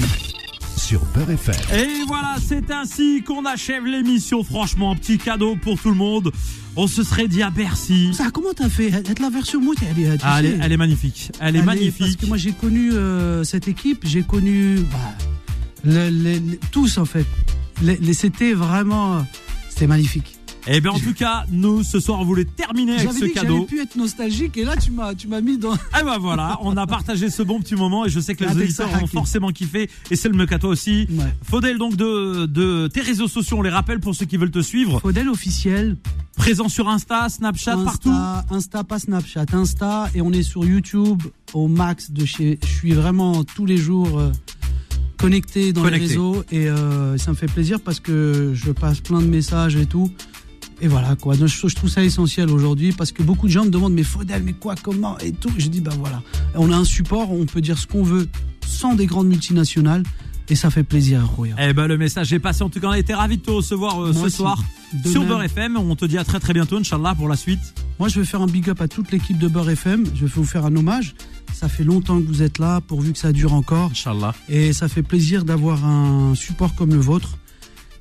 sur 0.77 1.01
Beurre 1.13 1.31
FM. 1.31 1.55
Et 1.77 2.05
voilà, 2.07 2.35
c'est 2.45 2.71
ainsi 2.71 3.23
qu'on 3.23 3.45
achève 3.45 3.85
l'émission. 3.85 4.43
Franchement, 4.43 4.95
petit 4.95 5.17
cadeau 5.17 5.55
pour 5.55 5.79
tout 5.79 5.89
le 5.89 5.95
monde. 5.95 6.31
On 6.75 6.87
se 6.87 7.03
serait 7.03 7.27
dit 7.27 7.41
à 7.43 7.49
Bercy. 7.49 8.13
Ça, 8.13 8.29
comment 8.31 8.53
t'as 8.55 8.69
fait? 8.69 8.87
Être 8.87 9.19
la 9.19 9.29
version 9.29 9.59
mout, 9.59 9.75
elle 9.81 10.03
est, 10.03 10.17
Ah, 10.23 10.37
elle, 10.39 10.45
est, 10.45 10.51
sais, 10.51 10.57
elle 10.61 10.71
est 10.71 10.77
magnifique. 10.77 11.31
Elle 11.41 11.55
est 11.55 11.59
elle 11.59 11.65
magnifique. 11.65 11.99
Parce 11.99 12.15
que 12.15 12.25
moi 12.27 12.37
j'ai 12.37 12.53
connu 12.53 12.93
euh, 12.93 13.43
cette 13.43 13.67
équipe, 13.67 14.03
j'ai 14.05 14.23
connu 14.23 14.77
bah, 14.91 14.97
le- 15.83 16.09
le- 16.09 16.39
le- 16.39 16.59
tous 16.71 16.97
en 16.97 17.05
fait. 17.05 17.25
C'était 18.13 18.53
vraiment, 18.53 19.25
c'était 19.69 19.87
magnifique. 19.87 20.37
Eh 20.71 20.81
bien, 20.81 20.91
en 20.91 20.99
tout 20.99 21.13
cas, 21.13 21.45
nous, 21.51 21.83
ce 21.83 21.99
soir, 21.99 22.19
on 22.19 22.25
voulait 22.25 22.45
terminer 22.45 22.91
avec 22.93 23.07
J'avais 23.07 23.19
ce 23.19 23.25
dit 23.25 23.31
que 23.31 23.39
cadeau. 23.39 23.63
pu 23.63 23.81
être 23.81 23.95
nostalgique 23.95 24.55
et 24.57 24.63
là 24.63 24.75
tu 24.77 24.91
m'as, 24.91 25.15
tu 25.15 25.27
m'as 25.27 25.41
mis 25.41 25.57
dans. 25.57 25.73
Eh 25.99 26.03
ben 26.03 26.17
voilà, 26.19 26.59
on 26.61 26.77
a 26.77 26.85
partagé 26.85 27.29
ce 27.31 27.41
bon 27.41 27.59
petit 27.59 27.75
moment 27.75 28.05
et 28.05 28.09
je 28.09 28.19
sais 28.19 28.35
que 28.35 28.43
les 28.43 28.51
Ah, 28.51 28.55
auditeurs 28.55 29.03
ont 29.03 29.07
forcément 29.07 29.49
kiffé 29.51 29.89
et 30.11 30.15
c'est 30.15 30.29
le 30.29 30.35
me 30.35 30.45
toi 30.45 30.69
aussi. 30.69 31.07
Ouais. 31.09 31.25
Faudel 31.43 31.77
donc 31.79 31.95
de, 31.95 32.45
de 32.45 32.87
tes 32.87 33.01
réseaux 33.01 33.27
sociaux, 33.27 33.57
on 33.57 33.61
les 33.63 33.69
rappelle 33.69 33.99
pour 33.99 34.13
ceux 34.15 34.25
qui 34.25 34.37
veulent 34.37 34.51
te 34.51 34.61
suivre. 34.61 34.99
Faudel 35.01 35.27
officiel, 35.29 35.97
Présent 36.37 36.69
sur 36.69 36.87
Insta, 36.87 37.27
Snapchat, 37.29 37.75
partout. 37.77 38.09
Insta, 38.09 38.45
Insta, 38.51 38.83
pas 38.83 38.99
Snapchat, 38.99 39.45
Insta, 39.53 40.09
et 40.15 40.21
on 40.21 40.31
est 40.31 40.43
sur 40.43 40.63
YouTube 40.65 41.21
au 41.53 41.67
max 41.67 42.11
de 42.11 42.25
chez. 42.25 42.59
Je 42.63 42.67
suis 42.69 42.93
vraiment 42.93 43.43
tous 43.43 43.65
les 43.65 43.75
jours 43.77 44.19
euh, 44.19 44.31
connecté 45.17 45.73
dans 45.73 45.81
Connecté. 45.81 46.05
les 46.05 46.09
réseaux 46.11 46.43
et 46.51 46.69
euh, 46.69 47.17
ça 47.17 47.31
me 47.31 47.35
fait 47.35 47.47
plaisir 47.51 47.79
parce 47.81 47.99
que 47.99 48.51
je 48.53 48.71
passe 48.71 49.01
plein 49.01 49.19
de 49.21 49.27
messages 49.27 49.75
et 49.75 49.85
tout. 49.85 50.09
Et 50.81 50.87
voilà 50.87 51.15
quoi. 51.15 51.35
Donc, 51.35 51.47
je, 51.47 51.75
trouve 51.75 51.89
ça 51.89 52.03
essentiel 52.03 52.49
aujourd'hui 52.49 52.91
parce 52.91 53.11
que 53.11 53.23
beaucoup 53.23 53.47
de 53.47 53.51
gens 53.51 53.65
me 53.65 53.69
demandent 53.69 53.93
mais 53.93 54.03
Faudel, 54.03 54.43
mais 54.43 54.53
quoi, 54.53 54.75
comment 54.81 55.17
et 55.19 55.31
tout. 55.31 55.51
Je 55.57 55.67
dis 55.67 55.81
bah 55.81 55.91
voilà. 55.97 56.21
On 56.55 56.71
a 56.71 56.75
un 56.75 56.85
support, 56.85 57.31
on 57.31 57.45
peut 57.45 57.61
dire 57.61 57.77
ce 57.77 57.87
qu'on 57.87 58.03
veut 58.03 58.27
sans 58.65 58.95
des 58.95 59.05
grandes 59.05 59.27
multinationales 59.27 60.03
et 60.49 60.55
ça 60.55 60.71
fait 60.71 60.83
plaisir, 60.83 61.27
Roya. 61.27 61.55
Eh 61.59 61.73
ben 61.73 61.85
le 61.87 61.97
message 61.97 62.33
est 62.33 62.39
passé. 62.39 62.63
En 62.63 62.69
tout 62.69 62.79
cas, 62.79 62.87
on 62.87 62.91
a 62.91 62.99
été 62.99 63.13
ravis 63.13 63.37
de 63.37 63.43
te 63.43 63.51
recevoir 63.51 64.01
euh, 64.01 64.13
ce 64.13 64.19
aussi. 64.19 64.37
soir. 64.37 64.61
De 64.93 65.07
sur 65.07 65.21
même. 65.21 65.29
Beurre 65.29 65.43
FM. 65.43 65.77
On 65.77 65.95
te 65.95 66.05
dit 66.05 66.17
à 66.17 66.23
très 66.23 66.39
très 66.39 66.53
bientôt, 66.53 66.77
Inch'Allah, 66.77 67.13
pour 67.15 67.29
la 67.29 67.35
suite. 67.35 67.59
Moi, 67.99 68.09
je 68.09 68.19
vais 68.19 68.25
faire 68.25 68.41
un 68.41 68.47
big 68.47 68.67
up 68.69 68.81
à 68.81 68.87
toute 68.87 69.11
l'équipe 69.11 69.37
de 69.37 69.47
Beurre 69.47 69.69
FM. 69.69 70.05
Je 70.15 70.21
vais 70.21 70.31
vous 70.33 70.45
faire 70.45 70.65
un 70.65 70.75
hommage. 70.75 71.13
Ça 71.53 71.69
fait 71.69 71.83
longtemps 71.83 72.19
que 72.19 72.25
vous 72.25 72.41
êtes 72.41 72.57
là, 72.57 72.81
pourvu 72.81 73.13
que 73.13 73.19
ça 73.19 73.31
dure 73.31 73.53
encore. 73.53 73.91
Inch'Allah. 73.91 74.33
Et 74.47 74.73
ça 74.73 74.87
fait 74.87 75.03
plaisir 75.03 75.45
d'avoir 75.45 75.85
un 75.85 76.33
support 76.33 76.73
comme 76.73 76.89
le 76.89 76.99
vôtre. 76.99 77.37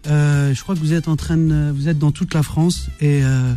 Euh, 0.06 0.54
je 0.54 0.62
crois 0.62 0.74
que 0.74 0.80
vous 0.80 0.92
êtes 0.92 1.08
en 1.08 1.16
train 1.16 1.36
de, 1.36 1.70
vous 1.74 1.88
êtes 1.88 1.98
dans 1.98 2.12
toute 2.12 2.32
la 2.34 2.42
France 2.42 2.88
et 3.00 3.22
euh, 3.24 3.52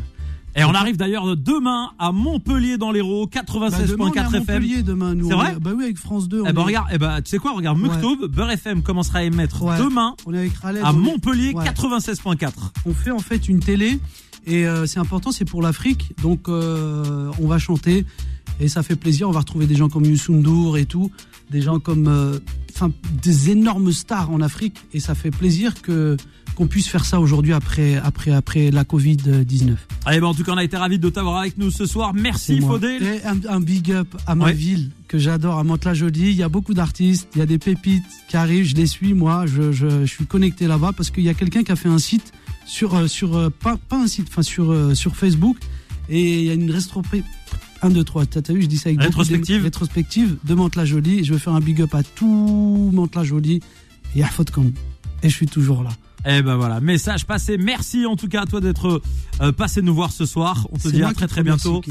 Et 0.56 0.64
on 0.66 0.74
arrive 0.74 0.98
d'ailleurs 0.98 1.38
demain 1.38 1.92
à 2.00 2.12
Montpellier 2.12 2.78
dans 2.78 2.92
l'Hérault, 2.92 3.28
bah, 3.34 3.42
demain, 3.44 3.68
on 4.00 4.14
est 4.14 4.20
à 4.20 4.24
93.4 4.24 4.28
FM. 4.28 4.40
Montpellier 4.40 4.84
demain. 4.84 5.14
Nous, 5.16 5.28
C'est 5.30 5.34
vrai 5.36 5.52
est- 5.54 5.60
Bah 5.60 5.72
oui, 5.78 5.84
avec 5.86 5.98
France 5.98 6.28
2. 6.28 6.44
Eh 6.48 6.52
ben 6.52 6.62
est- 6.62 6.66
regarde, 6.66 6.88
eh 6.92 6.98
ben 6.98 7.22
tu 7.22 7.30
sais 7.30 7.38
quoi, 7.38 7.54
regarde, 7.54 7.80
Ouais. 7.80 7.88
Muktoub, 7.90 8.28
Beurre 8.28 8.52
FM 8.52 8.82
commencera 8.82 9.20
à 9.20 9.24
émettre 9.24 9.62
Ouais. 9.62 9.78
demain 9.78 10.16
On 10.26 10.34
est 10.34 10.40
avec 10.40 10.60
Khaled. 10.60 10.82
à 10.84 10.92
Montpellier 10.92 11.54
Ouais. 11.54 11.64
96.4. 11.64 12.74
On 12.86 12.94
fait 12.94 13.12
en 13.12 13.20
fait 13.20 13.48
une 13.48 13.60
télé 13.60 14.00
et 14.46 14.68
euh, 14.68 14.86
c'est 14.88 15.00
important, 15.00 15.32
c'est 15.32 15.46
pour 15.46 15.62
l'Afrique. 15.62 16.12
Donc 16.22 16.50
euh, 16.50 17.32
on 17.40 17.48
va 17.48 17.60
chanter 17.60 18.06
et 18.60 18.68
ça 18.68 18.84
fait 18.84 18.96
plaisir. 18.98 19.30
On 19.30 19.32
va 19.32 19.40
retrouver 19.40 19.68
des 19.68 19.76
gens 19.76 19.88
comme 19.90 20.04
Youssou 20.06 20.34
N'Dour 20.34 20.78
et 20.78 20.86
tout, 20.86 21.12
des 21.52 21.62
gens 21.62 21.80
comme, 21.80 22.08
euh, 22.08 22.40
enfin, 22.74 22.92
des 23.22 23.52
énormes 23.52 23.92
stars 23.92 24.32
en 24.32 24.42
Afrique 24.42 24.78
et 24.94 25.00
ça 25.00 25.14
fait 25.16 25.32
plaisir 25.32 25.82
que 25.82 26.18
qu'on 26.56 26.68
puisse 26.68 26.88
faire 26.90 27.06
ça 27.06 27.20
aujourd'hui 27.22 27.54
après 27.54 27.96
après 27.96 28.32
après 28.32 28.72
la 28.72 28.84
Covid 28.84 29.16
19. 29.46 29.88
Allez, 30.06 30.20
ben 30.20 30.28
en 30.28 30.34
tout 30.34 30.44
cas, 30.44 30.52
on 30.54 30.58
a 30.58 30.64
été 30.64 30.76
ravis 30.76 31.00
de 31.00 31.10
t'avoir 31.10 31.38
avec 31.38 31.58
nous 31.58 31.72
ce 31.72 31.86
soir. 31.86 32.14
Merci 32.14 32.60
Faudel. 32.60 33.02
Et 33.04 33.24
un, 33.26 33.38
un 33.48 33.60
big 33.62 33.92
up 33.92 34.08
à 34.28 34.36
ma 34.36 34.46
Ouais. 34.46 34.54
ville 34.54 34.90
que 35.08 35.18
j'adore, 35.18 35.60
à 35.60 35.64
Mantes-la-Jolie. 35.64 36.30
Il 36.32 36.36
y 36.36 36.44
a 36.44 36.50
beaucoup 36.50 36.74
d'artistes, 36.74 37.28
il 37.36 37.40
y 37.40 37.42
a 37.42 37.46
des 37.46 37.58
pépites 37.58 38.04
qui 38.28 38.36
arrivent, 38.38 38.66
je 38.66 38.76
les 38.76 38.86
suis 38.88 39.14
moi, 39.14 39.46
je, 39.46 39.72
je, 39.72 39.88
je 40.02 40.06
suis 40.06 40.26
connecté 40.26 40.68
là-bas 40.68 40.92
parce 40.96 41.10
qu'il 41.10 41.24
y 41.24 41.30
a 41.30 41.34
quelqu'un 41.34 41.64
qui 41.64 41.72
a 41.72 41.76
fait 41.78 41.90
un 41.90 42.00
site 42.00 42.34
sur 42.66 42.96
euh, 42.96 43.08
sur 43.08 43.36
euh, 43.38 43.50
pas, 43.50 43.78
pas 43.78 43.98
un 43.98 44.08
site, 44.08 44.28
enfin 44.30 44.42
sur 44.42 44.76
sur 44.96 45.16
Facebook 45.16 45.58
et 46.10 46.40
il 46.40 46.46
y 46.46 46.50
a 46.50 46.54
une 46.54 46.70
1 47.82 47.90
2 47.90 48.04
3, 48.04 48.26
t'as 48.28 48.54
vu, 48.54 48.62
je 48.62 48.68
dis 48.68 48.78
ça 48.78 48.90
avec 48.90 49.02
Rétrospective. 49.02 49.64
rétrospective 49.64 50.38
de 50.44 50.54
Mantes-la-Jolie 50.54 51.24
je 51.24 51.34
vais 51.34 51.40
faire 51.40 51.54
un 51.54 51.60
big 51.60 51.82
up 51.82 51.94
à 51.96 52.04
tout 52.04 52.90
Mantes-la-Jolie 52.94 53.62
et 54.16 54.24
à 54.24 54.28
Fotcom. 54.28 54.72
Et 55.24 55.30
je 55.30 55.36
suis 55.36 55.48
toujours 55.48 55.84
là. 55.84 55.90
Eh 56.26 56.44
ben 56.44 56.56
voilà, 56.56 56.80
message 56.82 57.26
passé. 57.26 57.58
Merci 57.58 58.06
en 58.06 58.16
tout 58.16 58.28
cas 58.28 58.42
à 58.42 58.46
toi 58.46 58.62
d'être 58.62 59.02
euh, 59.42 59.52
passé 59.52 59.82
nous 59.82 59.96
voir 59.96 60.12
ce 60.12 60.26
soir. 60.26 60.68
On 60.72 60.78
te 60.78 60.88
dit 60.88 61.02
à 61.04 61.14
très 61.14 61.28
très 61.28 61.42
bientôt. 61.44 61.82